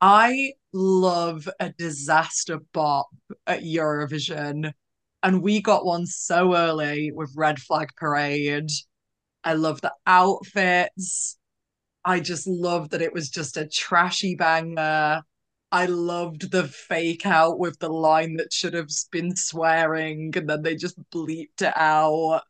I 0.00 0.54
love 0.72 1.46
a 1.60 1.74
disaster 1.76 2.60
bop 2.72 3.08
at 3.46 3.62
Eurovision, 3.62 4.72
and 5.22 5.42
we 5.42 5.60
got 5.60 5.84
one 5.84 6.06
so 6.06 6.56
early 6.56 7.12
with 7.12 7.34
Red 7.36 7.58
Flag 7.58 7.90
Parade. 7.98 8.70
I 9.44 9.52
love 9.52 9.82
the 9.82 9.92
outfits. 10.06 11.36
I 12.02 12.20
just 12.20 12.46
loved 12.46 12.92
that 12.92 13.02
it 13.02 13.12
was 13.12 13.28
just 13.28 13.58
a 13.58 13.68
trashy 13.68 14.34
banger. 14.34 15.20
I 15.70 15.86
loved 15.86 16.50
the 16.50 16.64
fake 16.64 17.26
out 17.26 17.58
with 17.58 17.78
the 17.80 17.90
line 17.90 18.38
that 18.38 18.50
should 18.50 18.72
have 18.72 18.88
been 19.12 19.36
swearing, 19.36 20.32
and 20.34 20.48
then 20.48 20.62
they 20.62 20.74
just 20.74 20.98
bleeped 21.10 21.60
it 21.60 21.76
out. 21.76 22.40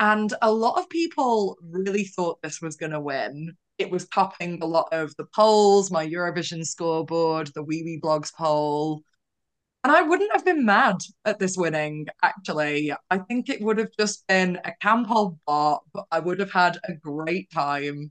And 0.00 0.32
a 0.42 0.52
lot 0.52 0.78
of 0.78 0.88
people 0.88 1.56
really 1.62 2.04
thought 2.04 2.42
this 2.42 2.60
was 2.60 2.76
going 2.76 2.92
to 2.92 3.00
win. 3.00 3.56
It 3.78 3.90
was 3.90 4.08
topping 4.08 4.60
a 4.62 4.66
lot 4.66 4.88
of 4.92 5.14
the 5.16 5.26
polls, 5.34 5.90
my 5.90 6.06
Eurovision 6.06 6.64
scoreboard, 6.64 7.50
the 7.54 7.64
Wiwibloggs 7.64 8.32
poll. 8.34 9.02
And 9.82 9.92
I 9.92 10.02
wouldn't 10.02 10.32
have 10.32 10.44
been 10.44 10.64
mad 10.64 10.96
at 11.24 11.38
this 11.38 11.56
winning, 11.56 12.06
actually. 12.22 12.92
I 13.10 13.18
think 13.18 13.48
it 13.48 13.60
would 13.60 13.78
have 13.78 13.90
just 13.98 14.26
been 14.26 14.58
a 14.64 14.72
camp 14.80 15.10
old 15.10 15.38
bop. 15.46 15.84
I 16.10 16.20
would 16.20 16.40
have 16.40 16.52
had 16.52 16.78
a 16.88 16.94
great 16.94 17.50
time. 17.50 18.10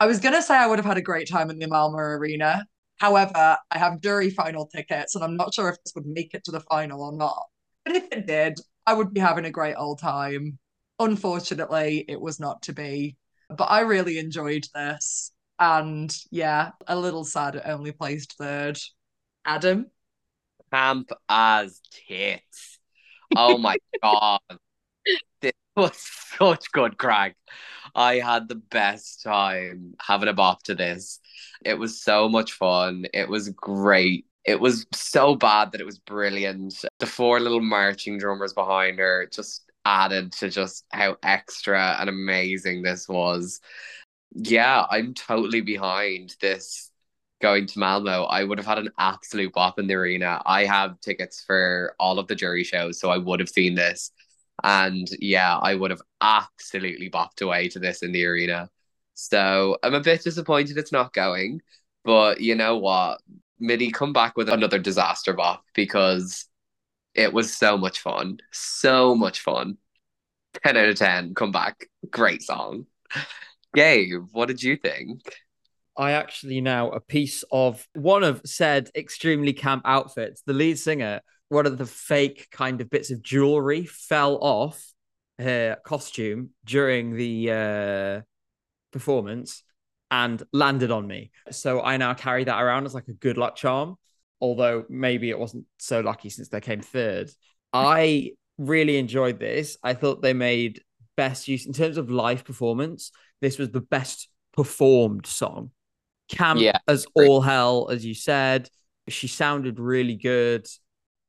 I 0.00 0.06
was 0.06 0.20
going 0.20 0.34
to 0.34 0.42
say 0.42 0.56
I 0.56 0.66
would 0.66 0.78
have 0.78 0.86
had 0.86 0.96
a 0.96 1.02
great 1.02 1.28
time 1.28 1.50
in 1.50 1.58
the 1.58 1.68
Malmo 1.68 1.98
Arena. 1.98 2.66
However, 2.98 3.56
I 3.70 3.78
have 3.78 4.00
jury 4.00 4.30
final 4.30 4.66
tickets, 4.66 5.14
and 5.14 5.22
I'm 5.22 5.36
not 5.36 5.54
sure 5.54 5.68
if 5.68 5.76
this 5.84 5.94
would 5.94 6.06
make 6.06 6.34
it 6.34 6.44
to 6.44 6.50
the 6.50 6.60
final 6.60 7.02
or 7.02 7.12
not. 7.12 7.44
But 7.84 7.96
if 7.96 8.04
it 8.10 8.26
did, 8.26 8.58
I 8.86 8.94
would 8.94 9.14
be 9.14 9.20
having 9.20 9.44
a 9.44 9.50
great 9.50 9.76
old 9.76 10.00
time. 10.00 10.58
Unfortunately, 10.98 12.04
it 12.08 12.20
was 12.20 12.40
not 12.40 12.62
to 12.62 12.72
be. 12.72 13.16
But 13.48 13.64
I 13.64 13.80
really 13.80 14.18
enjoyed 14.18 14.66
this. 14.74 15.32
And 15.58 16.14
yeah, 16.30 16.72
a 16.86 16.96
little 16.96 17.24
sad 17.24 17.56
it 17.56 17.62
only 17.64 17.92
placed 17.92 18.36
third. 18.38 18.78
Adam? 19.44 19.90
Camp 20.72 21.10
as 21.28 21.80
tits. 21.90 22.78
Oh 23.36 23.58
my 23.58 23.76
god. 24.02 24.40
This 25.40 25.52
was 25.76 25.96
such 26.38 26.72
good 26.72 26.98
crack. 26.98 27.36
I 27.94 28.16
had 28.16 28.48
the 28.48 28.56
best 28.56 29.22
time 29.22 29.94
having 30.00 30.28
a 30.28 30.32
bop 30.32 30.62
to 30.64 30.74
this. 30.74 31.20
It 31.64 31.74
was 31.78 32.02
so 32.02 32.28
much 32.28 32.52
fun. 32.52 33.06
It 33.12 33.28
was 33.28 33.50
great. 33.50 34.26
It 34.44 34.60
was 34.60 34.86
so 34.92 35.36
bad 35.36 35.72
that 35.72 35.80
it 35.80 35.86
was 35.86 35.98
brilliant. 35.98 36.84
The 36.98 37.06
four 37.06 37.40
little 37.40 37.60
marching 37.60 38.18
drummers 38.18 38.52
behind 38.52 38.98
her 38.98 39.28
just 39.32 39.63
added 39.84 40.32
to 40.32 40.48
just 40.48 40.84
how 40.92 41.16
extra 41.22 41.96
and 42.00 42.08
amazing 42.08 42.82
this 42.82 43.08
was. 43.08 43.60
Yeah, 44.34 44.84
I'm 44.90 45.14
totally 45.14 45.60
behind 45.60 46.34
this 46.40 46.90
going 47.44 47.66
to 47.66 47.78
Malmo, 47.78 48.24
I 48.24 48.42
would 48.42 48.56
have 48.56 48.66
had 48.66 48.78
an 48.78 48.90
absolute 48.98 49.52
bop 49.52 49.78
in 49.78 49.86
the 49.86 49.94
arena. 49.94 50.40
I 50.46 50.64
have 50.64 50.98
tickets 51.00 51.44
for 51.46 51.94
all 52.00 52.18
of 52.18 52.26
the 52.26 52.34
jury 52.34 52.64
shows, 52.64 52.98
so 52.98 53.10
I 53.10 53.18
would 53.18 53.38
have 53.38 53.50
seen 53.50 53.74
this. 53.74 54.12
And 54.62 55.06
yeah, 55.20 55.58
I 55.58 55.74
would 55.74 55.90
have 55.90 56.00
absolutely 56.22 57.10
bopped 57.10 57.42
away 57.42 57.68
to 57.68 57.78
this 57.78 58.02
in 58.02 58.12
the 58.12 58.24
arena. 58.24 58.70
So 59.12 59.76
I'm 59.82 59.92
a 59.92 60.00
bit 60.00 60.22
disappointed 60.22 60.78
it's 60.78 60.90
not 60.90 61.12
going. 61.12 61.60
But 62.02 62.40
you 62.40 62.54
know 62.54 62.78
what? 62.78 63.20
Midi, 63.60 63.90
come 63.90 64.14
back 64.14 64.38
with 64.38 64.48
another 64.48 64.78
disaster 64.78 65.34
bop 65.34 65.64
because 65.74 66.46
it 67.14 67.32
was 67.32 67.56
so 67.56 67.76
much 67.76 68.00
fun. 68.00 68.38
So 68.52 69.14
much 69.14 69.40
fun. 69.40 69.78
10 70.62 70.76
out 70.76 70.88
of 70.88 70.96
10. 70.96 71.34
Come 71.34 71.52
back. 71.52 71.86
Great 72.10 72.42
song. 72.42 72.86
Gabe, 73.74 74.22
what 74.32 74.48
did 74.48 74.62
you 74.62 74.76
think? 74.76 75.20
I 75.96 76.12
actually 76.12 76.60
now 76.60 76.90
a 76.90 77.00
piece 77.00 77.44
of 77.52 77.86
one 77.94 78.24
of 78.24 78.40
said 78.44 78.90
extremely 78.94 79.52
camp 79.52 79.82
outfits. 79.84 80.42
The 80.44 80.52
lead 80.52 80.78
singer, 80.78 81.20
one 81.48 81.66
of 81.66 81.78
the 81.78 81.86
fake 81.86 82.48
kind 82.50 82.80
of 82.80 82.90
bits 82.90 83.10
of 83.10 83.22
jewelry 83.22 83.86
fell 83.86 84.38
off 84.40 84.92
her 85.38 85.76
costume 85.84 86.50
during 86.64 87.14
the 87.16 87.50
uh, 87.50 88.20
performance 88.92 89.62
and 90.10 90.42
landed 90.52 90.90
on 90.90 91.06
me. 91.06 91.30
So 91.50 91.80
I 91.80 91.96
now 91.96 92.14
carry 92.14 92.44
that 92.44 92.60
around 92.60 92.86
as 92.86 92.94
like 92.94 93.08
a 93.08 93.12
good 93.12 93.36
luck 93.36 93.56
charm. 93.56 93.96
Although 94.44 94.84
maybe 94.90 95.30
it 95.30 95.38
wasn't 95.38 95.64
so 95.78 96.00
lucky 96.00 96.28
since 96.28 96.50
they 96.50 96.60
came 96.60 96.80
third. 96.80 97.30
I 97.72 98.32
really 98.58 98.98
enjoyed 98.98 99.40
this. 99.40 99.78
I 99.82 99.94
thought 99.94 100.20
they 100.20 100.34
made 100.34 100.82
best 101.16 101.48
use 101.48 101.64
in 101.64 101.72
terms 101.72 101.96
of 101.96 102.10
live 102.10 102.44
performance. 102.44 103.10
This 103.40 103.56
was 103.56 103.70
the 103.70 103.80
best 103.80 104.28
performed 104.52 105.24
song. 105.24 105.70
Camp 106.28 106.60
Yeah, 106.60 106.76
as 106.86 107.06
all 107.14 107.40
hell, 107.40 107.88
as 107.90 108.04
you 108.04 108.14
said. 108.14 108.68
She 109.08 109.28
sounded 109.28 109.80
really 109.80 110.16
good. 110.16 110.66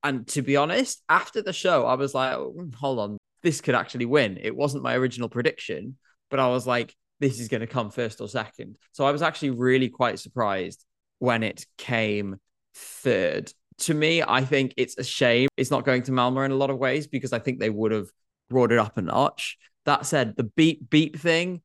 And 0.03 0.28
to 0.28 0.41
be 0.41 0.57
honest, 0.57 1.01
after 1.07 1.41
the 1.41 1.53
show, 1.53 1.86
I 1.86 1.93
was 1.93 2.13
like, 2.13 2.34
"Oh, 2.34 2.53
hold 2.76 2.99
on, 2.99 3.18
this 3.43 3.61
could 3.61 3.76
actually 3.76 4.07
win. 4.07 4.38
It 4.41 4.53
wasn't 4.53 4.84
my 4.84 4.95
original 4.97 5.30
prediction, 5.30 5.97
but 6.30 6.41
I 6.41 6.49
was 6.49 6.68
like, 6.68 6.93
this 7.22 7.39
is 7.39 7.47
going 7.47 7.61
to 7.61 7.68
come 7.68 7.91
first 7.91 8.20
or 8.20 8.28
second. 8.28 8.76
So 8.91 9.05
I 9.05 9.11
was 9.11 9.22
actually 9.22 9.51
really 9.51 9.88
quite 9.88 10.20
surprised 10.20 10.84
when 11.20 11.43
it 11.43 11.66
came 11.78 12.36
third. 12.76 13.51
To 13.80 13.93
me, 13.93 14.23
I 14.26 14.45
think 14.45 14.73
it's 14.78 14.97
a 14.97 15.03
shame 15.03 15.49
it's 15.57 15.71
not 15.71 15.86
going 15.86 16.03
to 16.03 16.11
Malmo 16.11 16.41
in 16.41 16.51
a 16.51 16.55
lot 16.55 16.69
of 16.69 16.78
ways 16.78 17.07
because 17.07 17.34
I 17.34 17.39
think 17.39 17.59
they 17.59 17.69
would 17.69 17.91
have 17.91 18.07
brought 18.49 18.71
it 18.71 18.80
up 18.80 18.97
a 18.97 19.01
notch. 19.01 19.57
That 19.86 20.05
said, 20.05 20.36
the 20.36 20.43
beep 20.43 20.89
beep 20.89 21.17
thing, 21.17 21.61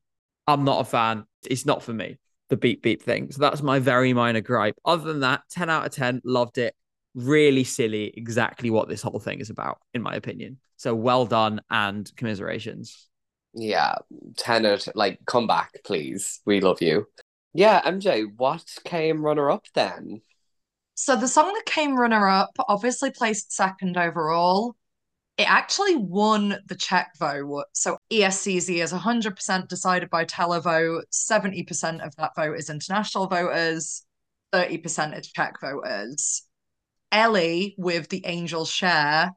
I'm 0.47 0.63
not 0.63 0.81
a 0.81 0.85
fan. 0.85 1.25
It's 1.49 1.65
not 1.65 1.81
for 1.83 1.93
me, 1.93 2.19
the 2.49 2.57
beep 2.57 2.83
beep 2.83 3.01
thing. 3.01 3.31
So 3.31 3.39
that's 3.39 3.61
my 3.61 3.79
very 3.79 4.13
minor 4.13 4.41
gripe. 4.41 4.75
Other 4.85 5.05
than 5.05 5.21
that, 5.21 5.43
10 5.51 5.69
out 5.69 5.85
of 5.85 5.91
10, 5.91 6.21
loved 6.23 6.57
it. 6.57 6.75
Really 7.15 7.63
silly, 7.63 8.13
exactly 8.15 8.69
what 8.69 8.87
this 8.87 9.01
whole 9.01 9.19
thing 9.19 9.39
is 9.39 9.49
about, 9.49 9.79
in 9.93 10.01
my 10.01 10.15
opinion. 10.15 10.59
So 10.77 10.95
well 10.95 11.25
done 11.25 11.61
and 11.69 12.09
commiserations. 12.15 13.07
Yeah, 13.53 13.95
10 14.37 14.65
out 14.65 14.87
like 14.95 15.19
come 15.25 15.47
back, 15.47 15.71
please. 15.83 16.41
We 16.45 16.61
love 16.61 16.81
you. 16.81 17.07
Yeah, 17.53 17.81
MJ, 17.81 18.25
what 18.37 18.63
came 18.85 19.23
runner 19.23 19.51
up 19.51 19.65
then? 19.73 20.21
So 20.95 21.15
the 21.15 21.27
song 21.27 21.53
that 21.53 21.65
came 21.65 21.95
runner 21.95 22.27
up 22.27 22.51
obviously 22.67 23.11
placed 23.11 23.53
second 23.53 23.97
overall. 23.97 24.75
It 25.37 25.49
actually 25.49 25.95
won 25.95 26.59
the 26.67 26.75
Czech 26.75 27.11
vote. 27.17 27.65
So 27.73 27.97
ESCZ 28.11 28.83
is 28.83 28.93
100% 28.93 29.67
decided 29.67 30.09
by 30.09 30.25
televote. 30.25 31.03
70% 31.11 32.05
of 32.05 32.15
that 32.17 32.35
vote 32.35 32.57
is 32.57 32.69
international 32.69 33.27
voters. 33.27 34.03
30% 34.53 35.19
is 35.19 35.31
Czech 35.31 35.59
voters. 35.61 36.43
Ellie, 37.11 37.75
with 37.77 38.09
the 38.09 38.25
Angel 38.25 38.65
Share, 38.65 39.31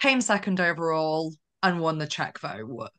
came 0.00 0.20
second 0.20 0.60
overall 0.60 1.34
and 1.62 1.80
won 1.80 1.98
the 1.98 2.06
Czech 2.06 2.38
vote. 2.38 2.90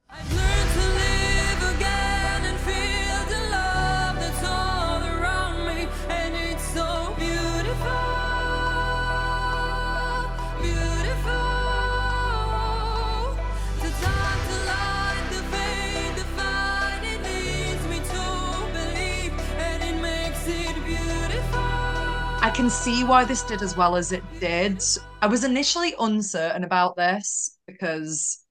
Can 22.53 22.69
see 22.69 23.03
why 23.03 23.25
this 23.25 23.41
did 23.41 23.63
as 23.63 23.75
well 23.75 23.95
as 23.95 24.11
it 24.11 24.23
did. 24.39 24.83
I 25.23 25.27
was 25.27 25.43
initially 25.43 25.95
uncertain 25.99 26.63
about 26.63 26.95
this 26.95 27.57
because 27.65 28.45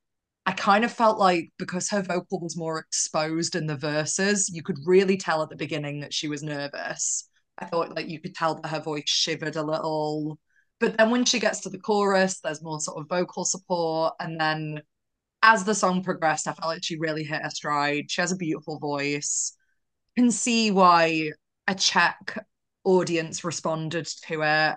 I 0.44 0.52
kind 0.52 0.84
of 0.84 0.90
felt 0.90 1.20
like 1.20 1.52
because 1.56 1.88
her 1.90 2.02
vocal 2.02 2.40
was 2.40 2.56
more 2.56 2.80
exposed 2.80 3.54
in 3.54 3.68
the 3.68 3.76
verses, 3.76 4.50
you 4.52 4.64
could 4.64 4.78
really 4.84 5.16
tell 5.16 5.40
at 5.40 5.50
the 5.50 5.56
beginning 5.56 6.00
that 6.00 6.12
she 6.12 6.26
was 6.26 6.42
nervous. 6.42 7.28
I 7.58 7.66
thought 7.66 7.94
like 7.94 8.08
you 8.08 8.20
could 8.20 8.34
tell 8.34 8.56
that 8.56 8.68
her 8.68 8.80
voice 8.80 9.04
shivered 9.06 9.54
a 9.54 9.62
little. 9.62 10.36
But 10.80 10.96
then 10.96 11.10
when 11.10 11.24
she 11.24 11.38
gets 11.38 11.60
to 11.60 11.68
the 11.68 11.78
chorus, 11.78 12.40
there's 12.40 12.60
more 12.62 12.80
sort 12.80 13.00
of 13.00 13.08
vocal 13.08 13.44
support. 13.44 14.14
And 14.18 14.40
then 14.40 14.82
as 15.44 15.62
the 15.62 15.76
song 15.76 16.02
progressed, 16.02 16.48
I 16.48 16.54
felt 16.54 16.74
like 16.74 16.82
she 16.82 16.98
really 16.98 17.22
hit 17.22 17.42
her 17.42 17.50
stride. 17.50 18.10
She 18.10 18.20
has 18.20 18.32
a 18.32 18.36
beautiful 18.36 18.80
voice. 18.80 19.56
Can 20.16 20.32
see 20.32 20.72
why 20.72 21.30
a 21.68 21.74
Czech 21.76 22.44
audience 22.84 23.44
responded 23.44 24.06
to 24.26 24.42
it. 24.42 24.76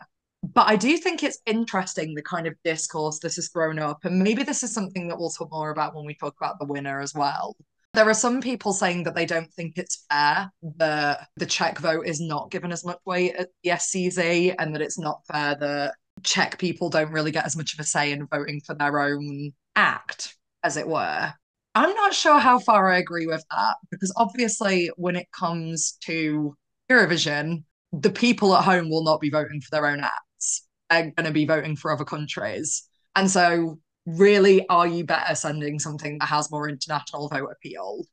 But 0.54 0.68
I 0.68 0.76
do 0.76 0.98
think 0.98 1.24
it's 1.24 1.40
interesting 1.46 2.14
the 2.14 2.22
kind 2.22 2.46
of 2.46 2.54
discourse 2.64 3.20
this 3.20 3.36
has 3.38 3.50
thrown 3.50 3.80
up. 3.80 4.06
And 4.06 4.20
maybe 4.20 4.44
this 4.44 4.64
is 4.64 4.74
something 4.74 5.08
that 5.08 5.18
we'll 5.18 5.30
talk 5.30 5.52
more 5.52 5.72
about 5.72 5.96
when 5.96 6.06
we 6.06 6.14
talk 6.14 6.36
about 6.40 6.60
the 6.60 6.66
winner 6.66 7.00
as 7.02 7.14
well. 7.14 7.56
There 7.94 8.10
are 8.10 8.14
some 8.14 8.42
people 8.42 8.74
saying 8.74 9.04
that 9.04 9.16
they 9.16 9.26
don't 9.26 9.52
think 9.54 9.78
it's 9.78 10.06
fair 10.10 10.52
that 10.78 11.28
the 11.38 11.46
Czech 11.46 11.80
vote 11.80 12.06
is 12.06 12.20
not 12.20 12.52
given 12.52 12.72
as 12.72 12.86
much 12.86 13.00
weight 13.06 13.36
at 13.36 13.50
the 13.64 13.72
SCZ 13.72 14.56
and 14.60 14.76
that 14.76 14.82
it's 14.82 15.00
not 15.00 15.26
fair 15.32 15.56
that 15.56 15.96
Czech 16.22 16.60
people 16.60 16.90
don't 16.90 17.12
really 17.12 17.32
get 17.32 17.46
as 17.46 17.56
much 17.56 17.74
of 17.74 17.80
a 17.80 17.84
say 17.84 18.12
in 18.12 18.28
voting 18.28 18.62
for 18.66 18.76
their 18.76 19.00
own 19.00 19.54
act, 19.76 20.36
as 20.64 20.78
it 20.78 20.88
were. 20.88 21.34
I'm 21.74 21.94
not 21.94 22.14
sure 22.14 22.40
how 22.40 22.60
far 22.60 22.92
I 22.92 22.98
agree 22.98 23.28
with 23.28 23.44
that 23.52 23.76
because 23.92 24.14
obviously, 24.16 24.90
when 24.96 25.16
it 25.16 25.28
comes 25.32 25.98
to 26.02 26.56
Eurovision, 26.90 27.64
the 27.94 28.10
people 28.10 28.56
at 28.56 28.64
home 28.64 28.90
will 28.90 29.04
not 29.04 29.22
be 29.22 29.30
voting 29.30 29.62
for 29.62 29.70
their 29.72 29.88
own 29.88 30.02
acts. 30.02 30.68
They're 30.90 31.12
going 31.12 31.26
to 31.26 31.32
be 31.32 31.46
voting 31.46 31.76
for 31.76 31.92
other 31.92 32.06
countries. 32.06 32.84
And 33.16 33.30
so, 33.30 33.80
really, 34.06 34.68
are 34.68 34.88
you 34.88 35.06
better 35.06 35.36
sending 35.36 35.80
something 35.80 36.18
that 36.20 36.28
has 36.28 36.52
more 36.52 36.70
international 36.70 37.30
vote 37.30 37.52
appeal? 37.52 38.06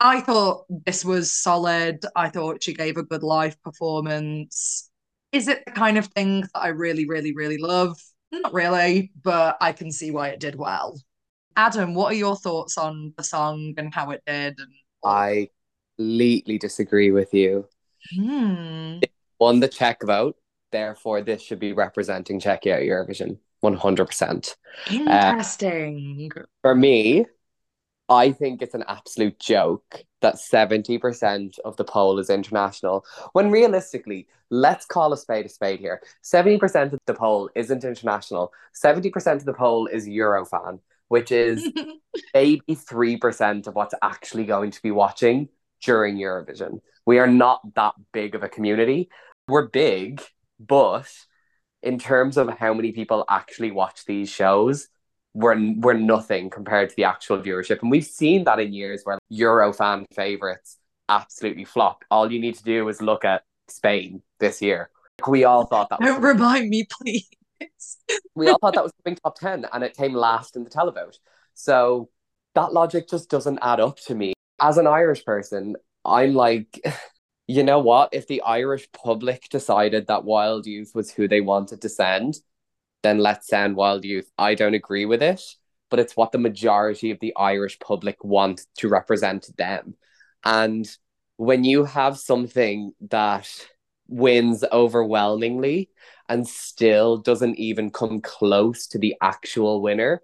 I 0.00 0.20
thought 0.20 0.64
this 0.86 1.04
was 1.04 1.32
solid. 1.32 2.04
I 2.14 2.28
thought 2.28 2.62
she 2.62 2.74
gave 2.74 2.96
a 2.96 3.02
good 3.02 3.22
live 3.22 3.60
performance. 3.62 4.90
Is 5.32 5.48
it 5.48 5.64
the 5.66 5.72
kind 5.72 5.98
of 5.98 6.06
thing 6.06 6.42
that 6.42 6.50
I 6.54 6.68
really, 6.68 7.06
really, 7.08 7.34
really 7.34 7.58
love? 7.58 7.96
Not 8.30 8.52
really, 8.52 9.10
but 9.22 9.56
I 9.60 9.72
can 9.72 9.90
see 9.90 10.10
why 10.10 10.28
it 10.28 10.40
did 10.40 10.54
well. 10.54 11.00
Adam, 11.56 11.94
what 11.94 12.12
are 12.12 12.16
your 12.16 12.36
thoughts 12.36 12.78
on 12.78 13.12
the 13.16 13.24
song 13.24 13.74
and 13.78 13.92
how 13.92 14.10
it 14.10 14.22
did? 14.26 14.58
And 14.58 14.72
I 15.04 15.48
completely 15.96 16.58
disagree 16.58 17.10
with 17.10 17.34
you. 17.34 17.66
Hmm. 18.14 19.00
Won 19.38 19.60
the 19.60 19.68
Czech 19.68 20.02
vote, 20.02 20.36
therefore 20.72 21.22
this 21.22 21.42
should 21.42 21.60
be 21.60 21.72
representing 21.72 22.40
Czechia 22.40 22.74
at 22.74 22.82
Eurovision. 22.82 23.38
100%. 23.62 24.54
Interesting. 24.90 26.30
Uh, 26.36 26.42
for 26.62 26.74
me, 26.74 27.26
I 28.08 28.32
think 28.32 28.62
it's 28.62 28.74
an 28.74 28.84
absolute 28.88 29.38
joke 29.38 30.04
that 30.22 30.36
70% 30.36 31.58
of 31.64 31.76
the 31.76 31.84
poll 31.84 32.18
is 32.18 32.30
international. 32.30 33.04
When 33.32 33.50
realistically, 33.50 34.26
let's 34.50 34.86
call 34.86 35.12
a 35.12 35.16
spade 35.16 35.46
a 35.46 35.48
spade 35.48 35.80
here. 35.80 36.00
70% 36.24 36.92
of 36.92 37.00
the 37.06 37.14
poll 37.14 37.50
isn't 37.54 37.84
international. 37.84 38.52
70% 38.74 39.34
of 39.34 39.44
the 39.44 39.52
poll 39.52 39.86
is 39.86 40.08
Eurofan, 40.08 40.80
which 41.08 41.30
is 41.30 41.68
maybe 42.34 42.62
3% 42.68 43.66
of 43.66 43.74
what's 43.74 43.94
actually 44.02 44.44
going 44.44 44.70
to 44.70 44.82
be 44.82 44.90
watching 44.90 45.48
during 45.82 46.16
Eurovision. 46.16 46.80
We 47.04 47.18
are 47.18 47.26
not 47.26 47.60
that 47.74 47.94
big 48.12 48.34
of 48.34 48.42
a 48.42 48.48
community. 48.48 49.10
We're 49.48 49.68
big, 49.68 50.22
but 50.60 51.08
in 51.82 51.98
terms 51.98 52.36
of 52.36 52.48
how 52.50 52.74
many 52.74 52.92
people 52.92 53.24
actually 53.28 53.70
watch 53.70 54.04
these 54.04 54.28
shows, 54.28 54.88
we're, 55.34 55.74
we're 55.76 55.94
nothing 55.94 56.50
compared 56.50 56.90
to 56.90 56.96
the 56.96 57.04
actual 57.04 57.38
viewership. 57.38 57.80
And 57.80 57.90
we've 57.90 58.04
seen 58.04 58.44
that 58.44 58.58
in 58.60 58.72
years 58.72 59.02
where 59.04 59.18
Eurofan 59.32 60.04
favorites 60.14 60.78
absolutely 61.08 61.64
flop. 61.64 62.04
All 62.10 62.30
you 62.30 62.40
need 62.40 62.56
to 62.56 62.64
do 62.64 62.88
is 62.88 63.00
look 63.00 63.24
at 63.24 63.42
Spain 63.68 64.22
this 64.40 64.60
year. 64.60 64.90
We 65.26 65.44
all 65.44 65.66
thought 65.66 65.88
that 65.90 66.00
was 66.00 66.08
Don't 66.08 66.22
remind 66.22 66.68
me, 66.68 66.86
please. 66.90 67.28
we 68.34 68.48
all 68.48 68.58
thought 68.58 68.74
that 68.74 68.84
was 68.84 68.92
coming 69.04 69.16
top 69.16 69.38
10 69.38 69.66
and 69.72 69.82
it 69.82 69.96
came 69.96 70.14
last 70.14 70.56
in 70.56 70.64
the 70.64 70.70
televote. 70.70 71.16
So 71.54 72.08
that 72.54 72.72
logic 72.72 73.08
just 73.08 73.30
doesn't 73.30 73.58
add 73.62 73.80
up 73.80 73.98
to 74.06 74.14
me. 74.14 74.34
As 74.60 74.78
an 74.78 74.86
Irish 74.86 75.24
person, 75.24 75.76
I'm 76.04 76.34
like, 76.34 76.80
you 77.48 77.62
know 77.62 77.78
what? 77.78 78.10
If 78.12 78.26
the 78.26 78.42
Irish 78.42 78.86
public 78.92 79.48
decided 79.48 80.06
that 80.06 80.24
Wild 80.24 80.66
Youth 80.66 80.92
was 80.94 81.10
who 81.10 81.26
they 81.26 81.40
wanted 81.40 81.80
to 81.80 81.88
send, 81.88 82.34
then 83.02 83.18
let's 83.18 83.48
send 83.48 83.74
Wild 83.74 84.04
Youth. 84.04 84.30
I 84.36 84.54
don't 84.54 84.74
agree 84.74 85.06
with 85.06 85.22
it, 85.22 85.42
but 85.88 85.98
it's 85.98 86.14
what 86.14 86.30
the 86.30 86.38
majority 86.38 87.10
of 87.10 87.18
the 87.20 87.34
Irish 87.36 87.78
public 87.78 88.22
want 88.22 88.66
to 88.76 88.88
represent 88.88 89.48
them. 89.56 89.94
And 90.44 90.86
when 91.38 91.64
you 91.64 91.84
have 91.84 92.18
something 92.18 92.92
that 93.08 93.48
wins 94.08 94.62
overwhelmingly 94.70 95.88
and 96.28 96.46
still 96.46 97.16
doesn't 97.16 97.58
even 97.58 97.90
come 97.90 98.20
close 98.20 98.88
to 98.88 98.98
the 98.98 99.14
actual 99.22 99.80
winner, 99.80 100.20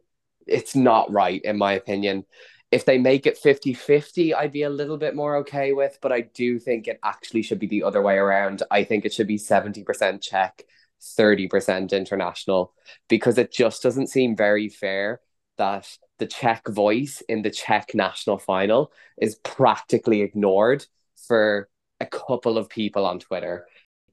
it's 0.46 0.76
not 0.76 1.10
right, 1.10 1.40
in 1.42 1.56
my 1.56 1.72
opinion. 1.72 2.26
If 2.74 2.86
they 2.86 2.98
make 2.98 3.24
it 3.24 3.38
50 3.38 3.72
50, 3.72 4.34
I'd 4.34 4.50
be 4.50 4.64
a 4.64 4.68
little 4.68 4.96
bit 4.96 5.14
more 5.14 5.36
okay 5.36 5.72
with, 5.72 5.96
but 6.02 6.10
I 6.10 6.22
do 6.22 6.58
think 6.58 6.88
it 6.88 6.98
actually 7.04 7.42
should 7.42 7.60
be 7.60 7.68
the 7.68 7.84
other 7.84 8.02
way 8.02 8.16
around. 8.16 8.64
I 8.68 8.82
think 8.82 9.04
it 9.04 9.12
should 9.12 9.28
be 9.28 9.38
70% 9.38 10.20
Czech, 10.20 10.64
30% 11.00 11.92
international, 11.92 12.74
because 13.08 13.38
it 13.38 13.52
just 13.52 13.80
doesn't 13.80 14.08
seem 14.08 14.34
very 14.34 14.68
fair 14.68 15.20
that 15.56 15.88
the 16.18 16.26
Czech 16.26 16.66
voice 16.66 17.22
in 17.28 17.42
the 17.42 17.50
Czech 17.50 17.94
national 17.94 18.38
final 18.38 18.90
is 19.16 19.36
practically 19.36 20.22
ignored 20.22 20.84
for 21.28 21.68
a 22.00 22.06
couple 22.06 22.58
of 22.58 22.68
people 22.68 23.06
on 23.06 23.20
Twitter. 23.20 23.66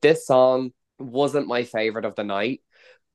This 0.04 0.28
song 0.28 0.72
wasn't 1.00 1.48
my 1.48 1.64
favorite 1.64 2.06
of 2.06 2.14
the 2.14 2.24
night, 2.24 2.62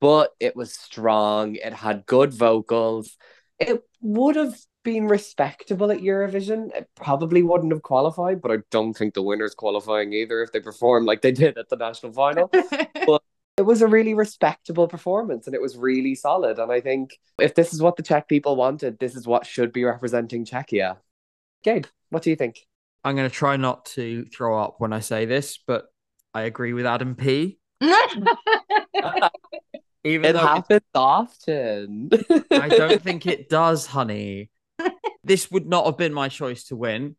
but 0.01 0.33
it 0.41 0.57
was 0.57 0.75
strong. 0.75 1.55
It 1.55 1.73
had 1.73 2.05
good 2.05 2.35
vocals. 2.35 3.17
It 3.61 3.85
would 4.01 4.35
have 4.35 4.57
been 4.87 5.09
respectable 5.09 5.91
at 5.91 5.99
Eurovision. 5.99 6.73
It 6.73 6.89
probably 6.95 7.43
wouldn't 7.43 7.73
have 7.73 7.83
qualified, 7.83 8.41
but 8.41 8.53
I 8.53 8.59
don't 8.71 8.95
think 8.95 9.15
the 9.15 9.23
winner's 9.23 9.53
qualifying 9.53 10.13
either 10.13 10.45
if 10.45 10.53
they 10.53 10.61
perform 10.61 11.05
like 11.05 11.23
they 11.23 11.33
did 11.33 11.59
at 11.59 11.69
the 11.69 11.77
national 11.77 12.13
final. 12.13 12.49
but 13.07 13.21
It 13.59 13.63
was 13.63 13.83
a 13.83 13.89
really 13.89 14.15
respectable 14.15 14.87
performance 14.87 15.49
and 15.49 15.57
it 15.57 15.61
was 15.61 15.77
really 15.77 16.15
solid. 16.15 16.61
And 16.61 16.71
I 16.71 16.81
think 16.81 17.19
if 17.41 17.57
this 17.57 17.75
is 17.75 17.83
what 17.83 17.97
the 17.97 18.05
Czech 18.05 18.29
people 18.29 18.55
wanted, 18.55 19.01
this 19.01 19.17
is 19.17 19.27
what 19.27 19.45
should 19.45 19.73
be 19.73 19.83
representing 19.83 20.45
Czechia. 20.45 20.99
Gabe, 21.65 21.87
what 22.11 22.23
do 22.23 22.31
you 22.31 22.37
think? 22.37 22.61
I'm 23.03 23.17
going 23.17 23.29
to 23.29 23.35
try 23.35 23.57
not 23.57 23.87
to 23.97 24.25
throw 24.27 24.57
up 24.57 24.77
when 24.79 24.93
I 24.93 25.01
say 25.01 25.25
this, 25.25 25.59
but 25.67 25.87
I 26.33 26.43
agree 26.43 26.75
with 26.75 26.87
Adam 26.87 27.17
P. 27.17 27.59
Even 30.05 30.31
It 30.31 30.33
though 30.35 30.47
happens 30.47 30.83
often. 30.95 32.11
I 32.53 32.69
don't 32.69 33.03
think 33.03 33.27
it 33.27 33.49
does, 33.49 33.87
honey. 33.87 34.51
this 35.25 35.51
would 35.51 35.67
not 35.67 35.87
have 35.87 35.97
been 35.97 36.13
my 36.13 36.29
choice 36.29 36.65
to 36.65 36.77
win. 36.77 37.17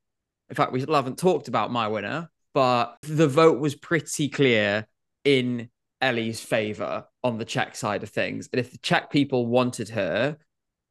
In 0.49 0.55
fact, 0.55 0.71
we 0.71 0.79
still 0.79 0.95
haven't 0.95 1.17
talked 1.17 1.47
about 1.47 1.71
my 1.71 1.87
winner, 1.87 2.29
but 2.53 2.97
the 3.01 3.27
vote 3.27 3.59
was 3.59 3.75
pretty 3.75 4.29
clear 4.29 4.87
in 5.23 5.69
Ellie's 6.01 6.39
favor 6.39 7.05
on 7.23 7.37
the 7.37 7.45
Czech 7.45 7.75
side 7.75 8.03
of 8.03 8.09
things. 8.09 8.49
And 8.51 8.59
if 8.59 8.71
the 8.71 8.77
Czech 8.79 9.11
people 9.11 9.45
wanted 9.45 9.89
her 9.89 10.37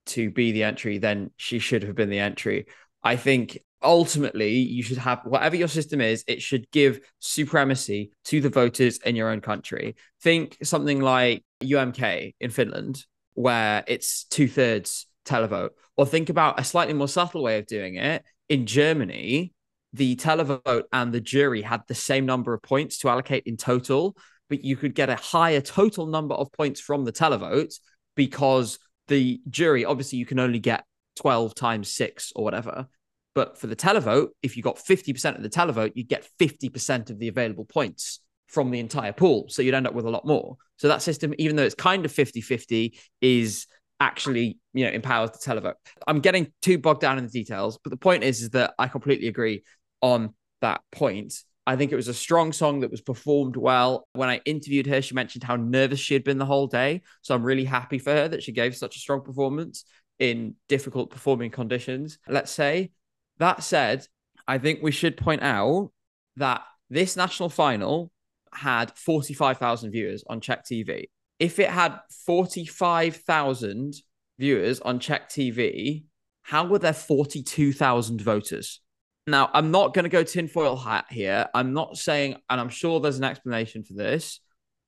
to 0.07 0.31
be 0.31 0.53
the 0.53 0.65
entry, 0.65 0.99
then 0.99 1.31
she 1.37 1.59
should 1.59 1.83
have 1.83 1.95
been 1.95 2.11
the 2.11 2.19
entry. 2.19 2.67
I 3.03 3.17
think 3.17 3.59
ultimately 3.83 4.55
you 4.57 4.83
should 4.83 4.99
have 4.99 5.21
whatever 5.25 5.57
your 5.57 5.69
system 5.69 6.01
is, 6.01 6.25
it 6.27 6.43
should 6.43 6.71
give 6.71 7.01
supremacy 7.21 8.11
to 8.25 8.41
the 8.41 8.49
voters 8.49 8.99
in 8.99 9.17
your 9.17 9.31
own 9.31 9.41
country. 9.41 9.97
Think 10.23 10.59
something 10.63 11.01
like 11.01 11.45
UMK 11.63 12.35
in 12.41 12.51
Finland, 12.51 13.05
where 13.35 13.85
it's 13.87 14.25
two 14.25 14.49
thirds 14.49 15.07
televote, 15.27 15.71
or 15.97 16.07
think 16.07 16.29
about 16.29 16.61
a 16.61 16.65
slightly 16.65 16.95
more 16.95 17.09
subtle 17.09 17.43
way 17.43 17.59
of 17.59 17.67
doing 17.67 17.97
it 17.97 18.25
in 18.49 18.67
Germany. 18.67 19.53
The 19.93 20.17
televote 20.17 20.85
and 20.93 21.13
the 21.13 21.21
jury 21.21 21.63
had 21.63 21.83
the 21.89 21.95
same 21.95 22.27
number 22.27 22.53
of 22.53 22.63
points 22.63 22.99
to 22.99 23.09
allocate 23.09 23.45
in 23.47 23.57
total, 23.57 24.17
but 24.49 24.65
you 24.65 24.77
could 24.77 24.95
get 24.95 25.09
a 25.11 25.17
higher 25.17 25.61
total 25.61 26.07
number 26.07 26.35
of 26.35 26.53
points 26.53 26.81
from 26.81 27.05
the 27.05 27.13
televote 27.13 27.75
because 28.15 28.79
the 29.09 29.41
jury, 29.49 29.85
obviously, 29.85 30.19
you 30.19 30.27
can 30.27 30.39
only 30.39 30.59
get 30.59 30.85
12 31.17 31.55
times 31.55 31.93
six 31.93 32.33
or 32.35 32.45
whatever. 32.45 32.87
But 33.35 33.59
for 33.59 33.67
the 33.67 33.77
televote, 33.77 34.29
if 34.43 34.57
you 34.57 34.63
got 34.63 34.77
50% 34.79 35.37
of 35.37 35.43
the 35.43 35.49
televote, 35.49 35.93
you'd 35.95 36.09
get 36.09 36.27
50% 36.41 37.11
of 37.11 37.19
the 37.19 37.29
available 37.29 37.65
points 37.67 38.21
from 38.47 38.71
the 38.71 38.81
entire 38.81 39.13
pool. 39.13 39.47
So 39.49 39.63
you'd 39.63 39.75
end 39.75 39.87
up 39.87 39.95
with 39.95 40.07
a 40.07 40.11
lot 40.11 40.27
more. 40.27 40.57
So 40.79 40.89
that 40.89 41.03
system, 41.03 41.35
even 41.39 41.57
though 41.57 41.65
it's 41.65 41.75
kind 41.75 42.05
of 42.05 42.13
50 42.13 42.41
50, 42.41 42.99
is 43.21 43.67
actually, 44.01 44.59
you 44.73 44.85
know, 44.85 44.91
empowers 44.91 45.31
the 45.31 45.39
televote. 45.39 45.75
I'm 46.07 46.21
getting 46.21 46.53
too 46.63 46.79
bogged 46.79 47.01
down 47.01 47.19
in 47.19 47.25
the 47.25 47.31
details, 47.31 47.79
but 47.83 47.91
the 47.91 47.97
point 47.97 48.25
is, 48.25 48.43
is 48.43 48.51
that 48.51 48.75
I 48.79 48.89
completely 48.89 49.29
agree 49.29 49.63
on 50.03 50.35
that 50.61 50.83
point. 50.93 51.35
I 51.67 51.77
think 51.77 51.91
it 51.91 51.97
was 51.97 52.09
a 52.09 52.15
strong 52.15 52.53
song 52.53 52.81
that 52.81 52.91
was 52.91 53.01
performed 53.01 53.57
well. 53.57 54.07
When 54.13 54.29
I 54.29 54.41
interviewed 54.45 54.87
her, 54.87 55.03
she 55.03 55.15
mentioned 55.15 55.43
how 55.43 55.57
nervous 55.57 55.99
she 55.99 56.15
had 56.15 56.23
been 56.23 56.39
the 56.39 56.45
whole 56.45 56.69
day. 56.69 57.03
So 57.23 57.35
I'm 57.35 57.43
really 57.43 57.65
happy 57.65 57.99
for 57.99 58.13
her 58.13 58.29
that 58.29 58.43
she 58.43 58.53
gave 58.53 58.77
such 58.77 58.97
a 58.97 59.01
strong 59.01 59.23
performance 59.23 59.85
in 60.19 60.55
difficult 60.69 61.11
performing 61.11 61.51
conditions, 61.51 62.19
let's 62.29 62.53
say. 62.53 62.93
That 63.39 63.65
said, 63.65 64.07
I 64.47 64.59
think 64.59 64.81
we 64.83 64.93
should 64.93 65.17
point 65.17 65.43
out 65.43 65.91
that 66.37 66.63
this 66.89 67.17
national 67.17 67.49
final 67.49 68.13
had 68.53 68.97
45,000 68.97 69.91
viewers 69.91 70.23
on 70.29 70.41
Czech 70.41 70.65
TV. 70.65 71.07
If 71.39 71.59
it 71.59 71.71
had 71.71 71.99
45,000 72.25 73.95
viewers 74.39 74.81
on 74.81 74.99
Czech 75.01 75.29
TV, 75.29 76.05
how 76.43 76.67
were 76.67 76.79
there 76.79 76.93
42,000 76.93 78.21
voters? 78.21 78.81
Now, 79.27 79.51
I'm 79.53 79.71
not 79.71 79.93
going 79.93 80.05
to 80.05 80.09
go 80.09 80.23
tinfoil 80.23 80.77
hat 80.77 81.07
here. 81.11 81.49
I'm 81.53 81.73
not 81.73 81.97
saying, 81.97 82.37
and 82.49 82.61
I'm 82.61 82.69
sure 82.69 83.01
there's 83.01 83.19
an 83.19 83.25
explanation 83.25 83.83
for 83.83 83.95
this, 83.95 84.41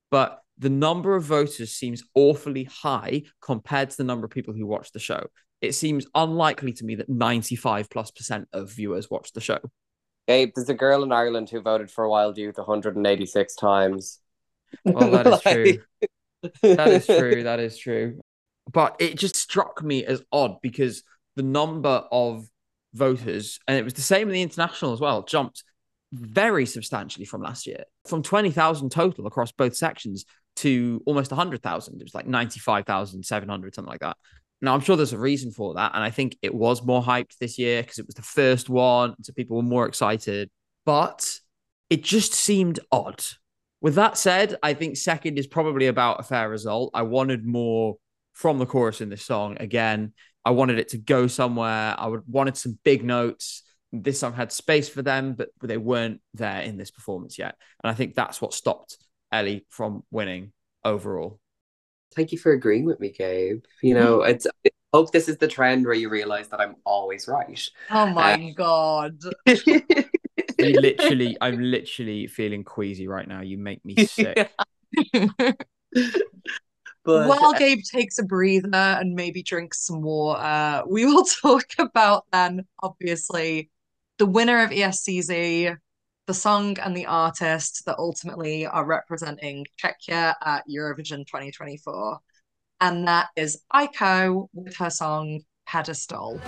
but 0.09 0.39
the 0.57 0.69
number 0.69 1.15
of 1.15 1.23
voters 1.23 1.71
seems 1.71 2.03
awfully 2.15 2.63
high 2.63 3.23
compared 3.41 3.89
to 3.89 3.97
the 3.97 4.03
number 4.03 4.25
of 4.25 4.31
people 4.31 4.53
who 4.53 4.65
watch 4.65 4.91
the 4.91 4.99
show. 4.99 5.27
It 5.61 5.73
seems 5.73 6.05
unlikely 6.15 6.73
to 6.73 6.85
me 6.85 6.95
that 6.95 7.09
95 7.09 7.89
plus 7.89 8.11
percent 8.11 8.47
of 8.53 8.71
viewers 8.71 9.09
watch 9.09 9.33
the 9.33 9.41
show. 9.41 9.59
Gabe, 10.27 10.51
there's 10.55 10.69
a 10.69 10.73
girl 10.73 11.03
in 11.03 11.11
Ireland 11.11 11.49
who 11.49 11.59
voted 11.59 11.91
for 11.91 12.07
Wild 12.07 12.37
Youth 12.37 12.57
186 12.57 13.55
times. 13.55 14.19
Well, 14.85 15.11
that 15.11 15.27
is 15.27 15.41
true. 15.99 16.09
That 16.61 16.87
is 16.87 17.05
true. 17.05 17.43
That 17.43 17.59
is 17.59 17.77
true. 17.77 18.19
But 18.71 18.95
it 18.99 19.17
just 19.17 19.35
struck 19.35 19.83
me 19.83 20.05
as 20.05 20.21
odd 20.31 20.61
because 20.61 21.03
the 21.35 21.43
number 21.43 22.03
of 22.11 22.47
voters, 22.93 23.59
and 23.67 23.77
it 23.77 23.83
was 23.83 23.93
the 23.93 24.01
same 24.01 24.27
in 24.27 24.33
the 24.33 24.41
international 24.41 24.93
as 24.93 24.99
well, 24.99 25.23
jumped 25.23 25.63
very 26.11 26.65
substantially 26.65 27.25
from 27.25 27.41
last 27.41 27.67
year, 27.67 27.83
from 28.07 28.23
20,000 28.23 28.89
total 28.91 29.27
across 29.27 29.51
both 29.51 29.75
sections 29.75 30.25
to 30.57 31.01
almost 31.05 31.31
100,000. 31.31 31.99
It 31.99 32.03
was 32.03 32.15
like 32.15 32.27
95,700, 32.27 33.75
something 33.75 33.89
like 33.89 34.01
that. 34.01 34.17
Now, 34.61 34.73
I'm 34.73 34.81
sure 34.81 34.97
there's 34.97 35.13
a 35.13 35.19
reason 35.19 35.51
for 35.51 35.75
that. 35.75 35.93
And 35.95 36.03
I 36.03 36.09
think 36.09 36.37
it 36.41 36.53
was 36.53 36.83
more 36.83 37.01
hyped 37.01 37.37
this 37.39 37.57
year 37.57 37.81
because 37.81 37.99
it 37.99 38.05
was 38.05 38.15
the 38.15 38.21
first 38.21 38.69
one. 38.69 39.15
So 39.21 39.31
people 39.33 39.57
were 39.57 39.63
more 39.63 39.87
excited. 39.87 40.49
But 40.85 41.29
it 41.89 42.03
just 42.03 42.33
seemed 42.33 42.79
odd. 42.91 43.23
With 43.81 43.95
that 43.95 44.17
said, 44.17 44.57
I 44.61 44.73
think 44.73 44.97
second 44.97 45.37
is 45.37 45.47
probably 45.47 45.87
about 45.87 46.19
a 46.19 46.23
fair 46.23 46.49
result. 46.49 46.91
I 46.93 47.03
wanted 47.03 47.45
more 47.45 47.97
from 48.33 48.59
the 48.59 48.65
chorus 48.65 49.01
in 49.01 49.09
this 49.09 49.23
song. 49.23 49.57
Again, 49.59 50.13
I 50.43 50.51
wanted 50.51 50.79
it 50.79 50.89
to 50.89 50.97
go 50.97 51.27
somewhere. 51.27 51.95
I 51.97 52.07
would 52.07 52.23
wanted 52.27 52.57
some 52.57 52.77
big 52.83 53.03
notes. 53.03 53.63
This 53.91 54.19
song 54.19 54.33
had 54.33 54.51
space 54.51 54.89
for 54.89 55.01
them, 55.01 55.33
but 55.33 55.49
they 55.61 55.77
weren't 55.77 56.21
there 56.33 56.61
in 56.61 56.77
this 56.77 56.91
performance 56.91 57.37
yet. 57.37 57.55
And 57.83 57.89
I 57.91 57.93
think 57.93 58.15
that's 58.15 58.41
what 58.41 58.53
stopped 58.53 58.97
Ellie 59.31 59.65
from 59.69 60.03
winning 60.11 60.51
overall. 60.83 61.39
Thank 62.15 62.31
you 62.31 62.37
for 62.37 62.51
agreeing 62.51 62.85
with 62.85 62.99
me, 62.99 63.11
Gabe. 63.11 63.63
You 63.81 63.95
mm-hmm. 63.95 64.03
know, 64.03 64.21
it's 64.21 64.47
I 64.65 64.69
hope 64.93 65.11
this 65.11 65.29
is 65.29 65.37
the 65.37 65.47
trend 65.47 65.85
where 65.85 65.93
you 65.93 66.09
realize 66.09 66.47
that 66.49 66.59
I'm 66.59 66.75
always 66.83 67.27
right. 67.27 67.61
Oh 67.91 68.07
my 68.07 68.33
um, 68.33 68.53
god. 68.53 69.21
You 70.59 70.73
literally, 70.81 71.37
I'm 71.41 71.59
literally 71.59 72.27
feeling 72.27 72.63
queasy 72.63 73.07
right 73.07 73.27
now. 73.27 73.41
You 73.41 73.57
make 73.57 73.83
me 73.85 73.95
sick. 74.05 74.51
But 77.05 77.27
While 77.27 77.55
uh, 77.55 77.57
Gabe 77.57 77.81
takes 77.83 78.19
a 78.19 78.23
breather 78.23 78.69
and 78.75 79.15
maybe 79.15 79.41
drinks 79.41 79.85
some 79.85 80.01
water, 80.01 80.83
we 80.87 81.05
will 81.05 81.23
talk 81.23 81.65
about 81.79 82.25
then, 82.31 82.65
obviously, 82.83 83.71
the 84.19 84.25
winner 84.25 84.61
of 84.61 84.69
ESCZ, 84.69 85.77
the 86.27 86.33
song 86.33 86.77
and 86.77 86.95
the 86.95 87.07
artist 87.07 87.85
that 87.85 87.97
ultimately 87.97 88.67
are 88.67 88.85
representing 88.85 89.65
Czechia 89.81 90.35
at 90.45 90.63
Eurovision 90.69 91.25
2024. 91.25 92.19
And 92.81 93.07
that 93.07 93.29
is 93.35 93.59
Aiko 93.73 94.47
with 94.53 94.75
her 94.75 94.91
song 94.91 95.41
Pedestal. 95.65 96.39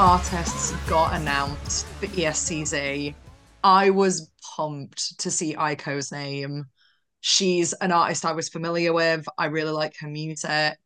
Artists 0.00 0.72
got 0.88 1.14
announced 1.14 1.86
for 1.86 2.06
ESCZ, 2.06 3.14
I 3.62 3.90
was 3.90 4.30
pumped 4.56 5.18
to 5.18 5.30
see 5.30 5.54
Aiko's 5.54 6.10
name. 6.10 6.64
She's 7.20 7.74
an 7.74 7.92
artist 7.92 8.24
I 8.24 8.32
was 8.32 8.48
familiar 8.48 8.94
with. 8.94 9.26
I 9.36 9.44
really 9.46 9.72
like 9.72 9.94
her 10.00 10.08
music. 10.08 10.78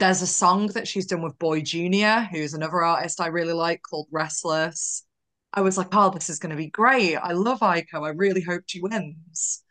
There's 0.00 0.20
a 0.20 0.26
song 0.26 0.66
that 0.74 0.88
she's 0.88 1.06
done 1.06 1.22
with 1.22 1.38
Boy 1.38 1.60
Jr., 1.60 2.26
who's 2.28 2.54
another 2.54 2.82
artist 2.82 3.20
I 3.20 3.28
really 3.28 3.52
like 3.52 3.82
called 3.88 4.08
Restless. 4.10 5.06
I 5.54 5.60
was 5.60 5.78
like, 5.78 5.94
oh, 5.94 6.10
this 6.10 6.28
is 6.28 6.40
going 6.40 6.50
to 6.50 6.56
be 6.56 6.66
great. 6.66 7.14
I 7.14 7.34
love 7.34 7.60
Aiko. 7.60 8.04
I 8.04 8.10
really 8.10 8.42
hope 8.42 8.64
she 8.66 8.80
wins. 8.80 9.62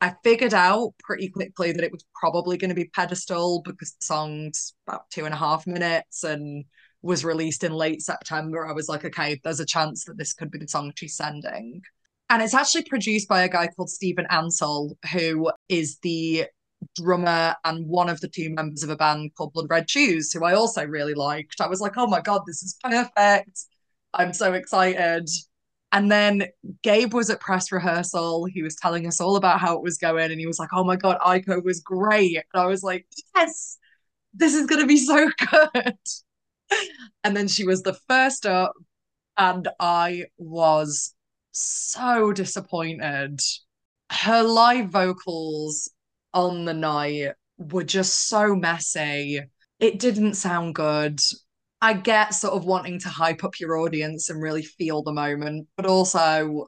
I 0.00 0.14
figured 0.24 0.54
out 0.54 0.94
pretty 0.98 1.28
quickly 1.28 1.72
that 1.72 1.84
it 1.84 1.92
was 1.92 2.06
probably 2.18 2.56
going 2.56 2.70
to 2.70 2.74
be 2.74 2.86
Pedestal 2.86 3.60
because 3.66 3.92
the 3.92 4.06
song's 4.06 4.72
about 4.88 5.10
two 5.10 5.26
and 5.26 5.34
a 5.34 5.36
half 5.36 5.66
minutes 5.66 6.24
and 6.24 6.64
was 7.02 7.24
released 7.24 7.64
in 7.64 7.72
late 7.72 8.02
September. 8.02 8.66
I 8.66 8.72
was 8.72 8.88
like, 8.88 9.04
okay, 9.04 9.40
there's 9.42 9.60
a 9.60 9.66
chance 9.66 10.04
that 10.04 10.18
this 10.18 10.32
could 10.32 10.50
be 10.50 10.58
the 10.58 10.68
song 10.68 10.92
she's 10.96 11.16
sending. 11.16 11.82
And 12.28 12.42
it's 12.42 12.54
actually 12.54 12.84
produced 12.84 13.28
by 13.28 13.42
a 13.42 13.48
guy 13.48 13.68
called 13.68 13.90
Steven 13.90 14.26
Ansell, 14.30 14.96
who 15.12 15.50
is 15.68 15.98
the 16.02 16.46
drummer 16.96 17.54
and 17.64 17.86
one 17.86 18.08
of 18.08 18.20
the 18.20 18.28
two 18.28 18.50
members 18.50 18.82
of 18.82 18.90
a 18.90 18.96
band 18.96 19.32
called 19.34 19.52
Blood 19.52 19.66
Red 19.68 19.90
Shoes, 19.90 20.32
who 20.32 20.44
I 20.44 20.54
also 20.54 20.84
really 20.86 21.14
liked. 21.14 21.60
I 21.60 21.68
was 21.68 21.80
like, 21.80 21.96
oh 21.96 22.06
my 22.06 22.20
God, 22.20 22.42
this 22.46 22.62
is 22.62 22.76
perfect. 22.82 23.66
I'm 24.14 24.32
so 24.32 24.52
excited. 24.52 25.28
And 25.92 26.10
then 26.10 26.46
Gabe 26.82 27.14
was 27.14 27.30
at 27.30 27.40
press 27.40 27.72
rehearsal. 27.72 28.44
He 28.44 28.62
was 28.62 28.76
telling 28.76 29.06
us 29.06 29.20
all 29.20 29.36
about 29.36 29.60
how 29.60 29.76
it 29.76 29.82
was 29.82 29.98
going. 29.98 30.30
And 30.30 30.40
he 30.40 30.46
was 30.46 30.58
like, 30.58 30.70
oh 30.72 30.84
my 30.84 30.96
God, 30.96 31.18
Aiko 31.20 31.62
was 31.64 31.80
great. 31.80 32.36
And 32.36 32.62
I 32.62 32.66
was 32.66 32.82
like, 32.82 33.06
yes, 33.34 33.76
this 34.32 34.54
is 34.54 34.66
going 34.66 34.80
to 34.80 34.86
be 34.86 34.98
so 34.98 35.28
good. 35.74 35.98
And 37.24 37.36
then 37.36 37.48
she 37.48 37.64
was 37.64 37.82
the 37.82 37.98
first 38.08 38.46
up. 38.46 38.72
And 39.36 39.68
I 39.78 40.26
was 40.36 41.14
so 41.52 42.32
disappointed. 42.32 43.40
Her 44.10 44.42
live 44.42 44.90
vocals 44.90 45.90
on 46.34 46.64
the 46.64 46.74
night 46.74 47.32
were 47.56 47.84
just 47.84 48.28
so 48.28 48.54
messy. 48.54 49.40
It 49.78 49.98
didn't 49.98 50.34
sound 50.34 50.74
good. 50.74 51.20
I 51.80 51.94
get 51.94 52.34
sort 52.34 52.54
of 52.54 52.66
wanting 52.66 52.98
to 53.00 53.08
hype 53.08 53.42
up 53.44 53.58
your 53.58 53.78
audience 53.78 54.28
and 54.28 54.42
really 54.42 54.62
feel 54.62 55.02
the 55.02 55.12
moment, 55.12 55.68
but 55.76 55.86
also 55.86 56.66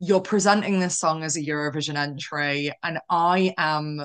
you're 0.00 0.20
presenting 0.20 0.80
this 0.80 0.98
song 0.98 1.22
as 1.22 1.36
a 1.36 1.42
Eurovision 1.42 1.94
entry, 1.94 2.72
and 2.82 2.98
I 3.08 3.54
am 3.56 4.00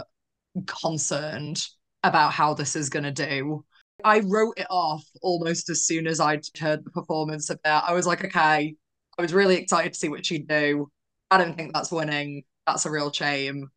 concerned 0.67 1.65
about 2.03 2.31
how 2.31 2.53
this 2.53 2.75
is 2.75 2.89
going 2.89 3.03
to 3.03 3.11
do. 3.11 3.65
I 4.03 4.21
wrote 4.21 4.57
it 4.57 4.67
off 4.69 5.03
almost 5.21 5.69
as 5.69 5.85
soon 5.85 6.07
as 6.07 6.19
I'd 6.19 6.43
heard 6.57 6.83
the 6.83 6.91
performance 6.91 7.49
of 7.49 7.59
that. 7.63 7.83
I 7.87 7.93
was 7.93 8.07
like, 8.07 8.23
okay, 8.25 8.75
I 9.17 9.21
was 9.21 9.33
really 9.33 9.57
excited 9.57 9.93
to 9.93 9.99
see 9.99 10.09
what 10.09 10.25
she'd 10.25 10.47
do. 10.47 10.89
I 11.31 11.37
don't 11.37 11.55
think 11.55 11.73
that's 11.73 11.91
winning. 11.91 12.43
That's 12.65 12.85
a 12.85 12.91
real 12.91 13.11
shame. 13.11 13.69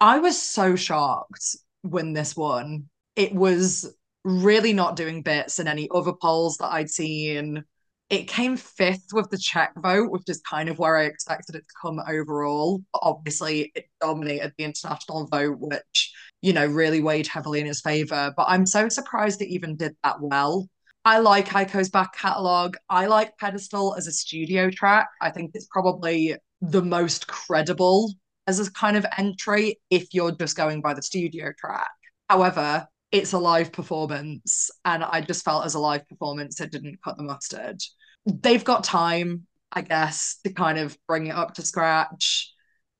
I 0.00 0.18
was 0.18 0.40
so 0.40 0.76
shocked 0.76 1.56
when 1.82 2.12
this 2.12 2.36
won. 2.36 2.88
It 3.16 3.34
was 3.34 3.94
really 4.24 4.72
not 4.72 4.96
doing 4.96 5.22
bits 5.22 5.58
in 5.58 5.68
any 5.68 5.88
other 5.92 6.12
polls 6.12 6.56
that 6.58 6.72
I'd 6.72 6.90
seen. 6.90 7.64
It 8.08 8.28
came 8.28 8.56
fifth 8.56 9.06
with 9.12 9.30
the 9.30 9.38
Czech 9.38 9.72
vote, 9.76 10.10
which 10.10 10.28
is 10.28 10.40
kind 10.40 10.68
of 10.68 10.78
where 10.78 10.96
I 10.96 11.04
expected 11.04 11.54
it 11.54 11.60
to 11.68 11.74
come 11.80 12.00
overall. 12.08 12.82
But 12.92 13.02
obviously, 13.02 13.72
it 13.74 13.86
dominated 14.00 14.52
the 14.56 14.64
international 14.64 15.26
vote, 15.26 15.58
which, 15.60 16.12
you 16.42 16.52
know, 16.52 16.66
really 16.66 17.00
weighed 17.00 17.26
heavily 17.26 17.60
in 17.60 17.66
his 17.66 17.80
favour. 17.80 18.32
But 18.36 18.46
I'm 18.48 18.66
so 18.66 18.88
surprised 18.88 19.42
it 19.42 19.48
even 19.48 19.76
did 19.76 19.96
that 20.02 20.20
well. 20.20 20.68
I 21.04 21.18
like 21.18 21.48
Aiko's 21.48 21.88
back 21.88 22.14
catalogue. 22.14 22.76
I 22.88 23.06
like 23.06 23.38
Pedestal 23.38 23.94
as 23.96 24.06
a 24.06 24.12
studio 24.12 24.70
track. 24.70 25.08
I 25.20 25.30
think 25.30 25.52
it's 25.54 25.66
probably 25.70 26.36
the 26.60 26.82
most 26.82 27.26
credible 27.26 28.12
as 28.46 28.60
a 28.60 28.70
kind 28.72 28.96
of 28.96 29.06
entry 29.16 29.78
if 29.88 30.12
you're 30.12 30.32
just 30.32 30.56
going 30.56 30.80
by 30.82 30.92
the 30.92 31.02
studio 31.02 31.52
track. 31.58 31.90
However, 32.28 32.86
it's 33.12 33.32
a 33.32 33.38
live 33.38 33.72
performance, 33.72 34.70
and 34.84 35.02
I 35.02 35.20
just 35.20 35.44
felt 35.44 35.64
as 35.64 35.74
a 35.74 35.80
live 35.80 36.08
performance, 36.08 36.60
it 36.60 36.70
didn't 36.70 37.02
cut 37.02 37.16
the 37.16 37.24
mustard. 37.24 37.80
They've 38.26 38.62
got 38.62 38.84
time, 38.84 39.46
I 39.72 39.80
guess, 39.80 40.38
to 40.44 40.52
kind 40.52 40.78
of 40.78 40.96
bring 41.08 41.26
it 41.26 41.34
up 41.34 41.54
to 41.54 41.62
scratch. 41.62 42.52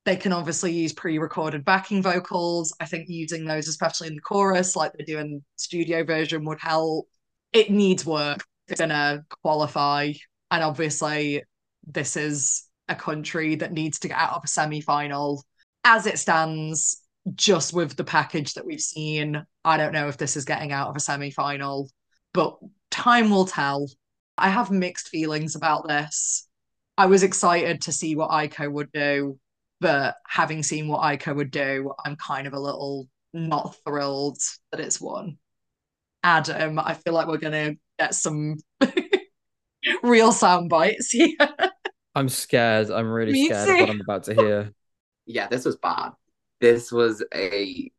They 0.03 0.15
can 0.15 0.33
obviously 0.33 0.71
use 0.71 0.93
pre 0.93 1.19
recorded 1.19 1.63
backing 1.63 2.01
vocals. 2.01 2.73
I 2.79 2.85
think 2.85 3.07
using 3.07 3.45
those, 3.45 3.67
especially 3.67 4.07
in 4.07 4.15
the 4.15 4.21
chorus, 4.21 4.75
like 4.75 4.93
they 4.93 5.03
do 5.03 5.19
in 5.19 5.43
studio 5.55 6.03
version, 6.03 6.45
would 6.45 6.59
help. 6.59 7.07
It 7.53 7.69
needs 7.69 8.05
work. 8.05 8.43
It's 8.67 8.79
to 8.79 9.23
qualify. 9.43 10.13
And 10.49 10.63
obviously, 10.63 11.43
this 11.85 12.15
is 12.15 12.67
a 12.87 12.95
country 12.95 13.55
that 13.55 13.73
needs 13.73 13.99
to 13.99 14.07
get 14.07 14.17
out 14.17 14.33
of 14.33 14.43
a 14.43 14.47
semi 14.47 14.81
final. 14.81 15.43
As 15.83 16.07
it 16.07 16.19
stands, 16.19 17.01
just 17.35 17.73
with 17.73 17.95
the 17.95 18.03
package 18.03 18.53
that 18.53 18.65
we've 18.65 18.81
seen, 18.81 19.45
I 19.63 19.77
don't 19.77 19.93
know 19.93 20.07
if 20.07 20.17
this 20.17 20.35
is 20.35 20.45
getting 20.45 20.71
out 20.71 20.89
of 20.89 20.95
a 20.95 20.99
semi 20.99 21.31
final, 21.31 21.89
but 22.33 22.57
time 22.89 23.29
will 23.29 23.45
tell. 23.45 23.87
I 24.37 24.49
have 24.49 24.71
mixed 24.71 25.09
feelings 25.09 25.55
about 25.55 25.87
this. 25.87 26.47
I 26.97 27.05
was 27.05 27.23
excited 27.23 27.81
to 27.81 27.91
see 27.91 28.15
what 28.15 28.31
Aiko 28.31 28.71
would 28.71 28.91
do, 28.91 29.39
but 29.81 30.15
having 30.27 30.63
seen 30.63 30.87
what 30.87 31.01
Aiko 31.01 31.35
would 31.35 31.51
do, 31.51 31.91
I'm 32.05 32.15
kind 32.15 32.47
of 32.47 32.53
a 32.53 32.59
little 32.59 33.09
not 33.33 33.75
thrilled 33.83 34.37
that 34.71 34.79
it's 34.79 35.01
won. 35.01 35.37
Adam, 36.23 36.79
I 36.79 36.93
feel 36.93 37.13
like 37.13 37.27
we're 37.27 37.37
going 37.37 37.73
to 37.73 37.79
get 37.97 38.13
some 38.13 38.57
real 40.03 40.31
sound 40.31 40.69
bites 40.69 41.09
here. 41.09 41.35
I'm 42.13 42.29
scared. 42.29 42.91
I'm 42.91 43.09
really 43.09 43.31
Me 43.31 43.45
scared 43.47 43.69
of 43.69 43.79
what. 43.79 43.89
I'm 43.89 44.01
about 44.01 44.23
to 44.25 44.35
hear. 44.35 44.71
Yeah, 45.27 45.47
this 45.47 45.65
was 45.65 45.77
bad. 45.77 46.11
This 46.59 46.91
was 46.91 47.23
a 47.33 47.89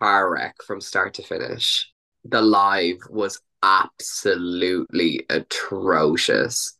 car 0.00 0.32
wreck 0.32 0.54
from 0.64 0.80
start 0.80 1.14
to 1.14 1.22
finish. 1.22 1.90
The 2.24 2.40
live 2.40 2.98
was 3.10 3.40
absolutely 3.62 5.26
atrocious. 5.28 6.78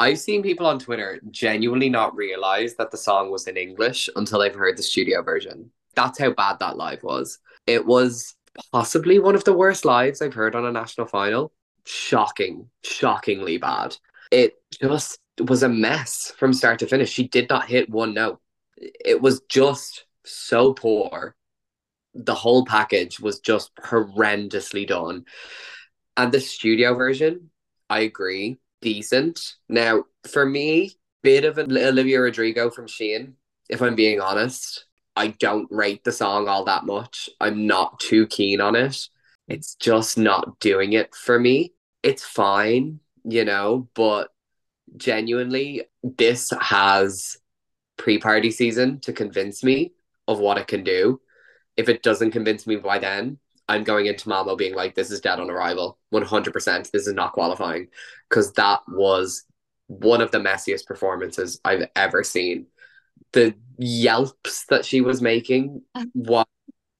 I've 0.00 0.18
seen 0.18 0.42
people 0.42 0.64
on 0.64 0.78
Twitter 0.78 1.20
genuinely 1.30 1.90
not 1.90 2.16
realize 2.16 2.74
that 2.76 2.90
the 2.90 2.96
song 2.96 3.30
was 3.30 3.46
in 3.46 3.58
English 3.58 4.08
until 4.16 4.38
they've 4.38 4.54
heard 4.54 4.78
the 4.78 4.82
studio 4.82 5.22
version. 5.22 5.70
That's 5.94 6.18
how 6.18 6.30
bad 6.30 6.58
that 6.60 6.78
live 6.78 7.02
was. 7.02 7.38
It 7.66 7.84
was 7.84 8.34
possibly 8.72 9.18
one 9.18 9.34
of 9.34 9.44
the 9.44 9.52
worst 9.52 9.84
lives 9.84 10.22
I've 10.22 10.32
heard 10.32 10.54
on 10.54 10.64
a 10.64 10.72
national 10.72 11.06
final. 11.06 11.52
Shocking, 11.84 12.70
shockingly 12.82 13.58
bad. 13.58 13.94
It 14.30 14.54
just 14.80 15.18
was 15.38 15.62
a 15.62 15.68
mess 15.68 16.32
from 16.38 16.54
start 16.54 16.78
to 16.78 16.86
finish. 16.86 17.10
She 17.10 17.28
did 17.28 17.50
not 17.50 17.68
hit 17.68 17.90
one 17.90 18.14
note. 18.14 18.40
It 18.78 19.20
was 19.20 19.42
just 19.50 20.06
so 20.24 20.72
poor. 20.72 21.36
The 22.14 22.34
whole 22.34 22.64
package 22.64 23.20
was 23.20 23.40
just 23.40 23.74
horrendously 23.76 24.86
done. 24.86 25.26
And 26.16 26.32
the 26.32 26.40
studio 26.40 26.94
version, 26.94 27.50
I 27.90 28.00
agree, 28.00 28.56
decent. 28.80 29.54
Now, 29.68 30.04
for 30.28 30.44
me, 30.46 30.92
bit 31.22 31.44
of 31.44 31.58
an 31.58 31.76
Olivia 31.76 32.20
Rodrigo 32.20 32.70
from 32.70 32.86
Shein, 32.86 33.34
if 33.68 33.82
I'm 33.82 33.94
being 33.94 34.20
honest. 34.20 34.86
I 35.16 35.28
don't 35.28 35.70
rate 35.70 36.04
the 36.04 36.12
song 36.12 36.48
all 36.48 36.64
that 36.64 36.86
much. 36.86 37.28
I'm 37.40 37.66
not 37.66 38.00
too 38.00 38.26
keen 38.26 38.60
on 38.60 38.76
it. 38.76 39.08
It's 39.48 39.74
just 39.74 40.16
not 40.16 40.58
doing 40.60 40.92
it 40.92 41.14
for 41.14 41.38
me. 41.38 41.74
It's 42.02 42.24
fine, 42.24 43.00
you 43.24 43.44
know, 43.44 43.88
but 43.94 44.28
genuinely, 44.96 45.82
this 46.02 46.52
has 46.60 47.36
pre 47.96 48.18
party 48.18 48.50
season 48.50 49.00
to 49.00 49.12
convince 49.12 49.62
me 49.62 49.92
of 50.26 50.38
what 50.38 50.58
it 50.58 50.68
can 50.68 50.84
do. 50.84 51.20
If 51.76 51.88
it 51.88 52.02
doesn't 52.02 52.30
convince 52.30 52.66
me 52.66 52.76
by 52.76 52.98
then, 52.98 53.38
I'm 53.70 53.84
going 53.84 54.06
into 54.06 54.28
Malmo 54.28 54.56
being 54.56 54.74
like, 54.74 54.96
this 54.96 55.12
is 55.12 55.20
dead 55.20 55.38
on 55.38 55.48
arrival. 55.48 55.96
100%. 56.12 56.90
This 56.90 57.06
is 57.06 57.14
not 57.14 57.32
qualifying. 57.32 57.86
Because 58.28 58.52
that 58.54 58.80
was 58.88 59.44
one 59.86 60.20
of 60.20 60.32
the 60.32 60.38
messiest 60.38 60.86
performances 60.86 61.60
I've 61.64 61.88
ever 61.94 62.24
seen. 62.24 62.66
The 63.32 63.54
yelps 63.78 64.64
that 64.70 64.84
she 64.84 65.02
was 65.02 65.22
making 65.22 65.82
while 66.14 66.48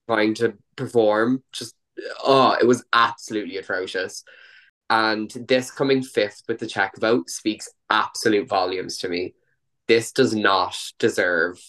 trying 0.08 0.34
to 0.34 0.54
perform, 0.76 1.42
just, 1.50 1.74
oh, 2.22 2.56
it 2.60 2.66
was 2.66 2.84
absolutely 2.92 3.56
atrocious. 3.56 4.22
And 4.88 5.28
this 5.48 5.72
coming 5.72 6.04
fifth 6.04 6.42
with 6.46 6.60
the 6.60 6.68
Czech 6.68 6.92
vote 7.00 7.30
speaks 7.30 7.68
absolute 7.90 8.48
volumes 8.48 8.98
to 8.98 9.08
me. 9.08 9.34
This 9.88 10.12
does 10.12 10.36
not 10.36 10.76
deserve 11.00 11.60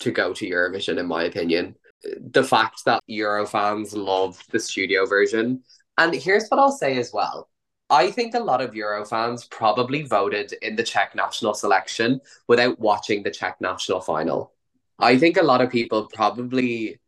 to 0.00 0.10
go 0.10 0.34
to 0.34 0.46
Eurovision, 0.46 0.98
in 0.98 1.06
my 1.06 1.24
opinion. 1.24 1.76
The 2.04 2.44
fact 2.44 2.84
that 2.84 3.02
Euro 3.06 3.46
fans 3.46 3.94
love 3.94 4.42
the 4.50 4.58
studio 4.58 5.06
version. 5.06 5.62
And 5.98 6.14
here's 6.14 6.48
what 6.48 6.60
I'll 6.60 6.72
say 6.72 6.98
as 6.98 7.12
well. 7.12 7.48
I 7.90 8.10
think 8.10 8.34
a 8.34 8.40
lot 8.40 8.62
of 8.62 8.74
Euro 8.74 9.04
fans 9.04 9.44
probably 9.44 10.02
voted 10.02 10.54
in 10.62 10.76
the 10.76 10.82
Czech 10.82 11.14
national 11.14 11.54
selection 11.54 12.20
without 12.48 12.78
watching 12.80 13.22
the 13.22 13.30
Czech 13.30 13.60
national 13.60 14.00
final. 14.00 14.52
I 14.98 15.18
think 15.18 15.36
a 15.36 15.42
lot 15.42 15.60
of 15.60 15.70
people 15.70 16.08
probably 16.12 16.98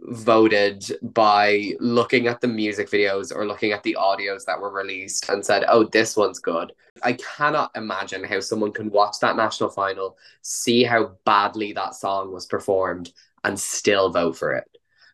voted 0.00 0.84
by 1.02 1.74
looking 1.78 2.26
at 2.26 2.40
the 2.40 2.48
music 2.48 2.90
videos 2.90 3.34
or 3.34 3.46
looking 3.46 3.70
at 3.70 3.84
the 3.84 3.96
audios 3.98 4.44
that 4.44 4.60
were 4.60 4.72
released 4.72 5.28
and 5.28 5.46
said, 5.46 5.64
oh, 5.68 5.84
this 5.84 6.16
one's 6.16 6.40
good. 6.40 6.72
I 7.02 7.12
cannot 7.12 7.70
imagine 7.76 8.24
how 8.24 8.40
someone 8.40 8.72
can 8.72 8.90
watch 8.90 9.20
that 9.20 9.36
national 9.36 9.70
final, 9.70 10.18
see 10.42 10.82
how 10.82 11.12
badly 11.24 11.72
that 11.74 11.94
song 11.94 12.32
was 12.32 12.46
performed, 12.46 13.12
and 13.44 13.58
still 13.58 14.10
vote 14.10 14.36
for 14.36 14.54
it. 14.54 14.64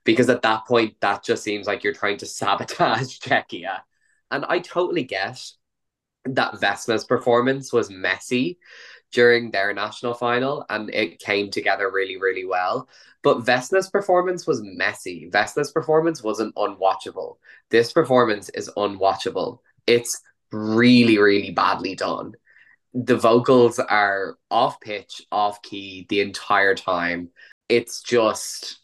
Because 0.05 0.29
at 0.31 0.43
that 0.43 0.67
point, 0.67 0.95
that 1.01 1.23
just 1.23 1.43
seems 1.43 1.67
like 1.67 1.85
you're 1.85 1.93
trying 1.93 2.19
to 2.19 2.27
sabotage 2.27 3.19
Czechia. 3.21 3.81
And 4.31 4.45
I 4.49 4.59
totally 4.61 5.05
get 5.05 5.41
that 6.25 6.61
Vesna's 6.61 7.05
performance 7.05 7.73
was 7.73 7.91
messy 7.91 8.59
during 9.13 9.51
their 9.51 9.73
national 9.73 10.15
final 10.15 10.65
and 10.69 10.91
it 10.91 11.19
came 11.19 11.51
together 11.51 11.91
really, 11.91 12.19
really 12.19 12.45
well. 12.45 12.89
But 13.23 13.45
Vesna's 13.45 13.91
performance 13.91 14.47
was 14.47 14.61
messy. 14.63 15.29
Vesna's 15.33 15.73
performance 15.73 16.23
wasn't 16.23 16.55
unwatchable. 16.55 17.37
This 17.71 17.93
performance 17.93 18.49
is 18.51 18.71
unwatchable. 18.77 19.59
It's 19.87 20.21
really, 20.53 21.19
really 21.19 21.51
badly 21.51 21.95
done. 21.95 22.35
The 22.95 23.17
vocals 23.17 23.79
are 23.79 24.37
off 24.51 24.81
pitch, 24.81 25.23
off 25.31 25.61
key 25.63 26.07
the 26.09 26.21
entire 26.21 26.75
time. 26.75 27.31
It's 27.69 28.03
just 28.03 28.81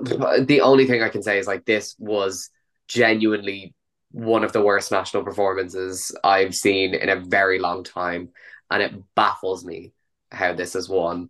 the 0.00 0.60
only 0.62 0.86
thing 0.86 1.02
I 1.02 1.08
can 1.08 1.22
say 1.22 1.38
is 1.38 1.46
like 1.46 1.64
this 1.64 1.94
was 1.98 2.50
genuinely 2.88 3.74
one 4.10 4.44
of 4.44 4.52
the 4.52 4.62
worst 4.62 4.92
national 4.92 5.24
performances 5.24 6.14
I've 6.22 6.54
seen 6.54 6.94
in 6.94 7.08
a 7.08 7.20
very 7.20 7.58
long 7.58 7.82
time. 7.82 8.30
And 8.70 8.82
it 8.82 8.94
baffles 9.14 9.64
me 9.64 9.92
how 10.30 10.52
this 10.52 10.72
has 10.74 10.88
won. 10.88 11.28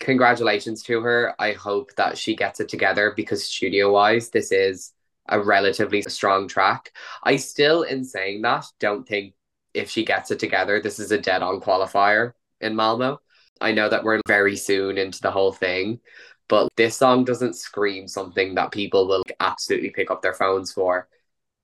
Congratulations 0.00 0.82
to 0.84 1.00
her. 1.00 1.34
I 1.38 1.52
hope 1.52 1.94
that 1.96 2.18
she 2.18 2.36
gets 2.36 2.60
it 2.60 2.68
together 2.68 3.12
because 3.16 3.44
studio 3.44 3.92
wise, 3.92 4.30
this 4.30 4.52
is 4.52 4.92
a 5.28 5.40
relatively 5.40 6.02
strong 6.02 6.48
track. 6.48 6.92
I 7.22 7.36
still, 7.36 7.82
in 7.82 8.04
saying 8.04 8.42
that, 8.42 8.66
don't 8.80 9.06
think 9.06 9.34
if 9.72 9.88
she 9.90 10.04
gets 10.04 10.30
it 10.30 10.38
together, 10.38 10.80
this 10.80 10.98
is 10.98 11.10
a 11.10 11.18
dead 11.18 11.42
on 11.42 11.60
qualifier 11.60 12.32
in 12.60 12.76
Malmo. 12.76 13.20
I 13.60 13.72
know 13.72 13.88
that 13.88 14.04
we're 14.04 14.20
very 14.26 14.56
soon 14.56 14.98
into 14.98 15.20
the 15.20 15.30
whole 15.30 15.52
thing, 15.52 16.00
but 16.48 16.68
this 16.76 16.96
song 16.96 17.24
doesn't 17.24 17.56
scream 17.56 18.08
something 18.08 18.54
that 18.54 18.72
people 18.72 19.06
will 19.06 19.24
absolutely 19.40 19.90
pick 19.90 20.10
up 20.10 20.22
their 20.22 20.34
phones 20.34 20.72
for. 20.72 21.08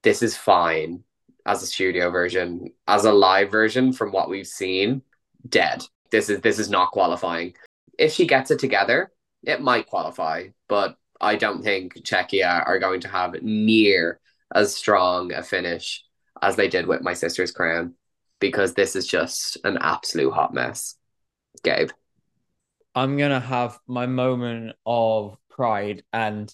This 0.02 0.22
is 0.22 0.36
fine 0.36 1.04
as 1.44 1.62
a 1.62 1.66
studio 1.66 2.10
version. 2.10 2.72
As 2.86 3.04
a 3.04 3.12
live 3.12 3.50
version, 3.50 3.92
from 3.92 4.12
what 4.12 4.30
we've 4.30 4.46
seen, 4.46 5.02
dead. 5.48 5.84
This 6.10 6.28
is 6.30 6.40
this 6.40 6.58
is 6.58 6.70
not 6.70 6.92
qualifying. 6.92 7.54
If 7.98 8.12
she 8.12 8.26
gets 8.26 8.50
it 8.50 8.58
together, 8.58 9.12
it 9.42 9.60
might 9.60 9.86
qualify, 9.86 10.48
but 10.68 10.96
I 11.20 11.36
don't 11.36 11.62
think 11.62 11.94
Czechia 12.02 12.66
are 12.66 12.78
going 12.78 13.00
to 13.00 13.08
have 13.08 13.42
near 13.42 14.20
as 14.54 14.74
strong 14.74 15.32
a 15.32 15.42
finish 15.42 16.04
as 16.42 16.56
they 16.56 16.68
did 16.68 16.86
with 16.86 17.02
my 17.02 17.12
sister's 17.12 17.52
crown 17.52 17.94
because 18.40 18.74
this 18.74 18.96
is 18.96 19.06
just 19.06 19.58
an 19.64 19.78
absolute 19.80 20.32
hot 20.32 20.54
mess. 20.54 20.96
Gabe. 21.62 21.90
I'm 22.94 23.16
gonna 23.16 23.40
have 23.40 23.78
my 23.86 24.06
moment 24.06 24.74
of 24.84 25.36
pride 25.48 26.02
and 26.12 26.52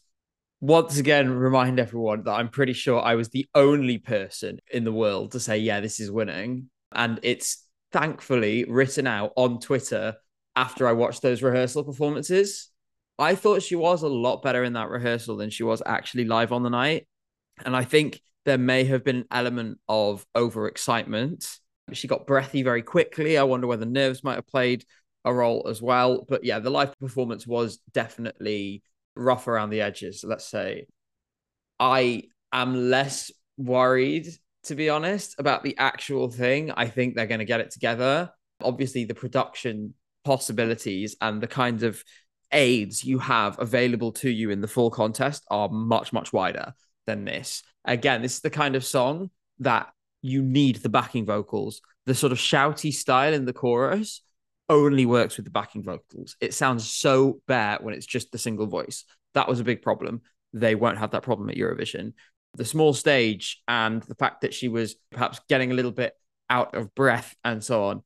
once 0.61 0.99
again 0.99 1.31
remind 1.31 1.79
everyone 1.79 2.25
that 2.25 2.33
I'm 2.33 2.49
pretty 2.49 2.73
sure 2.73 3.01
I 3.01 3.15
was 3.15 3.29
the 3.29 3.47
only 3.55 3.99
person 3.99 4.59
in 4.73 4.85
the 4.85 4.93
world 4.93 5.33
to 5.33 5.41
say, 5.41 5.59
yeah, 5.59 5.81
this 5.81 6.01
is 6.01 6.11
winning. 6.11 6.71
And 6.93 7.21
it's 7.23 7.67
thankfully 7.93 8.65
written 8.65 9.07
out 9.07 9.33
on 9.37 9.61
Twitter 9.61 10.17
after 10.55 10.89
I 10.89 10.93
watched 10.93 11.23
those 11.23 11.43
rehearsal 11.43 11.85
performances. 11.85 12.71
I 13.19 13.35
thought 13.35 13.63
she 13.63 13.77
was 13.77 14.03
a 14.03 14.09
lot 14.09 14.43
better 14.43 14.65
in 14.65 14.75
that 14.75 14.89
rehearsal 14.89 15.37
than 15.37 15.51
she 15.51 15.63
was 15.63 15.83
actually 15.85 16.25
live 16.25 16.53
on 16.53 16.63
the 16.63 16.71
night. 16.71 17.07
And 17.65 17.77
I 17.77 17.85
think 17.85 18.21
there 18.45 18.59
may 18.59 18.85
have 18.85 19.05
been 19.05 19.17
an 19.17 19.27
element 19.31 19.79
of 19.89 20.27
overexcitement. 20.35 21.59
She 21.93 22.09
got 22.09 22.27
breathy 22.27 22.63
very 22.63 22.83
quickly. 22.83 23.39
I 23.39 23.45
wonder 23.45 23.67
whether 23.67 23.87
nerves 23.87 24.25
might 24.25 24.35
have 24.35 24.47
played 24.47 24.85
a 25.25 25.33
role 25.33 25.67
as 25.69 25.81
well. 25.81 26.25
But 26.29 26.45
yeah, 26.45 26.59
the 26.59 26.71
live 26.71 26.99
performance 26.99 27.47
was 27.47 27.79
definitely 27.93 28.83
rough 29.15 29.49
around 29.49 29.71
the 29.71 29.81
edges, 29.81 30.25
let's 30.27 30.47
say. 30.47 30.87
I 31.79 32.25
am 32.53 32.91
less 32.91 33.31
worried, 33.57 34.27
to 34.65 34.75
be 34.75 34.89
honest, 34.89 35.37
about 35.39 35.63
the 35.63 35.77
actual 35.79 36.31
thing. 36.31 36.71
I 36.71 36.87
think 36.89 37.15
they're 37.15 37.27
going 37.27 37.41
to 37.41 37.45
get 37.45 37.61
it 37.61 37.71
together. 37.71 38.31
Obviously, 38.63 39.05
the 39.05 39.15
production 39.15 39.95
possibilities 40.25 41.17
and 41.21 41.41
the 41.41 41.47
kinds 41.47 41.83
of 41.83 42.03
aids 42.53 43.05
you 43.05 43.19
have 43.19 43.59
available 43.59 44.13
to 44.13 44.31
you 44.31 44.51
in 44.51 44.61
the 44.61 44.69
full 44.69 44.91
contest 44.91 45.45
are 45.51 45.69
much, 45.69 46.13
much 46.13 46.33
wider 46.33 46.73
than 47.07 47.25
this. 47.25 47.63
Again, 47.85 48.23
this 48.23 48.35
is 48.35 48.41
the 48.41 48.51
kind 48.51 48.77
of 48.77 48.85
song 48.85 49.31
that 49.61 49.89
you 50.27 50.43
need 50.43 50.77
the 50.77 50.89
backing 50.89 51.25
vocals. 51.25 51.81
The 52.07 52.15
sort 52.15 52.33
of 52.33 52.39
shouty 52.39 52.93
style 52.93 53.33
in 53.33 53.45
the 53.45 53.53
chorus 53.53 54.23
only 54.69 55.07
works 55.07 55.37
with 55.37 55.45
the 55.45 55.51
backing 55.51 55.83
vocals. 55.83 56.37
It 56.41 56.55
sounds 56.55 56.91
so 56.91 57.41
bare 57.47 57.79
when 57.81 57.95
it's 57.95 58.07
just 58.07 58.33
the 58.33 58.39
single 58.39 58.67
voice. 58.67 59.05
That 59.35 59.49
was 59.49 59.61
a 59.61 59.65
big 59.65 59.83
problem. 59.83 60.23
They 60.53 60.75
won't 60.75 60.99
have 60.99 61.13
that 61.13 61.23
problem 61.23 61.49
at 61.51 61.57
Eurovision. 61.57 62.15
The 62.55 62.65
small 62.65 62.93
stage 62.93 63.63
and 63.69 64.03
the 64.03 64.15
fact 64.15 64.41
that 64.41 64.55
she 64.55 64.69
was 64.69 64.97
perhaps 65.11 65.41
getting 65.49 65.71
a 65.71 65.75
little 65.75 65.93
bit 65.93 66.15
out 66.49 66.75
of 66.75 66.95
breath 66.95 67.35
and 67.45 67.63
so 67.63 67.85
on 67.85 68.03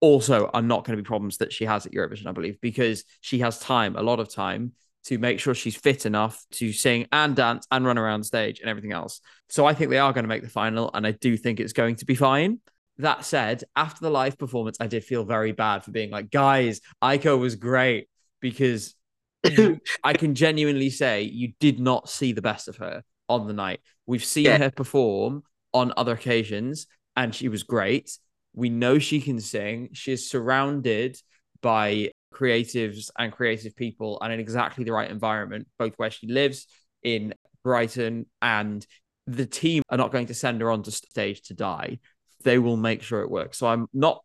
also 0.00 0.46
are 0.46 0.62
not 0.62 0.84
going 0.84 0.96
to 0.96 1.02
be 1.02 1.06
problems 1.06 1.38
that 1.38 1.52
she 1.52 1.64
has 1.64 1.84
at 1.84 1.92
Eurovision, 1.92 2.26
I 2.26 2.32
believe, 2.32 2.60
because 2.60 3.04
she 3.20 3.40
has 3.40 3.58
time, 3.58 3.96
a 3.96 4.02
lot 4.02 4.20
of 4.20 4.32
time 4.32 4.72
to 5.04 5.18
make 5.18 5.40
sure 5.40 5.54
she's 5.54 5.76
fit 5.76 6.04
enough 6.06 6.44
to 6.52 6.72
sing 6.72 7.06
and 7.12 7.34
dance 7.34 7.66
and 7.70 7.86
run 7.86 7.98
around 7.98 8.24
stage 8.24 8.60
and 8.60 8.68
everything 8.68 8.92
else. 8.92 9.20
So 9.48 9.66
I 9.66 9.74
think 9.74 9.90
they 9.90 9.98
are 9.98 10.12
going 10.12 10.24
to 10.24 10.28
make 10.28 10.42
the 10.42 10.48
final, 10.48 10.90
and 10.92 11.06
I 11.06 11.12
do 11.12 11.36
think 11.36 11.58
it's 11.58 11.72
going 11.72 11.96
to 11.96 12.04
be 12.04 12.14
fine. 12.14 12.60
That 12.98 13.24
said, 13.24 13.64
after 13.74 14.00
the 14.02 14.10
live 14.10 14.36
performance, 14.38 14.76
I 14.78 14.86
did 14.86 15.04
feel 15.04 15.24
very 15.24 15.52
bad 15.52 15.84
for 15.84 15.90
being 15.90 16.10
like, 16.10 16.30
guys, 16.30 16.80
Aiko 17.02 17.38
was 17.38 17.54
great 17.56 18.08
because 18.40 18.94
I 20.04 20.12
can 20.12 20.34
genuinely 20.34 20.90
say 20.90 21.22
you 21.22 21.52
did 21.60 21.80
not 21.80 22.10
see 22.10 22.32
the 22.32 22.42
best 22.42 22.68
of 22.68 22.76
her 22.76 23.02
on 23.28 23.46
the 23.46 23.54
night. 23.54 23.80
We've 24.06 24.24
seen 24.24 24.44
Yeah. 24.44 24.58
her 24.58 24.70
perform 24.70 25.44
on 25.72 25.94
other 25.96 26.12
occasions, 26.12 26.86
and 27.16 27.34
she 27.34 27.48
was 27.48 27.62
great. 27.62 28.10
We 28.52 28.68
know 28.68 28.98
she 28.98 29.20
can 29.20 29.40
sing. 29.40 29.90
She 29.92 30.12
is 30.12 30.28
surrounded 30.28 31.16
by 31.62 32.10
creatives 32.40 33.10
and 33.18 33.32
creative 33.32 33.76
people 33.76 34.18
and 34.22 34.32
in 34.32 34.40
exactly 34.40 34.84
the 34.84 34.92
right 34.92 35.10
environment, 35.10 35.66
both 35.78 35.94
where 35.96 36.10
she 36.10 36.26
lives 36.26 36.66
in 37.02 37.34
Brighton 37.62 38.26
and 38.40 38.86
the 39.26 39.46
team 39.46 39.82
are 39.90 39.98
not 39.98 40.12
going 40.12 40.26
to 40.26 40.34
send 40.34 40.60
her 40.60 40.70
onto 40.70 40.90
stage 40.90 41.42
to 41.42 41.54
die. 41.54 41.98
They 42.42 42.58
will 42.58 42.76
make 42.76 43.02
sure 43.02 43.20
it 43.22 43.30
works. 43.30 43.58
So 43.58 43.66
I'm 43.66 43.86
not 43.92 44.22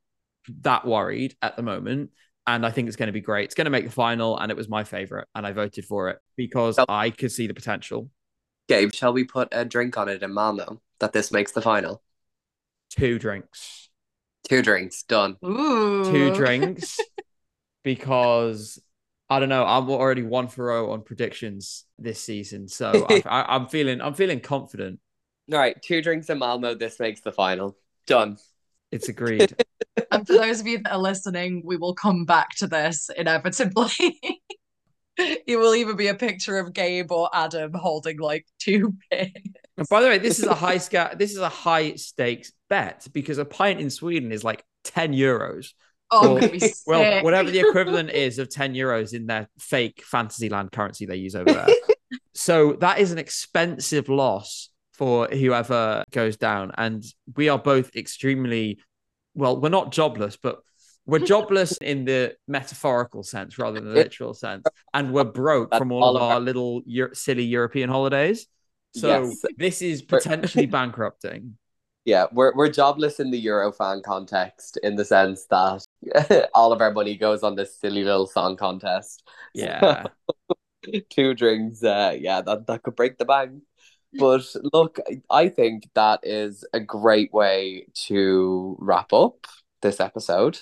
that 0.62 0.86
worried 0.86 1.36
at 1.42 1.56
the 1.58 1.64
moment. 1.64 2.12
And 2.48 2.64
I 2.66 2.70
think 2.72 2.88
it's 2.88 2.96
going 2.96 3.08
to 3.08 3.12
be 3.14 3.22
great. 3.22 3.46
It's 3.46 3.56
going 3.56 3.66
to 3.66 3.72
make 3.72 3.86
the 3.86 3.92
final, 3.92 4.38
and 4.38 4.52
it 4.52 4.56
was 4.58 4.70
my 4.70 4.84
favorite, 4.84 5.28
and 5.34 5.48
I 5.48 5.52
voted 5.52 5.84
for 5.84 6.10
it 6.10 6.20
because 6.38 6.78
Well- 6.78 6.86
I 6.88 7.10
could 7.10 7.32
see 7.32 7.48
the 7.48 7.56
potential. 7.56 8.10
Gabe, 8.70 8.94
shall 8.94 9.14
we 9.14 9.24
put 9.24 9.48
a 9.52 9.66
drink 9.66 9.98
on 9.98 10.10
it 10.10 10.22
in 10.22 10.32
Malmo 10.32 10.80
that 11.00 11.12
this 11.12 11.32
makes 11.32 11.52
the 11.54 11.62
final? 11.64 12.04
Two 12.92 13.18
drinks, 13.18 13.90
Two 14.48 14.62
drinks, 14.62 15.02
done. 15.04 15.38
Ooh. 15.44 16.06
two 16.12 16.36
drinks, 16.36 17.00
because 17.86 18.82
I 19.30 19.40
don't 19.40 19.48
know. 19.48 19.64
I'm 19.64 19.90
already 19.90 20.24
one 20.24 20.50
for 20.50 20.68
zero 20.68 20.92
on 20.92 21.04
predictions 21.04 21.86
this 21.98 22.20
season, 22.20 22.68
so 22.68 23.06
I, 23.10 23.24
I, 23.26 23.56
I'm 23.56 23.68
feeling 23.68 24.02
I'm 24.02 24.16
feeling 24.16 24.42
confident. 24.42 25.00
All 25.54 25.60
right, 25.60 25.82
two 25.82 26.02
drinks 26.02 26.30
in 26.30 26.40
Malmo, 26.40 26.74
this 26.74 27.00
makes 27.00 27.22
the 27.22 27.32
final. 27.32 27.78
Done. 28.08 28.38
It's 28.92 29.08
agreed. 29.08 29.56
And 30.12 30.28
for 30.28 30.34
those 30.34 30.60
of 30.60 30.68
you 30.68 30.80
that 30.80 30.92
are 30.92 31.00
listening, 31.00 31.62
we 31.66 31.78
will 31.78 31.94
come 31.94 32.26
back 32.26 32.50
to 32.58 32.68
this 32.68 33.10
inevitably. 33.16 33.90
it 35.18 35.58
will 35.58 35.74
either 35.74 35.94
be 35.94 36.08
a 36.08 36.16
picture 36.16 36.58
of 36.58 36.74
Gabe 36.74 37.12
or 37.12 37.30
Adam 37.34 37.74
holding 37.74 38.20
like 38.20 38.46
two 38.60 38.94
beers. 39.10 39.32
And 39.78 39.88
by 39.90 40.02
the 40.02 40.08
way, 40.08 40.18
this 40.18 40.40
is 40.40 40.46
a 40.46 40.54
high 40.54 40.78
sca- 40.78 41.16
This 41.18 41.32
is 41.32 41.38
a 41.38 41.50
high 41.50 41.96
stakes 41.96 42.52
bet 42.70 43.08
because 43.14 43.38
a 43.38 43.46
pint 43.46 43.80
in 43.80 43.90
Sweden 43.90 44.32
is 44.32 44.44
like 44.44 44.64
ten 44.84 45.14
euros. 45.14 45.74
Oh, 46.12 46.22
Well- 46.22 46.36
I'm 46.36 46.40
gonna 46.42 46.52
be 46.52 46.60
sick. 46.60 46.76
Well, 46.86 47.24
whatever 47.24 47.50
the 47.52 47.60
equivalent 47.68 48.10
is 48.12 48.40
of 48.40 48.50
10 48.50 48.74
euros 48.74 49.14
in 49.14 49.26
their 49.28 49.50
fake 49.60 50.04
Fantasyland 50.06 50.72
currency 50.72 51.06
they 51.06 51.16
use 51.18 51.36
over 51.36 51.52
there. 51.52 51.68
so 52.34 52.74
that 52.74 53.00
is 53.00 53.12
an 53.12 53.18
expensive 53.18 54.08
loss 54.10 54.70
for 54.94 55.28
whoever 55.28 56.04
goes 56.12 56.38
down. 56.38 56.72
And 56.78 57.04
we 57.36 57.50
are 57.50 57.60
both 57.60 57.96
extremely, 57.96 58.80
well, 59.34 59.60
we're 59.60 59.70
not 59.70 59.92
jobless, 59.92 60.38
but 60.38 60.60
we're 61.06 61.20
jobless 61.26 61.76
in 61.78 62.06
the 62.06 62.36
metaphorical 62.48 63.24
sense 63.24 63.58
rather 63.58 63.80
than 63.80 63.90
the 63.90 63.96
literal 63.96 64.34
sense. 64.34 64.64
And 64.94 65.12
we're 65.12 65.24
broke 65.26 65.72
That's 65.72 65.80
from 65.80 65.92
all 65.92 66.16
of 66.16 66.22
our 66.22 66.40
little 66.40 66.82
Eu- 66.86 67.14
silly 67.14 67.44
European 67.44 67.90
holidays. 67.90 68.48
So 68.96 69.24
Yes. 69.26 69.42
this 69.58 69.82
is 69.82 70.02
potentially 70.02 70.68
bankrupting. 70.68 71.58
Yeah, 72.06 72.28
we're 72.32 72.56
we're 72.56 72.70
jobless 72.70 73.20
in 73.20 73.32
the 73.32 73.46
Eurofan 73.46 74.04
context 74.04 74.78
in 74.84 74.96
the 74.96 75.04
sense 75.04 75.46
that 75.48 75.84
all 76.54 76.72
of 76.72 76.80
our 76.82 76.92
money 76.92 77.18
goes 77.18 77.42
on 77.42 77.56
this 77.56 77.76
silly 77.76 78.04
little 78.04 78.28
song 78.28 78.56
contest. 78.56 79.24
Yeah. 79.54 80.06
two 81.10 81.34
drinks, 81.34 81.84
uh, 81.84 82.16
yeah, 82.20 82.42
that, 82.42 82.68
that 82.68 82.84
could 82.84 82.96
break 82.96 83.18
the 83.18 83.26
bank. 83.26 83.64
But 84.18 84.46
look, 84.74 85.00
I 85.30 85.50
think 85.50 85.90
that 85.94 86.22
is 86.24 86.64
a 86.74 86.80
great 86.80 87.34
way 87.34 87.88
to 88.08 88.78
wrap 88.80 89.12
up 89.12 89.48
this 89.82 90.00
episode. 90.00 90.60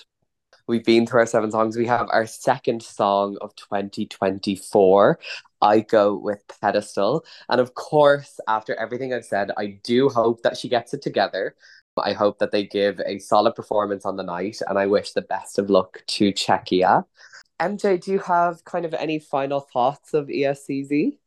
We've 0.66 0.84
been 0.84 1.06
through 1.06 1.20
our 1.20 1.26
seven 1.26 1.50
songs. 1.50 1.76
We 1.76 1.86
have 1.86 2.06
our 2.10 2.26
second 2.26 2.82
song 2.82 3.36
of 3.42 3.54
2024, 3.56 5.18
Aiko 5.62 6.20
with 6.20 6.42
Pedestal. 6.60 7.24
And 7.50 7.60
of 7.60 7.74
course, 7.74 8.40
after 8.48 8.74
everything 8.76 9.12
I've 9.12 9.26
said, 9.26 9.50
I 9.58 9.78
do 9.84 10.08
hope 10.08 10.42
that 10.42 10.56
she 10.56 10.70
gets 10.70 10.94
it 10.94 11.02
together. 11.02 11.54
I 12.02 12.14
hope 12.14 12.38
that 12.38 12.50
they 12.50 12.64
give 12.64 12.98
a 13.04 13.18
solid 13.18 13.54
performance 13.54 14.06
on 14.06 14.16
the 14.16 14.22
night, 14.22 14.60
and 14.66 14.78
I 14.78 14.86
wish 14.86 15.12
the 15.12 15.22
best 15.22 15.58
of 15.58 15.68
luck 15.70 16.02
to 16.08 16.32
Czechia. 16.32 17.04
MJ, 17.60 18.02
do 18.02 18.12
you 18.12 18.18
have 18.20 18.64
kind 18.64 18.84
of 18.84 18.94
any 18.94 19.18
final 19.18 19.60
thoughts 19.60 20.14
of 20.14 20.26
ESCZ? 20.26 21.18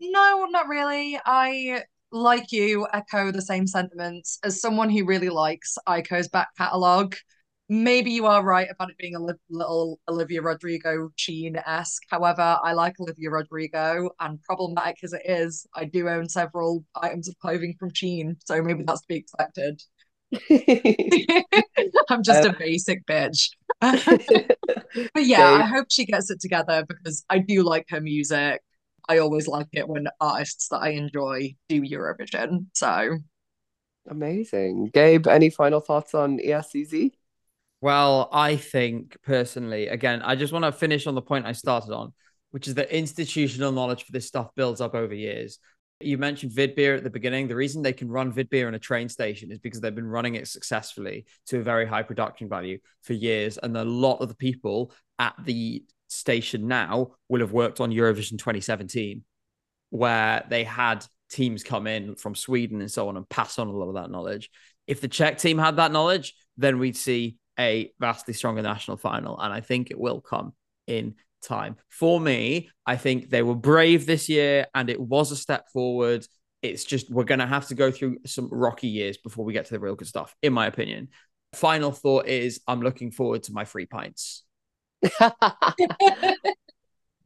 No, 0.00 0.46
not 0.50 0.66
really. 0.66 1.20
I, 1.24 1.84
like 2.10 2.50
you, 2.50 2.88
echo 2.92 3.30
the 3.30 3.42
same 3.42 3.66
sentiments. 3.66 4.38
As 4.42 4.60
someone 4.60 4.90
who 4.90 5.04
really 5.04 5.28
likes 5.28 5.78
Aiko's 5.86 6.28
back 6.28 6.48
catalogue, 6.56 7.14
maybe 7.72 8.10
you 8.10 8.26
are 8.26 8.44
right 8.44 8.68
about 8.70 8.90
it 8.90 8.98
being 8.98 9.14
a 9.14 9.18
li- 9.18 9.32
little 9.48 9.98
Olivia 10.06 10.42
Rodrigo 10.42 11.08
Shein-esque. 11.18 12.02
However, 12.10 12.58
I 12.62 12.74
like 12.74 13.00
Olivia 13.00 13.30
Rodrigo, 13.30 14.10
and 14.20 14.42
problematic 14.42 14.98
as 15.02 15.14
it 15.14 15.22
is, 15.24 15.66
I 15.74 15.86
do 15.86 16.06
own 16.06 16.28
several 16.28 16.84
items 16.94 17.28
of 17.28 17.38
clothing 17.38 17.74
from 17.80 17.90
Shein, 17.90 18.36
so 18.44 18.62
maybe 18.62 18.84
that's 18.86 19.00
to 19.00 19.06
be 19.08 19.16
expected. 19.16 19.80
I'm 22.10 22.22
just 22.22 22.44
a 22.44 22.50
uh, 22.50 22.54
basic 22.58 23.06
bitch. 23.06 23.48
But 25.14 25.24
yeah, 25.24 25.48
I 25.48 25.62
hope 25.62 25.86
she 25.90 26.04
gets 26.04 26.30
it 26.30 26.38
together 26.38 26.84
because 26.86 27.24
I 27.30 27.38
do 27.38 27.62
like 27.62 27.86
her 27.88 28.02
music. 28.02 28.60
I 29.08 29.18
always 29.18 29.48
like 29.48 29.68
it 29.72 29.88
when 29.88 30.06
artists 30.20 30.68
that 30.68 30.82
I 30.82 30.90
enjoy 30.90 31.54
do 31.70 31.80
Eurovision. 31.80 32.66
So 32.74 33.16
Amazing. 34.06 34.90
Gabe, 34.92 35.26
any 35.26 35.48
final 35.48 35.80
thoughts 35.80 36.14
on 36.14 36.38
ESCZ? 36.38 37.12
Well, 37.82 38.28
I 38.30 38.54
think 38.56 39.16
personally, 39.24 39.88
again, 39.88 40.22
I 40.22 40.36
just 40.36 40.52
want 40.52 40.64
to 40.64 40.70
finish 40.70 41.08
on 41.08 41.16
the 41.16 41.20
point 41.20 41.46
I 41.46 41.52
started 41.52 41.92
on, 41.92 42.12
which 42.52 42.68
is 42.68 42.74
that 42.74 42.96
institutional 42.96 43.72
knowledge 43.72 44.04
for 44.04 44.12
this 44.12 44.28
stuff 44.28 44.54
builds 44.54 44.80
up 44.80 44.94
over 44.94 45.12
years. 45.12 45.58
You 46.00 46.16
mentioned 46.16 46.52
Vidbir 46.52 46.96
at 46.96 47.02
the 47.02 47.10
beginning. 47.10 47.48
The 47.48 47.56
reason 47.56 47.82
they 47.82 47.92
can 47.92 48.08
run 48.08 48.32
Vidbir 48.32 48.68
in 48.68 48.74
a 48.74 48.78
train 48.78 49.08
station 49.08 49.50
is 49.50 49.58
because 49.58 49.80
they've 49.80 49.92
been 49.92 50.06
running 50.06 50.36
it 50.36 50.46
successfully 50.46 51.26
to 51.46 51.58
a 51.58 51.62
very 51.64 51.84
high 51.84 52.04
production 52.04 52.48
value 52.48 52.78
for 53.02 53.14
years. 53.14 53.58
And 53.60 53.76
a 53.76 53.84
lot 53.84 54.18
of 54.18 54.28
the 54.28 54.36
people 54.36 54.92
at 55.18 55.34
the 55.44 55.82
station 56.06 56.68
now 56.68 57.16
will 57.28 57.40
have 57.40 57.52
worked 57.52 57.80
on 57.80 57.90
Eurovision 57.90 58.38
2017, 58.38 59.24
where 59.90 60.46
they 60.48 60.62
had 60.62 61.04
teams 61.30 61.64
come 61.64 61.88
in 61.88 62.14
from 62.14 62.36
Sweden 62.36 62.80
and 62.80 62.90
so 62.92 63.08
on 63.08 63.16
and 63.16 63.28
pass 63.28 63.58
on 63.58 63.66
a 63.66 63.72
lot 63.72 63.88
of 63.88 63.94
that 63.94 64.10
knowledge. 64.12 64.50
If 64.86 65.00
the 65.00 65.08
Czech 65.08 65.38
team 65.38 65.58
had 65.58 65.76
that 65.76 65.90
knowledge, 65.90 66.34
then 66.56 66.78
we'd 66.78 66.96
see 66.96 67.38
a 67.62 67.92
vastly 68.00 68.34
stronger 68.34 68.62
national 68.62 68.96
final. 68.96 69.38
And 69.40 69.52
I 69.52 69.60
think 69.60 69.90
it 69.90 69.98
will 69.98 70.20
come 70.20 70.52
in 70.86 71.14
time. 71.42 71.76
For 71.88 72.20
me, 72.20 72.70
I 72.84 72.96
think 72.96 73.30
they 73.30 73.42
were 73.42 73.54
brave 73.54 74.04
this 74.04 74.28
year 74.28 74.66
and 74.74 74.90
it 74.90 75.00
was 75.00 75.32
a 75.32 75.36
step 75.36 75.68
forward. 75.72 76.26
It's 76.60 76.84
just 76.84 77.10
we're 77.10 77.24
going 77.24 77.40
to 77.40 77.46
have 77.46 77.68
to 77.68 77.74
go 77.74 77.90
through 77.90 78.18
some 78.26 78.48
rocky 78.50 78.88
years 78.88 79.16
before 79.16 79.44
we 79.44 79.52
get 79.52 79.66
to 79.66 79.72
the 79.72 79.80
real 79.80 79.94
good 79.94 80.08
stuff, 80.08 80.34
in 80.42 80.52
my 80.52 80.66
opinion. 80.66 81.08
Final 81.54 81.92
thought 81.92 82.26
is 82.26 82.60
I'm 82.66 82.82
looking 82.82 83.10
forward 83.10 83.44
to 83.44 83.52
my 83.52 83.64
free 83.64 83.86
pints. 83.86 84.44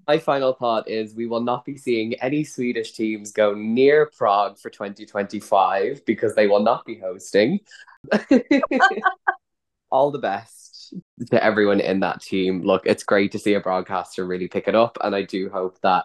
My 0.08 0.18
final 0.18 0.52
thought 0.52 0.88
is 0.88 1.16
we 1.16 1.26
will 1.26 1.40
not 1.40 1.64
be 1.64 1.76
seeing 1.76 2.14
any 2.14 2.44
Swedish 2.44 2.92
teams 2.92 3.32
go 3.32 3.54
near 3.54 4.06
Prague 4.16 4.56
for 4.56 4.70
2025 4.70 6.04
because 6.06 6.36
they 6.36 6.46
will 6.46 6.62
not 6.62 6.84
be 6.84 6.96
hosting. 6.96 7.58
All 9.96 10.10
the 10.10 10.18
best 10.18 10.92
to 11.30 11.42
everyone 11.42 11.80
in 11.80 12.00
that 12.00 12.20
team. 12.20 12.62
Look, 12.62 12.82
it's 12.84 13.02
great 13.02 13.32
to 13.32 13.38
see 13.38 13.54
a 13.54 13.60
broadcaster 13.60 14.26
really 14.26 14.46
pick 14.46 14.68
it 14.68 14.74
up, 14.74 14.98
and 15.02 15.14
I 15.14 15.22
do 15.22 15.48
hope 15.48 15.80
that 15.80 16.04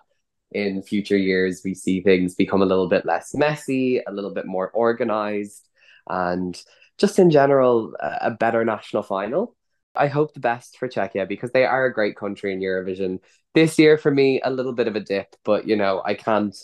in 0.51 0.81
future 0.81 1.17
years 1.17 1.61
we 1.65 1.73
see 1.73 2.01
things 2.01 2.33
become 2.35 2.61
a 2.61 2.65
little 2.65 2.87
bit 2.87 3.05
less 3.05 3.35
messy, 3.35 4.01
a 4.07 4.11
little 4.13 4.33
bit 4.33 4.45
more 4.45 4.69
organized, 4.71 5.67
and 6.07 6.55
just 6.97 7.19
in 7.19 7.29
general, 7.31 7.93
a 7.99 8.31
better 8.31 8.63
national 8.63 9.03
final. 9.03 9.57
I 9.93 10.07
hope 10.07 10.33
the 10.33 10.39
best 10.39 10.77
for 10.77 10.87
Czechia 10.87 11.27
because 11.27 11.51
they 11.51 11.65
are 11.65 11.85
a 11.85 11.93
great 11.93 12.15
country 12.15 12.53
in 12.53 12.61
Eurovision. 12.61 13.19
This 13.53 13.77
year, 13.77 13.97
for 13.97 14.11
me, 14.11 14.39
a 14.41 14.49
little 14.49 14.73
bit 14.73 14.87
of 14.87 14.95
a 14.95 15.01
dip, 15.01 15.35
but 15.43 15.67
you 15.67 15.75
know, 15.75 16.01
I 16.05 16.13
can't 16.13 16.55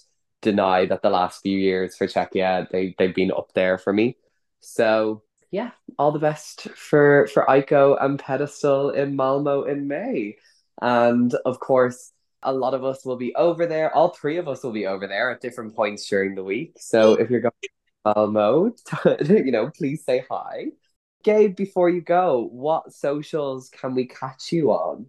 deny 0.41 0.85
that 0.85 1.01
the 1.01 1.09
last 1.09 1.41
few 1.41 1.59
years 1.59 1.97
for 1.97 2.07
Czechia, 2.07 2.69
they 2.71 2.95
they've 2.97 3.19
been 3.21 3.33
up 3.41 3.51
there 3.53 3.77
for 3.77 3.91
me. 3.91 4.15
So 4.61 5.23
yeah, 5.51 5.71
all 5.97 6.11
the 6.11 6.19
best 6.19 6.69
for 6.69 7.27
for 7.27 7.45
Aiko 7.47 7.97
and 8.03 8.19
Pedestal 8.19 8.89
in 8.91 9.15
Malmo 9.15 9.63
in 9.63 9.87
May. 9.87 10.37
And 10.81 11.33
of 11.45 11.59
course, 11.59 12.11
a 12.43 12.53
lot 12.53 12.73
of 12.73 12.83
us 12.83 13.05
will 13.05 13.15
be 13.15 13.33
over 13.35 13.65
there. 13.65 13.93
All 13.93 14.09
three 14.09 14.37
of 14.37 14.47
us 14.47 14.63
will 14.63 14.71
be 14.71 14.85
over 14.85 15.07
there 15.07 15.31
at 15.31 15.41
different 15.41 15.75
points 15.75 16.07
during 16.07 16.35
the 16.35 16.43
week. 16.43 16.75
So 16.79 17.13
if 17.13 17.29
you're 17.29 17.41
going 17.41 17.53
to 17.63 17.69
Malmo, 18.05 18.73
you 19.21 19.51
know, 19.51 19.69
please 19.69 20.03
say 20.05 20.25
hi. 20.29 20.67
Gabe, 21.23 21.55
before 21.55 21.89
you 21.89 22.01
go, 22.01 22.47
what 22.51 22.93
socials 22.93 23.69
can 23.69 23.95
we 23.95 24.05
catch 24.05 24.51
you 24.51 24.71
on? 24.71 25.07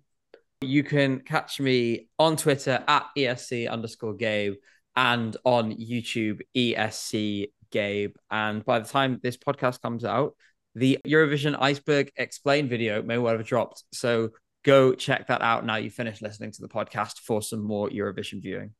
You 0.61 0.83
can 0.83 1.21
catch 1.21 1.61
me 1.61 2.09
on 2.19 2.37
Twitter 2.37 2.83
at 2.89 3.07
ESC 3.17 3.71
underscore 3.71 4.15
Gabe 4.15 4.55
and 4.97 5.37
on 5.45 5.73
YouTube, 5.77 6.41
ESC 6.57 7.53
Gabe. 7.71 8.15
And 8.31 8.65
by 8.65 8.79
the 8.81 8.89
time 8.89 9.21
this 9.23 9.37
podcast 9.37 9.81
comes 9.83 10.05
out, 10.05 10.35
the 10.75 10.99
Eurovision 11.07 11.57
Iceberg 11.61 12.13
Explain 12.17 12.69
video 12.69 13.03
may 13.03 13.19
well 13.19 13.37
have 13.37 13.47
dropped. 13.47 13.85
So 13.93 14.31
go 14.65 14.95
check 14.95 15.29
that 15.29 15.43
out 15.43 15.65
now 15.65 15.77
you 15.77 15.91
finished 15.91 16.23
listening 16.23 16.53
to 16.53 16.61
the 16.61 16.69
podcast 16.69 17.19
for 17.21 17.43
some 17.43 17.63
more 17.63 17.89
Eurovision 17.89 18.43
viewing. 18.43 18.73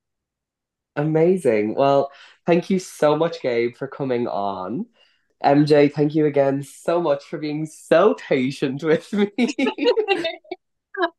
Amazing. 0.97 1.75
Well, 1.75 2.11
thank 2.47 2.71
you 2.71 2.79
so 2.79 3.17
much, 3.17 3.41
Gabe, 3.41 3.77
for 3.77 3.87
coming 3.87 4.27
on. 4.27 4.87
MJ, 5.45 5.93
thank 5.93 6.17
you 6.17 6.27
again 6.27 6.65
so 6.65 7.01
much 7.01 7.25
for 7.25 7.39
being 7.39 7.67
so 7.67 8.15
patient 8.15 8.83
with 8.83 9.13
me. 9.13 9.31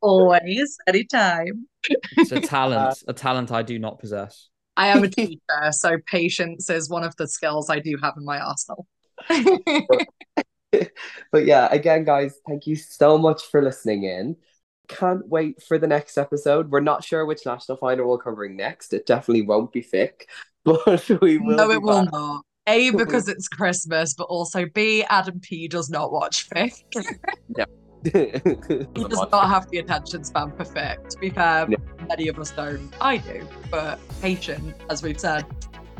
always, 0.02 0.78
anytime. 0.88 1.68
It's 2.18 2.32
a 2.32 2.42
talent, 2.42 3.04
a 3.08 3.14
talent 3.14 3.52
I 3.52 3.62
do 3.62 3.80
not 3.80 4.00
possess. 4.00 4.50
I 4.80 4.88
am 4.88 5.04
a 5.04 5.10
teacher, 5.10 5.72
so 5.72 5.98
patience 6.08 6.70
is 6.70 6.90
one 6.90 7.04
of 7.04 7.14
the 7.18 7.28
skills 7.28 7.70
I 7.70 7.80
do 7.80 7.98
have 8.02 8.14
in 8.18 8.26
my 8.26 8.40
arsenal. 8.40 8.88
But 11.32 11.46
yeah, 11.46 11.68
again, 11.72 12.04
guys, 12.04 12.36
thank 12.48 12.68
you 12.68 12.76
so 12.76 13.18
much 13.18 13.44
for 13.52 13.62
listening 13.62 14.04
in. 14.04 14.36
Can't 14.88 15.28
wait 15.28 15.62
for 15.64 15.78
the 15.78 15.88
next 15.88 16.18
episode. 16.18 16.70
We're 16.70 16.80
not 16.80 17.04
sure 17.04 17.26
which 17.26 17.46
national 17.46 17.78
final 17.78 18.08
we're 18.08 18.20
covering 18.20 18.56
next. 18.56 18.94
It 18.94 19.06
definitely 19.06 19.44
won't 19.44 19.72
be 19.72 19.82
FiK, 19.82 20.22
but 20.64 21.10
we 21.22 21.40
will 21.40 21.56
no, 21.58 21.72
it 21.72 21.82
will 21.82 22.04
back. 22.04 22.12
not. 22.12 22.46
A, 22.68 22.92
because 22.92 23.28
it's 23.28 23.48
Christmas, 23.48 24.14
but 24.14 24.26
also 24.26 24.66
B, 24.68 25.04
Adam 25.10 25.40
P 25.40 25.68
does 25.68 25.90
not 25.90 26.12
watch 26.12 26.48
FiK. 26.50 26.84
He 28.04 29.04
does 29.04 29.26
not 29.32 29.48
have 29.50 29.70
the 29.70 29.80
attention 29.80 30.24
span 30.24 30.52
perfect. 30.52 31.12
To 31.12 31.18
be 31.20 31.30
fair, 31.30 31.68
No. 31.68 31.78
many 32.08 32.28
of 32.28 32.40
us 32.40 32.52
don't. 32.52 32.92
I 33.02 33.18
do, 33.18 33.48
but 33.70 34.00
patient, 34.22 34.76
as 34.90 35.04
we've 35.04 35.20
said. 35.20 35.46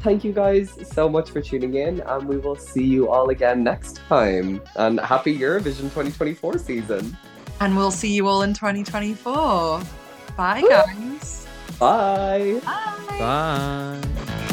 Thank 0.02 0.24
you 0.24 0.32
guys 0.32 0.72
so 0.90 1.10
much 1.10 1.30
for 1.30 1.42
tuning 1.42 1.74
in, 1.74 2.00
and 2.00 2.26
we 2.28 2.38
will 2.38 2.56
see 2.56 2.86
you 2.86 3.10
all 3.10 3.30
again 3.30 3.64
next 3.64 3.98
time. 4.08 4.62
And 4.78 5.00
happy 5.00 5.38
Eurovision 5.38 5.92
2024 5.92 6.58
season. 6.60 7.18
And 7.60 7.76
we'll 7.76 7.92
see 7.92 8.14
you 8.14 8.28
all 8.28 8.44
in 8.44 8.54
2024. 8.54 9.82
Bye, 10.38 10.62
guys. 10.62 11.46
Bye. 11.78 12.62
Bye. 12.64 13.20
Bye. 13.20 14.46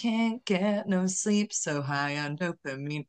Can't 0.00 0.44
get 0.44 0.88
no 0.88 1.06
sleep, 1.06 1.52
so 1.52 1.82
high 1.82 2.18
on 2.18 2.36
dopamine. 2.36 3.06